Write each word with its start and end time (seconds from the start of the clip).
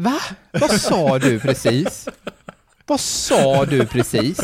Va? 0.00 0.20
Vad 0.52 0.70
sa 0.70 1.18
du 1.18 1.40
precis? 1.40 2.08
Vad 2.86 3.00
sa 3.00 3.64
du 3.64 3.86
precis? 3.86 4.40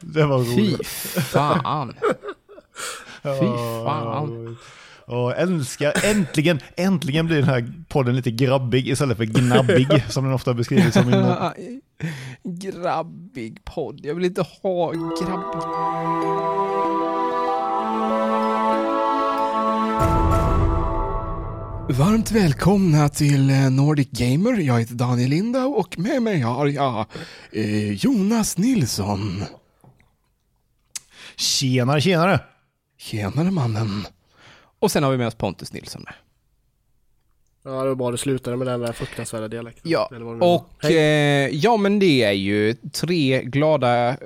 Det 0.00 0.24
var 0.24 0.44
Fy 0.44 0.50
roligt. 0.72 0.86
fan. 0.86 1.94
Fy 3.22 3.46
fan. 3.84 4.56
Och 5.06 5.36
älskar, 5.36 5.92
äntligen, 6.04 6.60
äntligen 6.76 7.26
blir 7.26 7.36
den 7.36 7.48
här 7.48 7.72
podden 7.88 8.16
lite 8.16 8.30
grabbig 8.30 8.88
istället 8.88 9.16
för 9.16 9.24
gnabbig 9.24 10.04
som 10.08 10.24
den 10.24 10.32
ofta 10.34 10.54
beskrivits 10.54 10.94
som 10.94 11.08
innan. 11.08 11.52
Grabbig 12.42 13.64
podd. 13.64 14.00
Jag 14.02 14.14
vill 14.14 14.24
inte 14.24 14.44
ha 14.62 14.90
grabbig. 14.90 16.59
Varmt 21.98 22.30
välkomna 22.30 23.08
till 23.08 23.50
eh, 23.50 23.70
Nordic 23.70 24.08
Gamer. 24.10 24.60
Jag 24.60 24.80
heter 24.80 24.94
Daniel 24.94 25.30
Lindau 25.30 25.72
och 25.72 25.98
med 25.98 26.22
mig 26.22 26.40
har 26.40 26.66
jag 26.66 27.06
eh, 27.52 27.92
Jonas 27.92 28.58
Nilsson. 28.58 29.42
Tjenare, 31.36 32.00
tjenare! 32.00 32.40
Tjenare 32.98 33.50
mannen. 33.50 34.06
Och 34.78 34.90
sen 34.90 35.02
har 35.02 35.10
vi 35.10 35.16
med 35.16 35.26
oss 35.26 35.34
Pontus 35.34 35.72
Nilsson 35.72 36.02
med. 36.02 36.14
Ja, 37.64 37.82
det 37.82 37.88
var 37.88 37.94
bra 37.94 38.10
du 38.10 38.16
slutade 38.16 38.56
med 38.56 38.66
den 38.66 38.80
där 38.80 38.92
fruktansvärda 38.92 39.48
dialekten. 39.48 39.90
Ja, 39.90 40.10
och 40.40 40.84
eh, 40.84 41.48
ja 41.48 41.76
men 41.76 41.98
det 41.98 42.22
är 42.22 42.32
ju 42.32 42.74
tre 42.74 43.42
glada 43.42 44.08
eh, 44.08 44.16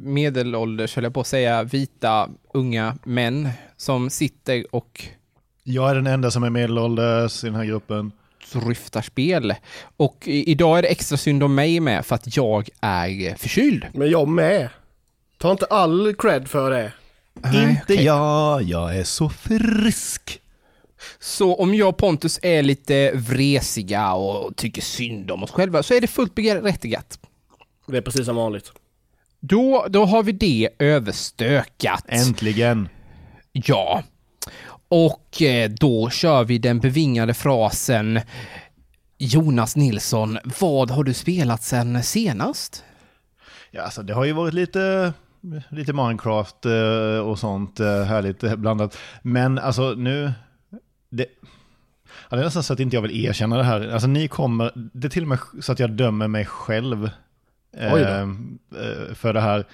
medelålders, 0.00 0.94
höll 0.94 1.04
jag 1.04 1.14
på 1.14 1.20
att 1.20 1.26
säga, 1.26 1.62
vita 1.62 2.30
unga 2.54 2.98
män 3.04 3.48
som 3.76 4.10
sitter 4.10 4.74
och 4.74 5.08
Jag 5.70 5.90
är 5.90 5.94
den 5.94 6.06
enda 6.06 6.30
som 6.30 6.42
är 6.42 6.50
medelålders 6.50 7.44
i 7.44 7.46
den 7.46 7.56
här 7.56 7.64
gruppen. 7.64 8.12
dryftar 8.52 9.02
spel. 9.02 9.54
Och 9.96 10.16
idag 10.28 10.78
är 10.78 10.82
det 10.82 10.88
extra 10.88 11.16
synd 11.18 11.42
om 11.42 11.54
mig 11.54 11.80
med 11.80 12.06
för 12.06 12.14
att 12.14 12.36
jag 12.36 12.68
är 12.80 13.34
förkyld. 13.34 13.86
Men 13.94 14.10
jag 14.10 14.28
med. 14.28 14.68
Ta 15.38 15.50
inte 15.50 15.66
all 15.66 16.14
cred 16.18 16.48
för 16.48 16.70
det. 16.70 16.92
Nej, 17.34 17.70
Inte 17.70 17.82
okej. 17.94 18.04
jag, 18.04 18.62
jag 18.62 18.96
är 18.96 19.04
så 19.04 19.28
frisk. 19.28 20.40
Så 21.20 21.54
om 21.54 21.74
jag 21.74 21.88
och 21.88 21.96
Pontus 21.96 22.38
är 22.42 22.62
lite 22.62 23.12
vresiga 23.14 24.12
och 24.12 24.56
tycker 24.56 24.82
synd 24.82 25.30
om 25.30 25.42
oss 25.42 25.50
själva 25.50 25.82
så 25.82 25.94
är 25.94 26.00
det 26.00 26.06
fullt 26.06 26.34
berättigat. 26.34 27.18
Det 27.86 27.96
är 27.96 28.00
precis 28.02 28.26
som 28.26 28.36
vanligt. 28.36 28.72
Då, 29.40 29.86
då 29.88 30.04
har 30.04 30.22
vi 30.22 30.32
det 30.32 30.68
överstökat. 30.78 32.04
Äntligen. 32.08 32.88
Ja. 33.52 34.02
Och 34.88 35.42
eh, 35.42 35.70
då 35.70 36.10
kör 36.10 36.44
vi 36.44 36.58
den 36.58 36.80
bevingade 36.80 37.34
frasen 37.34 38.20
Jonas 39.18 39.76
Nilsson, 39.76 40.38
vad 40.60 40.90
har 40.90 41.04
du 41.04 41.14
spelat 41.14 41.62
sen 41.62 42.02
senast? 42.02 42.84
Ja, 43.70 43.82
alltså 43.82 44.02
det 44.02 44.14
har 44.14 44.24
ju 44.24 44.32
varit 44.32 44.54
lite, 44.54 45.12
lite 45.68 45.92
Minecraft 45.92 46.66
eh, 46.66 47.18
och 47.18 47.38
sånt 47.38 47.80
eh, 47.80 48.02
härligt 48.02 48.58
blandat. 48.58 48.98
Men 49.22 49.58
alltså 49.58 49.90
nu, 49.90 50.32
det, 51.10 51.26
ja, 52.30 52.36
det 52.36 52.42
är 52.42 52.44
nästan 52.44 52.62
så 52.62 52.72
att 52.72 52.80
inte 52.80 52.96
jag 52.96 53.02
vill 53.02 53.24
erkänna 53.24 53.56
det 53.56 53.64
här. 53.64 53.88
Alltså 53.88 54.08
ni 54.08 54.28
kommer, 54.28 54.72
det 54.74 55.08
är 55.08 55.10
till 55.10 55.22
och 55.22 55.28
med 55.28 55.38
så 55.60 55.72
att 55.72 55.78
jag 55.78 55.90
dömer 55.90 56.28
mig 56.28 56.44
själv 56.44 57.10
eh, 57.76 58.28
för 59.14 59.32
det 59.32 59.40
här. 59.40 59.66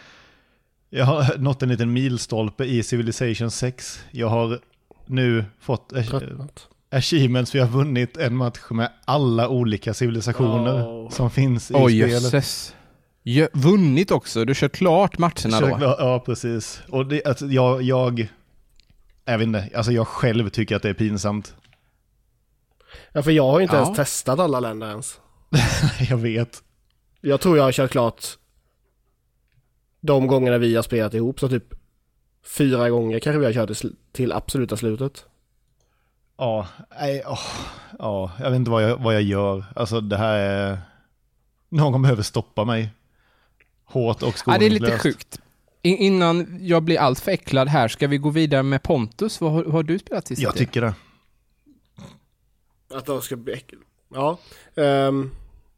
Jag 0.90 1.04
har 1.04 1.38
nått 1.38 1.62
en 1.62 1.68
liten 1.68 1.92
milstolpe 1.92 2.64
i 2.64 2.82
Civilization 2.82 3.50
6. 3.50 4.04
Jag 4.10 4.28
har 4.28 4.60
nu 5.06 5.44
fått 5.60 5.92
eh, 5.92 6.05
achievements 6.91 7.55
jag 7.55 7.64
har 7.66 7.70
vunnit 7.78 8.16
en 8.16 8.36
match 8.36 8.60
med 8.70 8.92
alla 9.05 9.48
olika 9.48 9.94
civilisationer 9.94 10.83
Oh. 10.86 11.11
som 11.11 11.30
finns 11.30 11.70
i 11.70 11.74
Oj, 11.77 11.92
spelet. 12.02 12.22
jösses. 12.22 12.74
Jö- 13.22 13.48
Vunnit 13.52 14.11
också, 14.11 14.44
du 14.44 14.55
kör 14.55 14.69
klart 14.69 15.19
matcherna 15.19 15.33
Försök- 15.61 15.80
då? 15.80 15.96
Ja, 15.98 16.22
precis. 16.27 16.83
Och 16.89 17.06
det, 17.06 17.24
alltså, 17.27 17.46
jag, 17.46 17.83
jag, 17.83 18.27
jag 19.24 19.39
vet 19.39 19.46
inte, 19.46 19.68
alltså 19.74 19.92
jag 19.92 20.08
själv 20.08 20.48
tycker 20.48 20.77
att 20.77 20.83
det 20.83 20.89
är 20.89 20.95
pinsamt. 20.95 21.55
Ja, 23.12 23.23
för 23.23 23.30
jag 23.30 23.45
har 23.51 23.58
ju 23.58 23.62
inte 23.62 23.77
Ja. 23.77 23.83
ens 23.83 23.96
testat 23.96 24.39
alla 24.39 24.61
länder 24.61 24.89
ens. 24.90 25.20
jag 26.11 26.17
vet. 26.17 26.62
Jag 27.20 27.40
tror 27.40 27.57
jag 27.57 27.64
har 27.64 27.73
kört 27.73 27.90
klart 27.90 28.24
de 30.01 30.27
gångerna 30.27 30.58
vi 30.58 30.74
har 30.77 30.83
spelat 30.83 31.14
ihop, 31.14 31.40
så 31.40 31.48
typ 31.48 31.64
fyra 32.46 32.90
gånger 32.90 33.18
kanske 33.18 33.38
vi 33.38 33.44
har 33.46 33.52
kört 33.52 33.78
till, 34.12 34.32
absoluta 34.32 34.77
slutet. 34.77 35.24
Ja, 36.36 36.66
nej, 37.00 37.22
åh, 37.27 37.40
ja, 37.98 38.32
jag 38.40 38.50
vet 38.50 38.56
inte 38.56 38.70
vad 38.70 38.82
jag, 38.82 38.96
vad 38.96 39.14
jag 39.14 39.22
gör. 39.22 39.64
Alltså 39.77 40.00
det 40.00 40.16
här 40.16 40.38
är... 40.38 40.78
Någon 41.68 42.02
behöver 42.02 42.22
stoppa 42.22 42.64
mig. 42.64 42.90
Hårt 43.84 44.22
och 44.22 44.34
Ja, 44.46 44.58
det 44.58 44.66
är 44.66 44.70
lite 44.70 44.86
skoningslöst. 44.86 45.02
sjukt. 45.02 45.40
I- 45.83 45.96
innan 45.96 46.58
jag 46.60 46.83
blir 46.83 46.98
allt 46.98 47.20
för 47.20 47.30
äcklad 47.33 47.68
här, 47.68 47.88
ska 47.88 48.06
vi 48.06 48.18
gå 48.18 48.30
vidare 48.30 48.62
med 48.62 48.83
Pontus? 48.83 49.40
Vad 49.40 49.52
har, 49.52 49.62
vad 49.64 49.72
har 49.72 49.83
du 49.83 49.98
spelat 49.98 50.27
sist? 50.27 50.42
Jag 50.42 50.54
tycker 50.56 50.80
det. 50.80 50.94
Att 52.94 53.06
de 53.06 53.22
ska 53.22 53.36
bli 53.36 53.52
äckel. 53.52 53.78
Ja. 54.14 54.38
Ehm, 54.74 55.30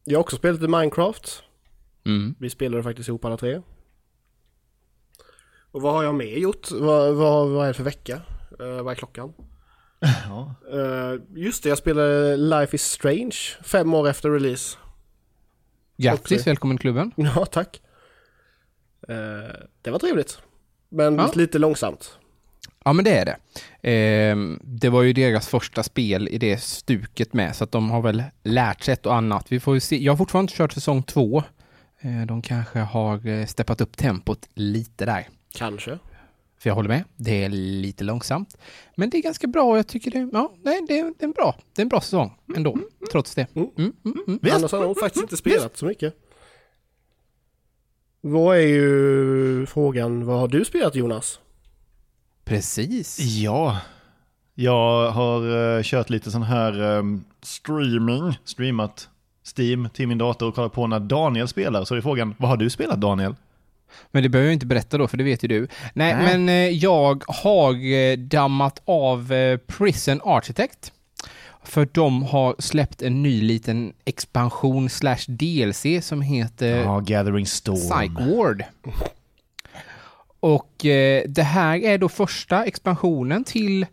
jag 0.04 0.18
har 0.18 0.20
också 0.22 0.36
spelat 0.36 0.60
lite 0.60 0.70
Minecraft. 0.70 1.42
Mm. 2.06 2.34
Vi 2.38 2.50
spelade 2.50 2.82
faktiskt 2.82 3.08
ihop 3.08 3.24
alla 3.24 3.36
tre. 3.36 3.62
Och 5.76 5.82
vad 5.82 5.94
har 5.94 6.02
jag 6.04 6.14
mer 6.14 6.36
gjort? 6.36 6.70
Vad, 6.70 7.14
vad, 7.14 7.48
vad 7.48 7.64
är 7.64 7.68
det 7.68 7.74
för 7.74 7.84
vecka? 7.84 8.20
Eh, 8.60 8.82
vad 8.82 8.90
är 8.90 8.94
klockan? 8.94 9.32
Ja. 10.28 10.54
Eh, 10.72 11.20
just 11.34 11.62
det, 11.62 11.68
jag 11.68 11.78
spelade 11.78 12.36
Life 12.36 12.76
is 12.76 12.82
Strange 12.82 13.36
fem 13.64 13.94
år 13.94 14.08
efter 14.08 14.30
release. 14.30 14.78
Grattis, 15.96 16.38
Också. 16.38 16.50
välkommen 16.50 16.76
till 16.76 16.80
klubben. 16.82 17.12
Ja, 17.16 17.46
tack. 17.46 17.80
Eh, 19.08 19.14
det 19.82 19.90
var 19.90 19.98
trevligt. 19.98 20.38
Men 20.88 21.16
Ja. 21.18 21.30
lite 21.34 21.58
långsamt. 21.58 22.18
Ja, 22.84 22.92
men 22.92 23.04
det 23.04 23.18
är 23.18 23.24
det. 23.24 23.36
Ehm, 23.90 24.60
det 24.62 24.88
var 24.88 25.02
ju 25.02 25.12
deras 25.12 25.48
första 25.48 25.82
spel 25.82 26.28
i 26.28 26.38
det 26.38 26.62
stuket 26.62 27.32
med, 27.32 27.56
så 27.56 27.64
att 27.64 27.72
de 27.72 27.90
har 27.90 28.02
väl 28.02 28.22
lärt 28.42 28.82
sig 28.82 28.92
ett 28.94 29.06
och 29.06 29.14
annat. 29.14 29.52
Vi 29.52 29.60
får 29.60 29.74
ju 29.74 29.80
se. 29.80 29.96
Jag 30.02 30.12
har 30.12 30.16
fortfarande 30.16 30.44
inte 30.44 30.56
kört 30.56 30.72
säsong 30.72 31.02
två. 31.02 31.42
Eh, 32.00 32.26
de 32.26 32.42
kanske 32.42 32.78
har 32.78 33.26
eh, 33.26 33.46
steppat 33.46 33.80
upp 33.80 33.96
tempot 33.96 34.48
lite 34.54 35.04
där. 35.06 35.28
Kanske. 35.56 35.98
För 36.58 36.70
jag 36.70 36.74
håller 36.74 36.88
med, 36.88 37.04
det 37.16 37.44
är 37.44 37.48
lite 37.48 38.04
långsamt. 38.04 38.56
Men 38.96 39.10
det 39.10 39.16
är 39.16 39.22
ganska 39.22 39.46
bra 39.46 39.62
och 39.62 39.78
jag 39.78 39.86
tycker 39.86 40.10
det, 40.10 40.28
ja, 40.32 40.52
nej, 40.62 40.84
det, 40.88 40.98
är, 40.98 41.04
det 41.04 41.22
är 41.22 41.26
en 41.26 41.32
bra, 41.32 41.56
det 41.74 41.80
är 41.80 41.84
en 41.84 41.88
bra 41.88 42.00
säsong 42.00 42.38
ändå, 42.56 42.78
trots 43.12 43.34
det. 43.34 43.46
Mm. 43.56 43.68
Mm, 43.78 43.92
mm, 44.04 44.18
mm. 44.26 44.38
Visst. 44.42 44.54
Annars 44.54 44.72
har 44.72 44.80
nog 44.80 44.98
faktiskt 44.98 45.22
inte 45.22 45.36
spelat 45.36 45.76
så 45.76 45.86
mycket. 45.86 46.14
Vad 48.20 48.56
är 48.56 48.60
ju 48.60 49.66
frågan, 49.66 50.26
vad 50.26 50.40
har 50.40 50.48
du 50.48 50.64
spelat 50.64 50.94
Jonas? 50.94 51.40
Precis. 52.44 53.18
Ja, 53.18 53.80
jag 54.54 55.10
har 55.10 55.76
eh, 55.76 55.82
kört 55.82 56.10
lite 56.10 56.30
sån 56.30 56.42
här 56.42 56.80
um, 56.80 57.24
streaming, 57.42 58.38
streamat 58.44 59.08
Steam 59.56 59.88
till 59.94 60.08
min 60.08 60.18
dator 60.18 60.48
och 60.48 60.54
kollat 60.54 60.72
på 60.72 60.86
när 60.86 61.00
Daniel 61.00 61.48
spelar. 61.48 61.84
Så 61.84 61.94
är 61.94 62.00
frågan, 62.00 62.34
vad 62.38 62.50
har 62.50 62.56
du 62.56 62.70
spelat 62.70 63.00
Daniel? 63.00 63.34
Men 64.10 64.22
det 64.22 64.28
behöver 64.28 64.48
jag 64.48 64.52
inte 64.54 64.66
berätta 64.66 64.98
då, 64.98 65.08
för 65.08 65.16
det 65.16 65.24
vet 65.24 65.44
ju 65.44 65.48
du. 65.48 65.68
Nej, 65.94 66.14
Nej. 66.14 66.24
men 66.24 66.48
eh, 66.48 66.54
jag 66.68 67.24
har 67.26 67.92
eh, 67.94 68.16
dammat 68.16 68.82
av 68.84 69.32
eh, 69.32 69.56
Prison 69.56 70.20
Architect. 70.24 70.92
För 71.64 71.88
de 71.92 72.22
har 72.22 72.56
släppt 72.58 73.02
en 73.02 73.22
ny 73.22 73.42
liten 73.42 73.92
expansion 74.04 74.88
slash 74.88 75.18
DLC 75.26 75.86
som 76.02 76.22
heter 76.22 76.76
Ja, 76.76 77.00
Gathering 77.00 77.46
Storm. 77.46 77.76
Psych 77.76 78.36
Ward. 78.36 78.64
Och 80.40 80.72
det 81.26 81.42
här 81.42 81.78
är 81.78 81.98
då 81.98 82.08
första 82.08 82.64
expansionen 82.64 83.44
till 83.44 83.86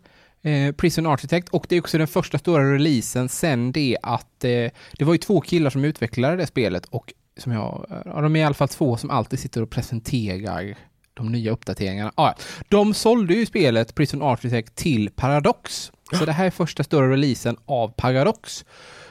Prison 0.76 1.06
Architect 1.06 1.48
och 1.48 1.66
det 1.68 1.76
är 1.76 1.80
också 1.80 1.98
den 1.98 2.06
första 2.06 2.38
stora 2.38 2.74
releasen 2.74 3.28
sen 3.28 3.72
det 3.72 3.96
att 4.02 4.40
det 4.40 5.00
var 5.00 5.12
ju 5.12 5.18
två 5.18 5.40
killar 5.40 5.70
som 5.70 5.84
utvecklade 5.84 6.36
det 6.36 6.46
spelet 6.46 6.84
och 6.84 7.12
som 7.36 7.52
jag, 7.52 7.86
ja, 8.04 8.20
de 8.20 8.36
är 8.36 8.40
i 8.40 8.44
alla 8.44 8.54
fall 8.54 8.68
två 8.68 8.96
som 8.96 9.10
alltid 9.10 9.38
sitter 9.38 9.62
och 9.62 9.70
presenterar 9.70 10.76
de 11.14 11.32
nya 11.32 11.52
uppdateringarna. 11.52 12.12
Ah, 12.14 12.26
ja. 12.26 12.34
De 12.68 12.94
sålde 12.94 13.34
ju 13.34 13.46
spelet 13.46 13.94
Prison 13.94 14.22
Architect 14.22 14.74
till 14.74 15.10
Paradox. 15.10 15.92
Så 16.18 16.24
det 16.24 16.32
här 16.32 16.46
är 16.46 16.50
första 16.50 16.84
stora 16.84 17.10
releasen 17.10 17.56
av 17.66 17.88
Paradox. 17.88 18.64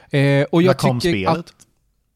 Eh, 0.09 0.43
och 0.43 0.61
När 0.61 0.67
jag 0.67 0.77
kom 0.77 0.99
tycker 0.99 1.29
spelet? 1.29 1.37
att 1.39 1.67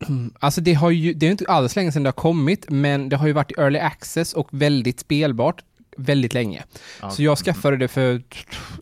Alltså 0.39 0.61
det 0.61 0.73
har 0.73 0.91
ju, 0.91 1.13
det 1.13 1.27
är 1.27 1.31
inte 1.31 1.45
alls 1.47 1.75
länge 1.75 1.91
sedan 1.91 2.03
det 2.03 2.07
har 2.07 2.13
kommit, 2.13 2.65
men 2.69 3.09
det 3.09 3.15
har 3.15 3.27
ju 3.27 3.33
varit 3.33 3.51
i 3.51 3.53
early 3.57 3.79
access 3.79 4.33
och 4.33 4.47
väldigt 4.51 4.99
spelbart 4.99 5.63
väldigt 5.97 6.33
länge. 6.33 6.63
Ja. 7.01 7.09
Så 7.09 7.23
jag 7.23 7.37
skaffade 7.37 7.77
det 7.77 7.87
för, 7.87 8.21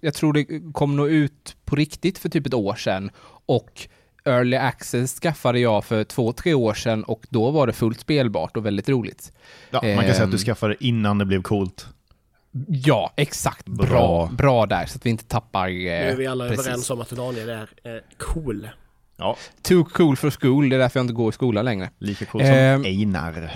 jag 0.01 0.13
tror 0.13 0.33
det 0.33 0.73
kom 0.73 0.95
nog 0.95 1.09
ut 1.09 1.55
på 1.65 1.75
riktigt 1.75 2.17
för 2.17 2.29
typ 2.29 2.47
ett 2.47 2.53
år 2.53 2.75
sedan 2.75 3.11
och 3.45 3.87
early 4.25 4.57
access 4.57 5.19
skaffade 5.19 5.59
jag 5.59 5.85
för 5.85 6.03
två, 6.03 6.33
tre 6.33 6.53
år 6.53 6.73
sedan 6.73 7.03
och 7.03 7.25
då 7.29 7.51
var 7.51 7.67
det 7.67 7.73
fullt 7.73 7.99
spelbart 7.99 8.57
och 8.57 8.65
väldigt 8.65 8.89
roligt. 8.89 9.31
Ja, 9.71 9.79
man 9.83 9.95
kan 10.05 10.13
säga 10.13 10.23
att 10.23 10.31
du 10.31 10.37
Ehm. 10.37 10.43
skaffade 10.43 10.73
det 10.79 10.85
innan 10.85 11.17
det 11.17 11.25
blev 11.25 11.41
coolt. 11.41 11.87
Ja, 12.67 13.13
exakt. 13.17 13.65
Bra, 13.65 13.87
Bra. 13.87 14.29
bra, 14.31 14.65
där 14.65 14.85
så 14.85 14.97
att 14.97 15.05
vi 15.05 15.09
inte 15.09 15.23
tappar... 15.25 15.67
Nu 15.67 15.87
är 15.89 16.15
vi 16.15 16.27
alla 16.27 16.47
precis. 16.47 16.65
överens 16.65 16.89
om 16.89 17.01
att 17.01 17.09
Daniel 17.09 17.49
är 17.49 17.69
eh, 17.83 17.91
cool. 18.17 18.69
Ja, 19.17 19.37
Too 19.61 19.83
cool 19.83 20.15
for 20.17 20.29
school, 20.31 20.69
det 20.69 20.75
är 20.75 20.79
därför 20.79 20.99
jag 20.99 21.03
inte 21.03 21.13
går 21.13 21.29
i 21.29 21.33
skolan 21.33 21.65
längre. 21.65 21.89
lika 21.99 22.25
coolt 22.25 22.43
som 22.45 22.53
Ehm. 22.53 22.83
Einar. 22.85 23.51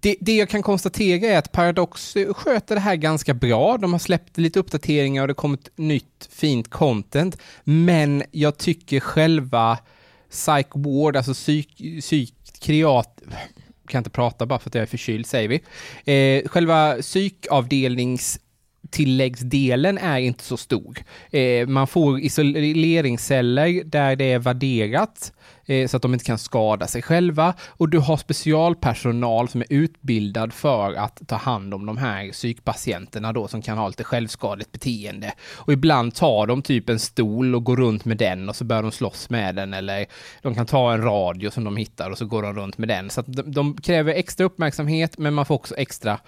Det, 0.00 0.16
det 0.20 0.36
jag 0.36 0.48
kan 0.48 0.62
konstatera 0.62 1.26
är 1.26 1.38
att 1.38 1.52
Paradox 1.52 2.16
sköter 2.30 2.74
det 2.74 2.80
här 2.80 2.96
ganska 2.96 3.34
bra. 3.34 3.78
De 3.78 3.92
har 3.92 3.98
släppt 3.98 4.38
lite 4.38 4.58
uppdateringar 4.58 5.22
och 5.22 5.28
det 5.28 5.32
har 5.32 5.36
kommit 5.36 5.68
nytt 5.76 6.28
fint 6.30 6.70
content. 6.70 7.38
Men 7.64 8.22
jag 8.30 8.58
tycker 8.58 9.00
själva 9.00 9.78
Psych 10.30 10.66
Ward, 10.74 11.16
alltså 11.16 11.34
psyk, 11.34 12.00
psykreat... 12.00 13.22
Kan 13.88 13.98
inte 13.98 14.10
prata 14.10 14.46
bara 14.46 14.58
för 14.58 14.70
att 14.70 14.74
jag 14.74 14.82
är 14.82 14.86
förkyld, 14.86 15.26
säger 15.26 15.48
vi. 15.48 15.62
Eh, 16.12 16.42
själva 16.48 16.96
psykavdelningstilläggsdelen 17.00 19.98
är 19.98 20.18
inte 20.18 20.44
så 20.44 20.56
stor. 20.56 20.98
Eh, 21.30 21.66
man 21.66 21.86
får 21.86 22.20
isoleringsceller 22.20 23.84
där 23.84 24.16
det 24.16 24.24
är 24.24 24.38
värderat 24.38 25.32
eh, 25.70 25.86
så 25.86 25.96
att 25.96 26.02
de 26.02 26.12
inte 26.12 26.24
kan 26.24 26.38
skada 26.38 26.86
sig 26.86 27.02
själva 27.02 27.54
och 27.68 27.88
du 27.88 27.98
har 27.98 28.16
specialpersonal 28.16 29.48
som 29.48 29.60
är 29.60 29.66
utbildad 29.70 30.52
för 30.52 30.94
att 30.94 31.20
ta 31.26 31.36
hand 31.36 31.74
om 31.74 31.86
de 31.86 31.96
här 31.96 32.32
psykpatienterna 32.32 33.32
då 33.32 33.48
som 33.48 33.62
kan 33.62 33.78
ha 33.78 33.88
lite 33.88 34.04
självskadligt 34.04 34.72
beteende. 34.72 35.32
Och 35.56 35.72
ibland 35.72 36.14
tar 36.14 36.46
de 36.46 36.62
typ 36.62 36.88
en 36.88 36.98
stol 36.98 37.54
och 37.54 37.64
går 37.64 37.76
runt 37.76 38.04
med 38.04 38.16
den 38.16 38.48
och 38.48 38.56
så 38.56 38.64
börjar 38.64 38.82
de 38.82 38.92
slåss 38.92 39.30
med 39.30 39.54
den 39.54 39.74
eller 39.74 40.06
de 40.42 40.54
kan 40.54 40.66
ta 40.66 40.92
en 40.92 41.02
radio 41.02 41.50
som 41.50 41.64
de 41.64 41.76
hittar 41.76 42.10
och 42.10 42.18
så 42.18 42.26
går 42.26 42.42
de 42.42 42.54
runt 42.54 42.78
med 42.78 42.88
den. 42.88 43.10
Så 43.10 43.20
att 43.20 43.26
de, 43.26 43.52
de 43.52 43.76
kräver 43.76 44.14
extra 44.14 44.46
uppmärksamhet 44.46 45.18
men 45.18 45.34
man 45.34 45.46
får 45.46 45.54
också 45.54 45.74
extra 45.74 46.18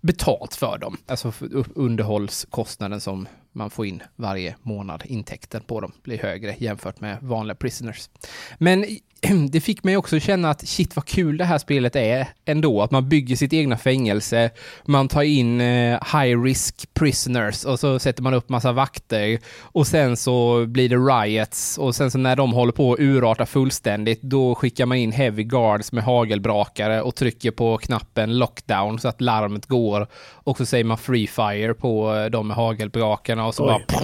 betalt 0.00 0.54
för 0.54 0.78
dem. 0.78 0.96
Alltså 1.06 1.32
underhållskostnaden 1.74 3.00
som 3.00 3.28
man 3.52 3.70
får 3.70 3.86
in 3.86 4.02
varje 4.16 4.56
månad, 4.62 5.02
intäkten 5.06 5.62
på 5.62 5.80
dem 5.80 5.92
blir 6.02 6.18
högre 6.18 6.56
jämfört 6.58 7.00
med 7.00 7.18
vanliga 7.22 7.54
prisoners. 7.54 8.10
Men 8.58 8.84
det 9.50 9.60
fick 9.60 9.84
mig 9.84 9.96
också 9.96 10.20
känna 10.20 10.50
att 10.50 10.68
shit 10.68 10.96
vad 10.96 11.04
kul 11.04 11.36
det 11.36 11.44
här 11.44 11.58
spelet 11.58 11.96
är 11.96 12.28
ändå, 12.44 12.82
att 12.82 12.90
man 12.90 13.08
bygger 13.08 13.36
sitt 13.36 13.52
egna 13.52 13.76
fängelse, 13.76 14.50
man 14.84 15.08
tar 15.08 15.22
in 15.22 15.60
eh, 15.60 16.00
high 16.12 16.42
risk 16.42 16.94
prisoners 16.94 17.64
och 17.64 17.80
så 17.80 17.98
sätter 17.98 18.22
man 18.22 18.34
upp 18.34 18.48
massa 18.48 18.72
vakter 18.72 19.38
och 19.60 19.86
sen 19.86 20.16
så 20.16 20.66
blir 20.66 20.88
det 20.88 20.96
riots 20.96 21.78
och 21.78 21.94
sen 21.94 22.10
så 22.10 22.18
när 22.18 22.36
de 22.36 22.52
håller 22.52 22.72
på 22.72 22.92
att 22.92 23.00
urarta 23.00 23.46
fullständigt 23.46 24.22
då 24.22 24.54
skickar 24.54 24.86
man 24.86 24.98
in 24.98 25.12
heavy 25.12 25.44
guards 25.44 25.92
med 25.92 26.04
hagelbrakare 26.04 27.02
och 27.02 27.14
trycker 27.14 27.50
på 27.50 27.78
knappen 27.78 28.38
lockdown 28.38 28.98
så 28.98 29.08
att 29.08 29.20
larmet 29.20 29.66
går 29.66 30.06
och 30.48 30.56
så 30.56 30.66
säger 30.66 30.84
man 30.84 30.98
free 30.98 31.26
fire 31.26 31.74
på 31.74 32.14
eh, 32.14 32.24
de 32.24 32.48
med 32.48 32.56
hagelbrakarna 32.56 33.46
och 33.46 33.54
så 33.54 33.64
Oj. 33.64 33.84
bara 33.88 33.98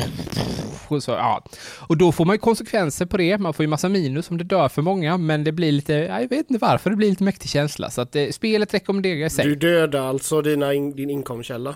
och, 0.88 1.02
så, 1.02 1.11
ja. 1.11 1.44
och 1.78 1.96
då 1.96 2.12
får 2.12 2.25
man 2.25 2.34
ju 2.34 2.38
konsekvenser 2.38 3.06
på 3.06 3.16
det. 3.16 3.38
Man 3.38 3.55
får 3.55 3.62
ju 3.62 3.69
massa 3.69 3.88
minus 3.88 4.31
om 4.31 4.38
det 4.38 4.44
dör 4.44 4.69
för 4.69 4.82
många, 4.82 5.03
men 5.16 5.44
det 5.44 5.52
blir 5.52 5.72
lite, 5.72 5.92
ja, 5.92 6.20
jag 6.20 6.28
vet 6.28 6.50
inte 6.50 6.66
varför, 6.66 6.90
det 6.90 6.96
blir 6.96 7.08
lite 7.10 7.24
mäktig 7.24 7.50
känsla. 7.50 7.90
Så 7.90 8.00
att 8.00 8.16
eh, 8.16 8.28
spelet 8.28 8.74
rekommenderar 8.74 9.16
jag 9.16 9.32
sig. 9.32 9.44
Du 9.44 9.54
dödar 9.54 10.08
alltså 10.08 10.42
dina 10.42 10.74
in, 10.74 10.96
din 10.96 11.10
inkomstkälla. 11.10 11.74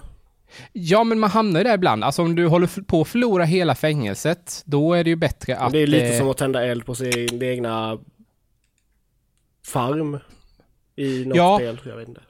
Ja, 0.73 1.05
men 1.05 1.19
man 1.19 1.31
hamnar 1.31 1.61
ju 1.61 1.65
där 1.65 1.75
ibland. 1.75 2.05
Alltså 2.05 2.23
om 2.23 2.35
du 2.35 2.47
håller 2.47 2.83
på 2.83 3.01
att 3.01 3.09
förlora 3.09 3.45
hela 3.45 3.75
fängelset, 3.75 4.63
då 4.65 4.95
är 4.95 5.05
det 5.05 5.11
ju 5.11 5.17
bättre 5.17 5.57
att... 5.57 5.73
det 5.73 5.79
är 5.79 5.87
lite 5.87 6.07
eh, 6.15 6.19
som 6.19 6.29
att 6.31 6.37
tända 6.37 6.65
eld 6.67 6.87
på 6.87 6.95
sin 6.95 7.43
egna 7.43 7.99
farm 9.67 10.19
i 10.97 11.25
något 11.25 11.37
Ja. 11.37 11.57
spel. 11.59 11.81
Jag 11.85 11.97
vet 11.97 12.09
inte. 12.09 12.21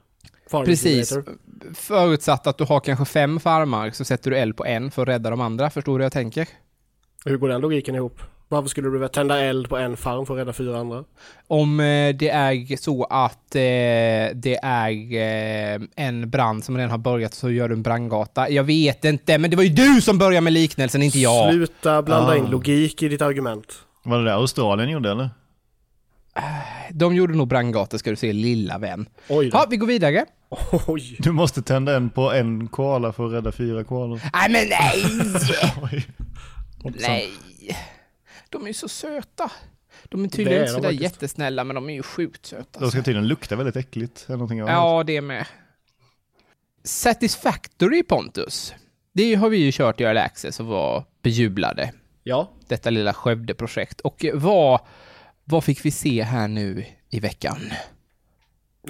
Farm 0.51 0.65
Precis. 0.65 1.09
Simulator. 1.09 1.37
Förutsatt 1.73 2.47
att 2.47 2.57
du 2.57 2.63
har 2.63 2.79
kanske 2.79 3.05
fem 3.05 3.39
farmar 3.39 3.91
så 3.91 4.05
sätter 4.05 4.31
du 4.31 4.37
eld 4.37 4.57
på 4.57 4.65
en 4.65 4.91
för 4.91 5.01
att 5.01 5.07
rädda 5.07 5.29
de 5.29 5.41
andra. 5.41 5.69
Förstår 5.69 5.91
du 5.91 5.97
hur 5.97 6.05
jag 6.05 6.13
tänker? 6.13 6.47
Hur 7.25 7.37
går 7.37 7.49
den 7.49 7.61
logiken 7.61 7.95
ihop? 7.95 8.21
Varför 8.51 8.69
skulle 8.69 8.87
du 8.87 8.91
vilja 8.91 9.07
tända 9.07 9.39
eld 9.39 9.69
på 9.69 9.77
en 9.77 9.97
farm 9.97 10.25
för 10.25 10.33
att 10.33 10.39
rädda 10.39 10.53
fyra 10.53 10.79
andra? 10.79 11.03
Om 11.47 11.79
eh, 11.79 12.15
det 12.15 12.29
är 12.29 12.77
så 12.77 13.03
att 13.03 13.55
eh, 13.55 13.61
det 14.35 14.59
är 14.63 14.91
eh, 14.91 15.81
en 15.95 16.29
brand 16.29 16.63
som 16.63 16.77
redan 16.77 16.91
har 16.91 16.97
börjat 16.97 17.33
så 17.33 17.51
gör 17.51 17.67
du 17.69 17.75
en 17.75 17.83
brandgata. 17.83 18.49
Jag 18.49 18.63
vet 18.63 19.05
inte, 19.05 19.37
men 19.37 19.49
det 19.49 19.55
var 19.55 19.63
ju 19.63 19.69
du 19.69 20.01
som 20.01 20.17
började 20.17 20.41
med 20.41 20.53
liknelsen, 20.53 21.03
inte 21.03 21.19
jag. 21.19 21.53
Sluta 21.53 22.01
blanda 22.01 22.31
Ah. 22.31 22.35
in 22.35 22.45
logik 22.45 23.03
i 23.03 23.07
ditt 23.09 23.21
argument. 23.21 23.73
Var 24.03 24.17
det 24.19 24.23
det 24.25 24.33
Australien 24.33 24.89
gjorde 24.89 25.11
eller? 25.11 25.29
De 26.91 27.15
gjorde 27.15 27.33
nog 27.37 27.47
brandgator 27.47 27.97
ska 27.97 28.09
du 28.09 28.15
se, 28.15 28.33
lilla 28.33 28.77
vän. 28.77 29.05
Oj 29.29 29.49
då. 29.49 29.57
Ja, 29.57 29.65
vi 29.69 29.77
går 29.77 29.87
vidare. 29.87 30.25
Oj. 30.87 31.15
Du 31.19 31.31
måste 31.31 31.61
tända 31.61 31.95
en 31.95 32.09
på 32.09 32.31
en 32.31 32.67
koala 32.67 33.13
för 33.13 33.25
att 33.25 33.33
rädda 33.33 33.51
fyra 33.51 33.83
koalor. 33.83 34.21
Nej, 34.33 34.49
men 34.49 34.69
nej! 34.69 35.03
Nej! 37.07 37.29
De 38.49 38.63
är 38.63 38.67
ju 38.67 38.73
så 38.73 38.89
söta. 38.89 39.51
De 40.03 40.23
är 40.23 40.29
tydligen 40.29 40.61
inte 40.61 40.73
sådär 40.73 40.91
jättesnälla, 40.91 41.63
men 41.63 41.75
de 41.75 41.89
är 41.89 41.93
ju 41.93 42.03
sjukt 42.03 42.45
söta. 42.45 42.79
De 42.79 42.91
ska 42.91 43.01
tydligen 43.03 43.27
lukta 43.27 43.55
väldigt 43.55 43.75
äckligt. 43.75 44.25
Eller 44.27 44.37
någonting 44.37 44.59
annat. 44.59 44.73
Ja, 44.73 45.03
det 45.03 45.21
med. 45.21 45.45
Satisfactory 46.83 48.03
Pontus. 48.03 48.73
Det 49.13 49.35
har 49.35 49.49
vi 49.49 49.57
ju 49.57 49.71
kört 49.71 50.01
i 50.01 50.03
Early 50.03 50.19
Access 50.19 50.59
och 50.59 50.65
var 50.65 51.05
bejublade. 51.21 51.93
Ja. 52.23 52.51
Detta 52.67 52.89
lilla 52.89 53.13
Skövde-projekt. 53.13 54.01
Och 54.01 54.25
vad, 54.33 54.79
vad 55.43 55.63
fick 55.63 55.85
vi 55.85 55.91
se 55.91 56.23
här 56.23 56.47
nu 56.47 56.85
i 57.09 57.19
veckan? 57.19 57.57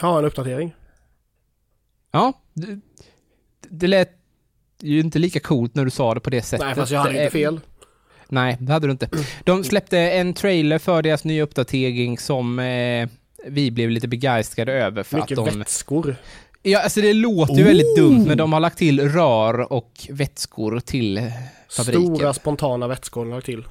Ja, 0.01 0.19
en 0.19 0.25
uppdatering. 0.25 0.75
Ja, 2.11 2.33
det, 2.53 2.79
det 3.69 3.88
lät 3.88 4.11
ju 4.81 5.00
inte 5.00 5.19
lika 5.19 5.39
coolt 5.39 5.75
när 5.75 5.85
du 5.85 5.91
sa 5.91 6.13
det 6.13 6.19
på 6.19 6.29
det 6.29 6.41
sättet. 6.41 6.65
Nej, 6.65 6.75
fast 6.75 6.91
jag 6.91 7.00
hade 7.00 7.13
Eh, 7.17 7.23
inte 7.23 7.31
fel. 7.31 7.59
Nej, 8.30 8.58
det 8.60 8.74
hade 8.74 8.88
du 8.88 8.92
inte. 8.92 9.10
De 9.44 9.64
släppte 9.64 10.00
en 10.00 10.34
trailer 10.34 10.80
för 10.80 11.02
deras 11.02 11.24
nya 11.24 11.44
uppdatering 11.44 12.18
som 12.18 12.60
eh, 12.60 13.10
vi 13.48 13.72
blev 13.72 13.90
lite 13.90 14.08
begeistrade 14.08 14.74
över 14.74 15.04
för 15.04 15.18
Mycket 15.18 15.38
att 15.38 15.46
de... 15.46 15.60
vätskor. 15.60 16.16
Ja, 16.64 16.80
alltså 16.84 17.02
det 17.02 17.14
låter 17.14 17.54
ju 17.54 17.64
väldigt 17.64 17.96
dumt, 17.96 18.26
men 18.28 18.38
de 18.38 18.54
har 18.54 18.60
lagt 18.60 18.78
till 18.78 19.10
rör 19.10 19.74
och 19.74 19.92
vätskor 20.10 20.80
till 20.80 21.31
fabriken. 21.70 22.16
Stora 22.16 22.34
spontana 22.34 22.88
vätskor 22.88 23.26
har 23.26 23.36
lagt 23.36 23.46
till. 23.46 23.64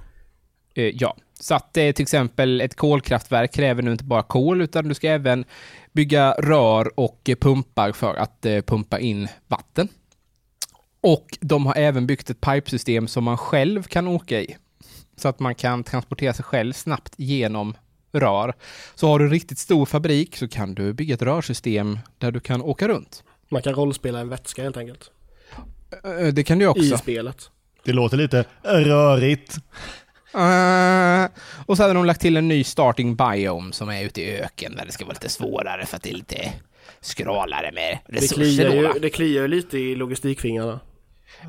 Eh, 0.74 0.84
ja, 0.84 1.16
så 1.40 1.54
att 1.54 1.76
eh, 1.76 1.92
till 1.92 2.02
exempel 2.02 2.60
ett 2.60 2.74
kolkraftverk 2.74 3.52
kräver 3.52 3.82
nu 3.82 3.92
inte 3.92 4.04
bara 4.04 4.22
kol, 4.22 4.60
utan 4.60 4.88
du 4.88 4.94
ska 4.94 5.08
även 5.08 5.44
bygga 5.92 6.32
rör 6.32 7.00
och 7.00 7.20
eh, 7.28 7.36
pumpar 7.36 7.92
för 7.92 8.14
att 8.14 8.46
eh, 8.46 8.60
pumpa 8.60 8.98
in 8.98 9.28
vatten. 9.46 9.88
Och 11.00 11.38
de 11.40 11.66
har 11.66 11.74
även 11.76 12.06
byggt 12.06 12.30
ett 12.30 12.40
pipesystem 12.40 13.08
som 13.08 13.24
man 13.24 13.38
själv 13.38 13.82
kan 13.82 14.08
åka 14.08 14.40
i. 14.40 14.56
Så 15.16 15.28
att 15.28 15.40
man 15.40 15.54
kan 15.54 15.84
transportera 15.84 16.32
sig 16.32 16.44
själv 16.44 16.72
snabbt 16.72 17.12
genom 17.16 17.76
rör. 18.12 18.54
Så 18.94 19.08
har 19.08 19.18
du 19.18 19.24
en 19.24 19.30
riktigt 19.30 19.58
stor 19.58 19.86
fabrik 19.86 20.36
så 20.36 20.48
kan 20.48 20.74
du 20.74 20.92
bygga 20.92 21.14
ett 21.14 21.22
rörsystem 21.22 21.98
där 22.18 22.30
du 22.30 22.40
kan 22.40 22.62
åka 22.62 22.88
runt. 22.88 23.22
Man 23.48 23.62
kan 23.62 23.74
rollspela 23.74 24.20
en 24.20 24.28
vätska 24.28 24.62
helt 24.62 24.76
enkelt. 24.76 25.10
Det 26.32 26.44
kan 26.44 26.58
du 26.58 26.66
också. 26.66 26.94
I 26.94 26.98
spelet. 26.98 27.50
Det 27.84 27.92
låter 27.92 28.16
lite 28.16 28.44
rörigt. 28.62 29.58
Uh, 30.34 31.28
och 31.66 31.76
så 31.76 31.82
hade 31.82 31.94
de 31.94 32.04
lagt 32.04 32.20
till 32.20 32.36
en 32.36 32.48
ny 32.48 32.64
starting 32.64 33.16
biome 33.16 33.72
som 33.72 33.88
är 33.88 34.04
ute 34.04 34.22
i 34.22 34.40
öken 34.40 34.76
där 34.76 34.86
det 34.86 34.92
ska 34.92 35.04
vara 35.04 35.12
lite 35.12 35.28
svårare 35.28 35.86
för 35.86 35.96
att 35.96 36.02
det 36.02 36.10
är 36.10 36.14
lite 36.14 36.52
skralare 37.00 37.72
med 37.72 37.98
Det 38.06 38.16
resurser 38.16 38.82
då. 38.82 38.98
det 39.00 39.10
kliar 39.10 39.42
ju 39.42 39.48
lite 39.48 39.78
i 39.78 39.94
logistikfingrarna. 39.94 40.80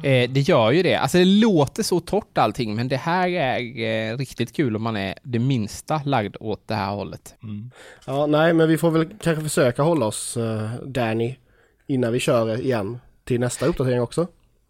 Eh, 0.04 0.30
det 0.30 0.40
gör 0.40 0.72
ju 0.72 0.84
det. 0.84 0.96
Alltså 0.96 1.18
det 1.18 1.26
låter 1.26 1.84
så 1.84 2.00
torrt 2.00 2.38
allting, 2.38 2.76
men 2.76 2.88
det 2.88 2.98
här 2.98 3.30
är 3.30 4.12
eh, 4.12 4.18
riktigt 4.18 4.56
kul 4.56 4.76
om 4.76 4.84
man 4.84 4.96
är 4.96 5.16
det 5.24 5.40
minsta 5.40 6.02
lagd 6.06 6.36
åt 6.40 6.68
det 6.68 6.76
här 6.76 6.96
hållet. 6.96 7.36
Ja, 8.06 8.26
nej, 8.26 8.54
men 8.54 8.70
vi 8.70 8.78
får 8.78 8.92
väl 8.92 9.10
kanske 9.22 9.44
försöka 9.44 9.82
hålla 9.82 10.06
oss, 10.06 10.38
uh, 10.38 10.74
Danny, 10.86 11.36
innan 11.88 12.14
vi 12.14 12.20
kör 12.20 12.62
igen 12.62 13.00
till 13.24 13.40
nästa 13.40 13.66
uppdatering 13.66 14.02
också. 14.02 14.28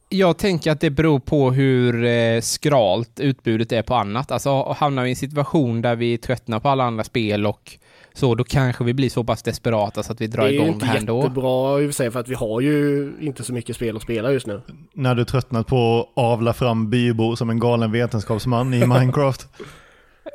Jag 0.09 0.37
tänker 0.37 0.71
att 0.71 0.79
det 0.79 0.89
beror 0.89 1.19
på 1.19 1.51
hur 1.51 2.05
eh, 2.05 2.41
skralt 2.41 3.19
utbudet 3.19 3.71
är 3.71 3.81
på 3.81 3.95
annat. 3.95 4.31
Alltså 4.31 4.71
hamnar 4.71 5.03
vi 5.03 5.09
i 5.09 5.11
en 5.11 5.15
situation 5.15 5.81
där 5.81 5.95
vi 5.95 6.17
tröttnar 6.17 6.59
på 6.59 6.69
alla 6.69 6.83
andra 6.83 7.03
spel 7.03 7.45
och 7.45 7.77
så, 8.13 8.35
då 8.35 8.43
kanske 8.43 8.83
vi 8.83 8.93
blir 8.93 9.09
så 9.09 9.23
pass 9.23 9.43
desperata 9.43 10.03
så 10.03 10.11
att 10.11 10.21
vi 10.21 10.27
drar 10.27 10.43
det 10.43 10.49
är 10.49 10.51
ju 10.51 10.55
igång 10.57 10.67
inte 10.73 10.85
det 10.85 10.91
här 10.91 10.97
ändå. 10.97 11.17
jättebra 11.21 11.81
i 11.81 11.85
och 11.85 11.89
för 11.89 11.93
sig 11.93 12.11
för 12.11 12.19
att 12.19 12.27
vi 12.27 12.35
har 12.35 12.61
ju 12.61 13.11
inte 13.21 13.43
så 13.43 13.53
mycket 13.53 13.75
spel 13.75 13.95
att 13.95 14.01
spela 14.01 14.31
just 14.31 14.47
nu. 14.47 14.61
När 14.93 15.15
du 15.15 15.25
tröttnat 15.25 15.67
på 15.67 15.99
att 16.15 16.23
avla 16.23 16.53
fram 16.53 16.89
bybor 16.89 17.35
som 17.35 17.49
en 17.49 17.59
galen 17.59 17.91
vetenskapsman 17.91 18.73
i 18.73 18.79
Minecraft. 18.87 19.47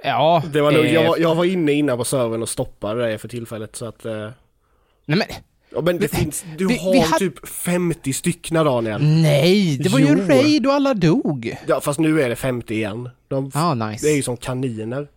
Ja, 0.04 0.42
Det 0.52 0.60
var 0.60 0.72
nog, 0.72 0.84
eh, 0.84 0.92
jag, 0.94 1.08
var, 1.08 1.18
jag 1.18 1.34
var 1.34 1.44
inne 1.44 1.72
innan 1.72 1.98
på 1.98 2.04
servern 2.04 2.42
och 2.42 2.48
stoppade 2.48 3.06
det 3.10 3.18
för 3.18 3.28
tillfället 3.28 3.76
så 3.76 3.86
att... 3.86 4.04
eh, 4.04 4.12
Nej 5.06 5.18
men, 5.18 5.22
ja, 5.74 5.80
men 5.80 5.98
det 5.98 6.08
finns, 6.08 6.44
du 6.58 6.66
vi- 6.66 6.76
har 6.78 6.92
vi 6.92 6.98
hade- 6.98 7.18
typ 7.18 7.48
50 7.48 8.12
stycken 8.12 8.64
Daniel. 8.64 9.02
nej, 9.02 9.78
det 9.78 9.88
var 9.88 9.98
ju 9.98 10.06
Jo. 10.08 10.28
raid 10.28 10.66
och 10.66 10.72
alla 10.72 10.94
dog. 10.94 11.56
Ja, 11.66 11.80
fast 11.80 11.98
nu 12.00 12.22
är 12.22 12.28
det 12.28 12.36
50 12.36 12.74
igen. 12.74 13.08
De, 13.28 13.50
Ja, 13.54 13.74
nice. 13.74 14.06
Det 14.06 14.12
är 14.12 14.16
ju 14.16 14.22
som 14.22 14.36
kaniner. 14.36 15.08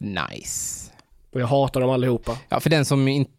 Nice. 0.00 0.90
Och 1.36 1.42
jag 1.42 1.46
hatar 1.46 1.80
dem 1.80 1.90
allihopa. 1.90 2.38
Ja, 2.48 2.60
för 2.60 2.70
den 2.70 2.84
som 2.84 3.08
inte 3.08 3.30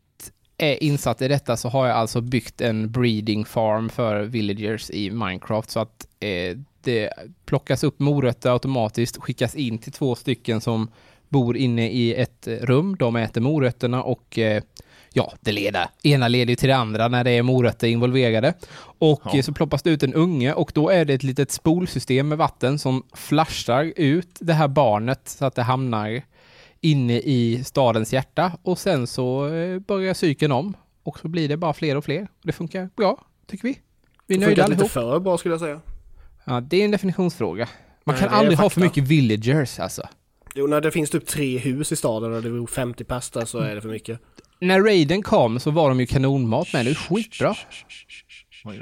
är 0.58 0.84
insatt 0.84 1.22
i 1.22 1.27
detta 1.27 1.58
så 1.58 1.70
har 1.70 1.88
jag 1.88 1.96
alltså 1.98 2.22
byggt 2.22 2.62
en 2.62 2.92
breeding 2.92 3.46
farm 3.46 3.89
för 3.89 4.24
villagers 4.24 4.89
i 4.89 5.12
Minecraft 5.12 5.70
så 5.72 5.80
att 5.80 6.08
eh, 6.20 6.58
det 6.84 7.10
plockas 7.46 7.84
upp 7.84 8.00
morötter 8.00 8.50
automatiskt, 8.54 9.18
skickas 9.18 9.56
in 9.56 9.77
till 9.77 9.92
två 9.92 10.16
stycken 10.16 10.62
som 10.62 10.88
bor 11.30 11.58
inne 11.58 11.89
i 11.92 12.13
ett 12.16 12.48
rum, 12.62 12.96
de 13.00 13.16
äter 13.16 13.42
morötterna 13.42 14.04
och 14.04 14.38
eh, 14.39 14.63
ja, 15.13 15.34
det 15.42 15.51
leder. 15.51 15.86
Ena 16.04 16.27
leder 16.27 16.56
till 16.56 16.70
det 16.70 16.75
andra 16.75 17.08
när 17.08 17.24
det 17.24 17.32
är 17.32 17.44
morötter 17.44 17.88
involverade. 17.88 18.54
Och 19.00 19.22
Ja. 19.34 19.44
så 19.44 19.54
ploppas 19.54 19.84
det 19.84 19.89
ut 19.89 20.04
en 20.04 20.13
unge 20.13 20.54
och 20.54 20.72
då 20.75 20.89
är 20.89 21.06
det 21.06 21.13
ett 21.13 21.24
litet 21.24 21.51
spolsystem 21.51 22.27
med 22.27 22.38
vatten 22.38 22.80
som 22.80 23.04
flashar 23.13 23.94
ut 23.96 24.38
det 24.39 24.54
här 24.54 24.68
barnet 24.68 25.22
så 25.25 25.46
att 25.46 25.56
det 25.56 25.63
hamnar 25.63 26.22
inne 26.91 27.20
i 27.20 27.63
stadens 27.65 28.13
hjärta 28.13 28.51
och 28.63 28.79
sen 28.79 29.08
så 29.08 29.48
eh, 29.53 29.79
börjar 29.79 30.13
cykeln 30.13 30.51
om 30.51 30.74
och 31.03 31.20
så 31.20 31.27
blir 31.27 31.50
det 31.50 31.58
bara 31.58 31.74
fler 31.74 31.96
och 31.98 32.06
fler. 32.06 32.27
Det 32.44 32.51
funkar 32.51 32.89
bra, 32.96 33.25
tycker 33.48 33.63
vi. 33.67 33.79
Vi 34.27 34.36
är 34.36 34.39
Det 34.39 34.46
nöjda 34.46 34.63
funkar 34.63 34.70
lite 34.70 34.84
allihop. 34.84 34.91
för 35.13 35.20
bra 35.20 35.38
skulle 35.38 35.53
jag 35.53 35.60
säga. 35.60 35.82
Ja, 36.46 36.62
det 36.62 36.82
är 36.82 36.86
en 36.86 36.91
definitionsfråga. 36.91 37.70
Man 38.03 38.13
Nej, 38.13 38.22
kan 38.22 38.32
det 38.32 38.38
aldrig 38.38 38.58
ha 38.58 38.70
för 38.70 38.82
mycket 38.82 39.03
villagers 39.03 39.79
alltså. 39.79 40.08
Jo, 40.56 40.67
när 40.67 40.82
det 40.82 40.91
finns 40.91 41.10
typ 41.10 41.25
tre 41.27 41.58
hus 41.58 41.91
i 41.91 41.96
staden 41.96 42.34
och 42.34 42.41
det 42.44 42.50
bor 42.50 42.67
50 42.67 43.03
pers 43.03 43.29
där 43.29 43.46
så 43.46 43.58
är 43.60 43.75
det 43.75 43.82
för 43.82 43.89
mycket. 43.89 44.20
När 44.60 44.82
Raiden 44.82 45.22
kom 45.22 45.60
så 45.60 45.72
var 45.72 45.89
de 45.89 46.00
ju 46.00 46.06
kanonmat 46.06 46.74
med, 46.74 46.86
det 46.86 46.91
är 46.91 46.96
skitbra. 46.96 47.56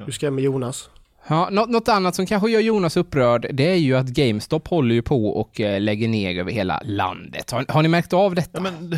Du 0.05 0.11
skrämmer 0.11 0.41
Jonas. 0.41 0.89
Ja, 1.27 1.49
något, 1.51 1.69
något 1.69 1.87
annat 1.87 2.15
som 2.15 2.25
kanske 2.25 2.49
gör 2.49 2.59
Jonas 2.59 2.97
upprörd, 2.97 3.47
det 3.53 3.71
är 3.71 3.75
ju 3.75 3.95
att 3.95 4.07
GameStop 4.07 4.67
håller 4.67 4.95
ju 4.95 5.01
på 5.01 5.27
och 5.27 5.61
eh, 5.61 5.81
lägger 5.81 6.07
ner 6.07 6.39
över 6.39 6.51
hela 6.51 6.81
landet. 6.85 7.51
Har, 7.51 7.65
har 7.69 7.81
ni 7.81 7.87
märkt 7.87 8.13
av 8.13 8.35
detta? 8.35 8.49
Ja, 8.53 8.61
men, 8.61 8.97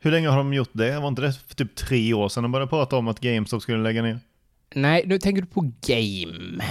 hur 0.00 0.10
länge 0.10 0.28
har 0.28 0.36
de 0.36 0.54
gjort 0.54 0.70
det? 0.72 1.00
Var 1.00 1.08
inte 1.08 1.22
det 1.22 1.32
för 1.32 1.54
typ 1.54 1.74
tre 1.74 2.14
år 2.14 2.28
sedan 2.28 2.42
de 2.42 2.52
började 2.52 2.70
prata 2.70 2.96
om 2.96 3.08
att 3.08 3.20
GameStop 3.20 3.62
skulle 3.62 3.78
lägga 3.78 4.02
ner? 4.02 4.18
Nej, 4.74 5.02
nu 5.06 5.18
tänker 5.18 5.42
du 5.42 5.48
på 5.48 5.72
Game. 5.86 6.64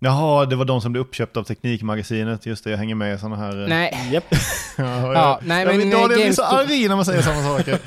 Jaha, 0.00 0.46
det 0.46 0.56
var 0.56 0.64
de 0.64 0.80
som 0.80 0.92
blev 0.92 1.00
uppköpta 1.02 1.40
av 1.40 1.44
Teknikmagasinet. 1.44 2.46
Just 2.46 2.64
det, 2.64 2.70
jag 2.70 2.78
hänger 2.78 2.94
med 2.94 3.14
i 3.14 3.18
sådana 3.18 3.36
här... 3.36 3.62
eh, 3.62 3.68
Nej, 3.68 4.08
Japp. 4.12 4.24
Ja, 4.78 5.12
Ja, 5.12 5.40
nej, 5.42 5.62
ja, 5.64 5.68
men, 5.68 5.78
men 5.78 5.90
Daniel 5.90 6.10
eh, 6.20 6.24
blir 6.24 6.32
så 6.32 6.42
arg 6.42 6.88
när 6.88 6.96
man 6.96 7.04
säger 7.04 7.22
samma 7.22 7.42
saker. 7.58 7.78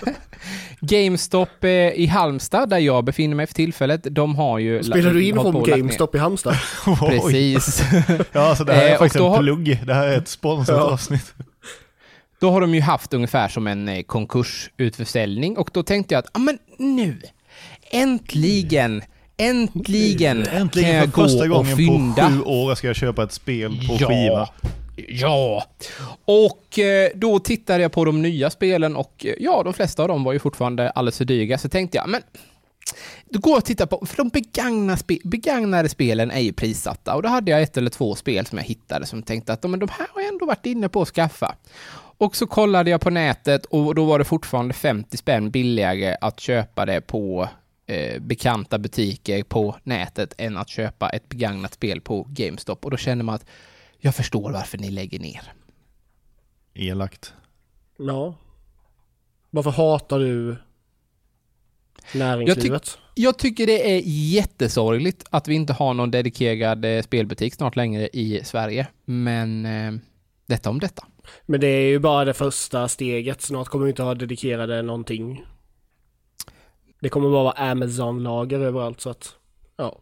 GameStop 0.80 1.64
eh, 1.64 1.70
i 1.70 2.06
Halmstad, 2.06 2.68
där 2.70 2.78
jag 2.78 3.04
befinner 3.04 3.36
mig 3.36 3.46
för 3.46 3.54
tillfället, 3.54 4.06
de 4.10 4.36
har 4.36 4.58
ju... 4.58 4.82
Spelar 4.82 5.10
du 5.10 5.24
in 5.24 5.34
från. 5.34 5.62
GameStop 5.64 6.14
i 6.14 6.18
Halmstad? 6.18 6.56
Precis. 7.00 7.82
Ja, 8.32 8.56
så 8.56 8.64
det 8.64 8.72
här 8.74 8.84
Eh, 8.86 8.92
är 8.92 8.98
faktiskt 8.98 9.24
en 9.24 9.38
plugg. 9.38 9.80
Det 9.86 9.94
här 9.94 10.06
är 10.06 10.18
ett 10.18 10.28
sponsrat 10.28 10.78
Ja. 10.78 10.84
avsnitt. 10.84 11.34
Då 12.40 12.50
har 12.50 12.60
de 12.60 12.74
ju 12.74 12.80
haft 12.80 13.14
ungefär 13.14 13.48
som 13.48 13.66
en 13.66 13.88
eh, 13.88 14.02
konkursutförsäljning 14.02 15.56
och 15.58 15.70
då 15.72 15.82
tänkte 15.82 16.14
jag 16.14 16.18
att, 16.18 16.30
ja 16.34 16.40
men 16.40 16.58
nu, 16.78 17.20
äntligen, 17.90 19.02
äntligen, 19.36 20.46
Äntligen 20.46 20.90
kan 20.90 20.98
jag 20.98 21.14
för 21.14 21.22
första 21.22 21.46
gå 21.46 21.54
och 21.54 21.64
gången 21.64 21.76
fynda. 21.76 22.28
på 22.28 22.30
sju 22.30 22.42
år 22.42 22.74
ska 22.74 22.86
jag 22.86 22.96
köpa 22.96 23.22
ett 23.22 23.32
spel 23.32 23.70
på 23.70 23.96
ja, 24.00 24.08
skiva. 24.08 24.48
Ja, 25.08 25.64
och 26.24 26.78
eh, 26.78 27.10
då 27.14 27.38
tittade 27.38 27.82
jag 27.82 27.92
på 27.92 28.04
de 28.04 28.22
nya 28.22 28.50
spelen 28.50 28.96
och 28.96 29.26
eh, 29.26 29.34
ja, 29.38 29.62
de 29.62 29.74
flesta 29.74 30.02
av 30.02 30.08
dem 30.08 30.24
var 30.24 30.32
ju 30.32 30.38
fortfarande 30.38 30.90
alldeles 30.90 31.18
för 31.18 31.24
dryga, 31.24 31.58
så 31.58 31.68
tänkte 31.68 31.96
jag, 31.98 32.08
men 32.08 32.22
det 33.30 33.38
går 33.38 33.58
att 33.58 33.64
titta 33.64 33.86
på, 33.86 34.06
för 34.06 34.16
de 34.16 34.28
begagna 34.28 34.96
spe, 34.96 35.18
begagnade 35.24 35.88
spelen 35.88 36.30
är 36.30 36.40
ju 36.40 36.52
prissatta 36.52 37.14
och 37.14 37.22
då 37.22 37.28
hade 37.28 37.50
jag 37.50 37.62
ett 37.62 37.76
eller 37.76 37.90
två 37.90 38.14
spel 38.14 38.46
som 38.46 38.58
jag 38.58 38.64
hittade 38.64 39.06
som 39.06 39.22
tänkte 39.22 39.52
att 39.52 39.62
men 39.62 39.80
de 39.80 39.88
här 39.88 40.06
har 40.12 40.20
jag 40.22 40.28
ändå 40.28 40.46
varit 40.46 40.66
inne 40.66 40.88
på 40.88 41.02
att 41.02 41.08
skaffa. 41.08 41.54
Och 42.16 42.36
så 42.36 42.46
kollade 42.46 42.90
jag 42.90 43.00
på 43.00 43.10
nätet 43.10 43.64
och 43.66 43.94
då 43.94 44.04
var 44.04 44.18
det 44.18 44.24
fortfarande 44.24 44.74
50 44.74 45.16
spänn 45.16 45.50
billigare 45.50 46.16
att 46.20 46.40
köpa 46.40 46.86
det 46.86 47.00
på 47.00 47.48
eh, 47.86 48.20
bekanta 48.20 48.78
butiker 48.78 49.42
på 49.42 49.76
nätet 49.82 50.34
än 50.38 50.56
att 50.56 50.68
köpa 50.68 51.10
ett 51.10 51.28
begagnat 51.28 51.74
spel 51.74 52.00
på 52.00 52.26
GameStop. 52.30 52.84
Och 52.84 52.90
då 52.90 52.96
känner 52.96 53.24
man 53.24 53.34
att 53.34 53.46
jag 53.98 54.14
förstår 54.14 54.52
varför 54.52 54.78
ni 54.78 54.90
lägger 54.90 55.18
ner. 55.18 55.52
Elakt. 56.74 57.32
Ja. 57.98 58.34
Varför 59.50 59.70
hatar 59.70 60.18
du 60.18 60.56
näringslivet? 62.14 62.98
Jag 63.14 63.38
tycker 63.38 63.66
det 63.66 63.96
är 63.96 64.02
jättesorgligt 64.04 65.24
att 65.30 65.48
vi 65.48 65.54
inte 65.54 65.72
har 65.72 65.94
någon 65.94 66.10
dedikerad 66.10 66.84
eh, 66.84 67.02
spelbutik 67.02 67.54
snart 67.54 67.76
längre 67.76 68.08
i 68.12 68.40
Sverige. 68.44 68.86
Men 69.04 69.66
eh, 69.66 69.92
detta 70.46 70.70
om 70.70 70.78
detta. 70.78 71.06
Men 71.46 71.60
det 71.60 71.66
är 71.66 71.88
ju 71.88 71.98
bara 71.98 72.24
det 72.24 72.34
första 72.34 72.88
steget. 72.88 73.42
Snart 73.42 73.68
kommer 73.68 73.84
vi 73.84 73.90
inte 73.90 74.02
ha 74.02 74.14
dedikerade 74.14 74.82
någonting. 74.82 75.44
Det 77.04 77.10
kommer 77.10 77.30
bara 77.30 77.42
vara 77.42 77.70
Amazon-lager 77.70 78.60
överallt 78.60 79.00
så 79.00 79.10
att, 79.10 79.36
ja. 79.76 79.98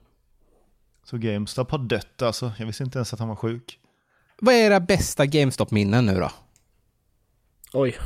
Så 1.04 1.18
GameStop 1.18 1.70
har 1.70 1.78
dött 1.78 2.22
alltså. 2.22 2.52
Jag 2.58 2.66
visste 2.66 2.84
inte 2.84 2.98
ens 2.98 3.12
att 3.12 3.18
han 3.18 3.28
var 3.28 3.36
sjuk. 3.36 3.78
Vad 4.40 4.54
är 4.54 4.58
era 4.58 4.80
bästa 4.80 5.26
GameStop-minnen 5.26 6.06
nu 6.06 6.14
då? 6.14 6.30
Oj. 7.72 7.96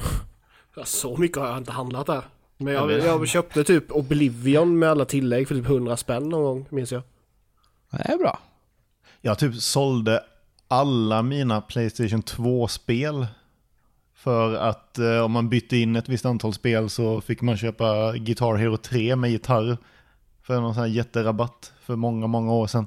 Så 0.84 1.16
mycket 1.16 1.38
har 1.38 1.46
jag 1.48 1.58
inte 1.58 1.72
handlat 1.72 2.06
där. 2.06 2.22
Men 2.56 2.74
Jag 2.74 2.90
jag 2.92 3.28
köpte 3.28 3.64
typ 3.64 3.92
Oblivion 3.92 4.78
med 4.78 4.90
alla 4.90 5.04
tillägg 5.04 5.48
för 5.48 5.54
typ 5.54 5.66
100 5.66 5.96
spänn 5.96 6.28
någon 6.28 6.42
gång, 6.42 6.66
minns 6.70 6.92
jag. 6.92 7.02
Det 7.90 8.12
är 8.12 8.18
bra. 8.18 8.38
Jag 9.20 9.38
typ 9.38 9.54
sålde 9.54 10.24
alla 10.68 11.22
mina 11.22 11.60
Playstation 11.60 12.22
2-spel. 12.22 13.26
För 14.26 14.54
att 14.54 14.98
eh, 14.98 15.18
om 15.20 15.32
man 15.32 15.48
bytte 15.48 15.76
in 15.76 15.96
ett 15.96 16.08
visst 16.08 16.26
antal 16.26 16.52
spel 16.54 16.90
så 16.90 17.20
fick 17.20 17.40
man 17.42 17.56
köpa 17.56 18.12
Guitar 18.16 18.54
Hero 18.54 18.76
3 18.76 19.16
med 19.16 19.30
gitarr. 19.30 19.78
För 20.42 20.60
någon 20.60 20.74
sån 20.74 20.80
här 20.80 20.90
jätterabatt 20.90 21.72
för 21.80 21.96
många, 21.96 22.26
många 22.26 22.52
år 22.52 22.66
sedan. 22.66 22.86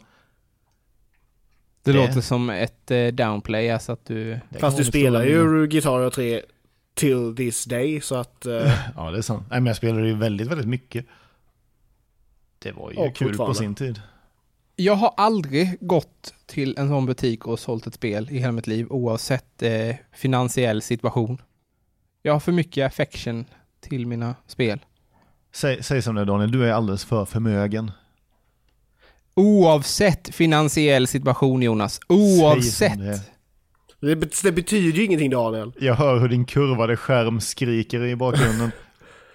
Det, 1.83 1.91
Det- 1.91 1.97
låter 1.97 2.21
som 2.21 2.49
ett 2.49 2.91
eh, 2.91 3.07
downplay, 3.07 3.69
alltså 3.69 3.91
att 3.91 4.05
du... 4.05 4.39
Fast 4.59 4.77
du 4.77 4.85
spelar 4.85 5.23
ju 5.23 5.67
Guitar 5.67 5.99
Hero 5.99 6.09
3 6.09 6.41
till 6.93 7.35
this 7.35 7.65
day 7.65 8.01
så 8.01 8.15
att... 8.15 8.45
eh, 8.45 8.73
Ja, 8.95 9.11
det 9.11 9.17
är 9.17 9.21
sant. 9.21 9.43
Nej, 9.49 9.59
men 9.59 9.67
jag 9.67 9.75
spelade 9.75 10.07
ju 10.07 10.15
väldigt, 10.15 10.47
väldigt 10.47 10.67
mycket. 10.67 11.05
Det 12.59 12.71
var 12.71 12.91
ju 12.91 12.97
Och 12.97 13.15
kul 13.15 13.37
på 13.37 13.53
sin 13.53 13.75
tid. 13.75 14.01
Jag 14.81 14.95
har 14.95 15.13
aldrig 15.17 15.77
gått 15.79 16.33
till 16.45 16.75
en 16.77 16.87
sån 16.87 17.05
butik 17.05 17.47
och 17.47 17.59
sålt 17.59 17.87
ett 17.87 17.93
spel 17.93 18.27
i 18.31 18.37
hela 18.37 18.51
mitt 18.51 18.67
liv, 18.67 18.87
oavsett 18.89 19.63
eh, 19.63 19.95
finansiell 20.13 20.81
situation. 20.81 21.41
Jag 22.21 22.33
har 22.33 22.39
för 22.39 22.51
mycket 22.51 22.87
affection 22.87 23.45
till 23.81 24.07
mina 24.07 24.35
spel. 24.47 24.79
Säg, 25.55 25.83
säg 25.83 26.01
som 26.01 26.15
det 26.15 26.21
är 26.21 26.25
Daniel, 26.25 26.51
du 26.51 26.65
är 26.65 26.73
alldeles 26.73 27.05
för 27.05 27.25
förmögen. 27.25 27.91
Oavsett 29.35 30.35
finansiell 30.35 31.07
situation, 31.07 31.61
Jonas. 31.61 31.99
Oavsett. 32.07 32.99
det 33.99 34.15
det 34.43 34.51
betyder 34.51 34.97
ju 34.97 35.05
ingenting 35.05 35.29
Daniel. 35.29 35.71
Jag 35.79 35.95
hör 35.95 36.19
hur 36.19 36.29
din 36.29 36.45
kurvade 36.45 36.97
skärm 36.97 37.41
skriker 37.41 38.03
i 38.03 38.15
bakgrunden. 38.15 38.71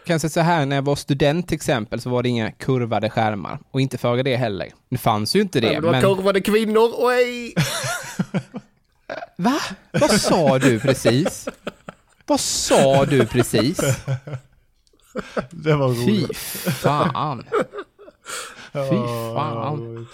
Kan 0.07 0.21
säga 0.21 0.31
så 0.31 0.41
här, 0.41 0.67
när 0.67 0.77
jag 0.77 0.83
var 0.83 0.97
student 0.97 1.49
till 1.49 1.55
exempel 1.57 2.01
så 2.01 2.11
var 2.11 2.23
det 2.23 2.29
inga 2.29 2.51
kurvade 2.53 3.11
skärmar. 3.11 3.59
Och 3.71 3.81
inte 3.81 3.99
före 3.99 4.23
det 4.23 4.37
heller. 4.37 4.69
Det 4.91 4.99
fanns 4.99 5.37
ju 5.37 5.41
inte 5.41 5.61
det, 5.61 5.67
Men 5.67 5.75
det 5.75 5.81
var 5.81 5.93
men... 5.93 6.03
kurvade 6.03 6.41
kvinnor, 6.41 6.91
oj! 6.97 7.55
Va? 9.37 9.61
Vad 9.93 10.11
sa 10.21 10.59
du 10.59 10.81
precis? 10.81 11.49
Vad 12.27 12.41
sa 12.41 13.05
du 13.05 13.27
precis? 13.27 13.81
Det 15.51 15.75
var 15.75 15.95
Fy 15.95 16.01
roligt. 16.23 16.37
fan. 16.37 17.45
Fy 18.73 18.97
fan. 19.35 20.07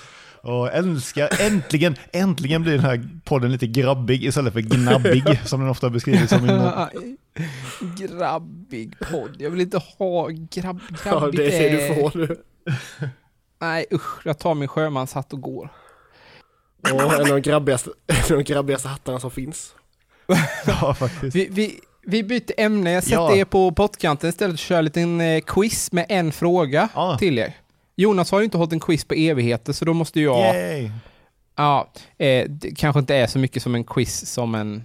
Och 0.42 0.72
älskar, 0.72 1.28
äntligen, 1.40 1.96
äntligen 2.12 2.62
blir 2.62 2.72
den 2.72 2.84
här 2.84 3.08
podden 3.24 3.52
lite 3.52 3.66
grabbig 3.66 4.24
istället 4.24 4.52
för 4.52 4.60
gnabbig 4.60 5.40
som 5.44 5.60
den 5.60 5.68
ofta 5.68 5.90
beskrivits 5.90 6.30
som 6.32 6.44
innan. 6.44 6.88
Grabbig 7.98 8.98
podd. 8.98 9.36
Jag 9.38 9.50
vill 9.50 9.60
inte 9.60 9.78
ha 9.98 10.28
grabb, 10.28 10.80
Ja, 11.04 11.10
grabbigt. 11.20 11.36
det 11.36 11.66
är 11.66 11.72
det 11.72 11.88
du 11.88 11.94
får 11.94 12.18
nu. 12.18 12.36
Nej 13.60 13.86
usch, 13.92 14.26
jag 14.26 14.38
tar 14.38 14.54
min 14.54 14.68
sjömanshatt 14.68 15.32
och 15.32 15.40
går. 15.40 15.72
Och 16.82 16.88
en 16.90 17.20
av 17.20 17.26
de 17.26 17.40
grabbigaste, 17.42 17.90
en 18.06 18.16
av 18.36 18.44
de 18.44 18.52
grabbigaste 18.52 18.88
hattarna 18.88 19.20
som 19.20 19.30
finns. 19.30 19.74
Ja, 20.66 20.94
faktiskt. 20.94 21.36
Vi, 21.36 21.48
vi, 21.50 21.80
vi 22.06 22.22
byter 22.22 22.52
ämne. 22.60 22.92
Jag 22.92 23.02
sätter 23.04 23.16
Ja. 23.16 23.36
er 23.36 23.44
på 23.44 23.72
pottkanten 23.72 24.30
istället 24.30 24.52
och 24.54 24.58
kör 24.58 24.78
en 24.78 24.84
liten 24.84 25.20
eh, 25.20 25.40
quiz 25.40 25.92
med 25.92 26.06
en 26.08 26.32
fråga 26.32 26.88
Ja. 26.94 27.18
till 27.18 27.38
er. 27.38 27.54
Jonas 27.96 28.30
har 28.30 28.38
ju 28.38 28.44
inte 28.44 28.58
hållit 28.58 28.72
en 28.72 28.80
quiz 28.80 29.04
på 29.04 29.14
evigheter 29.14 29.72
så 29.72 29.84
då 29.84 29.92
måste 29.92 30.20
jag... 30.20 30.54
Yay! 30.54 30.90
Ja, 31.56 31.92
eh, 32.18 32.46
det 32.48 32.70
kanske 32.78 33.00
inte 33.00 33.14
är 33.14 33.26
så 33.26 33.38
mycket 33.38 33.62
som 33.62 33.74
en 33.74 33.84
quiz 33.84 34.26
som 34.32 34.54
en 34.54 34.84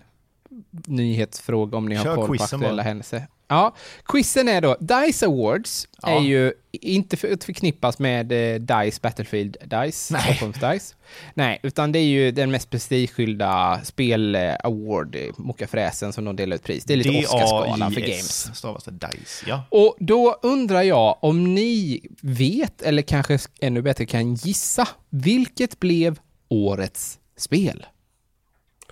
nyhetsfråga 0.85 1.77
om 1.77 1.85
ni 1.85 1.95
Kör 1.95 2.05
har 2.15 2.15
koll 2.15 2.37
på 2.37 2.43
aktuella 2.43 2.83
händelser. 2.83 3.27
Ja, 3.47 3.75
quizen 4.05 4.47
är 4.47 4.61
då, 4.61 4.77
DICE 4.79 5.25
Awards 5.25 5.87
Ja. 6.01 6.09
är 6.09 6.21
ju 6.21 6.53
inte 6.71 7.17
för, 7.17 7.45
förknippas 7.45 7.99
med 7.99 8.31
eh, 8.31 8.59
DICE 8.59 8.99
Battlefield 9.01 9.57
DICE, 9.61 10.13
Nej. 10.13 10.21
Stockholms 10.23 10.55
DICE. 10.59 10.95
Nej, 11.33 11.59
utan 11.63 11.91
det 11.91 11.99
är 11.99 12.03
ju 12.03 12.31
den 12.31 12.51
mest 12.51 12.69
prestigefyllda 12.69 13.81
spel-award, 13.83 15.15
eh, 15.15 15.21
Mokafräsen, 15.37 16.13
som 16.13 16.25
de 16.25 16.35
delar 16.35 16.55
ut 16.55 16.63
pris. 16.63 16.83
Det 16.83 16.93
är 16.93 16.97
lite 16.97 17.09
Oscarsgalan 17.09 17.91
för 17.91 18.01
games. 18.01 18.57
Stavas 18.57 18.83
det 18.83 18.91
DICE, 18.91 19.45
ja. 19.47 19.63
Och 19.69 19.95
då 19.99 20.39
undrar 20.43 20.81
jag 20.81 21.17
om 21.21 21.53
ni 21.55 22.01
vet, 22.21 22.81
eller 22.81 23.01
kanske 23.01 23.39
ännu 23.61 23.81
bättre 23.81 24.05
kan 24.05 24.35
gissa, 24.35 24.87
vilket 25.09 25.79
blev 25.79 26.19
årets 26.47 27.19
spel? 27.37 27.85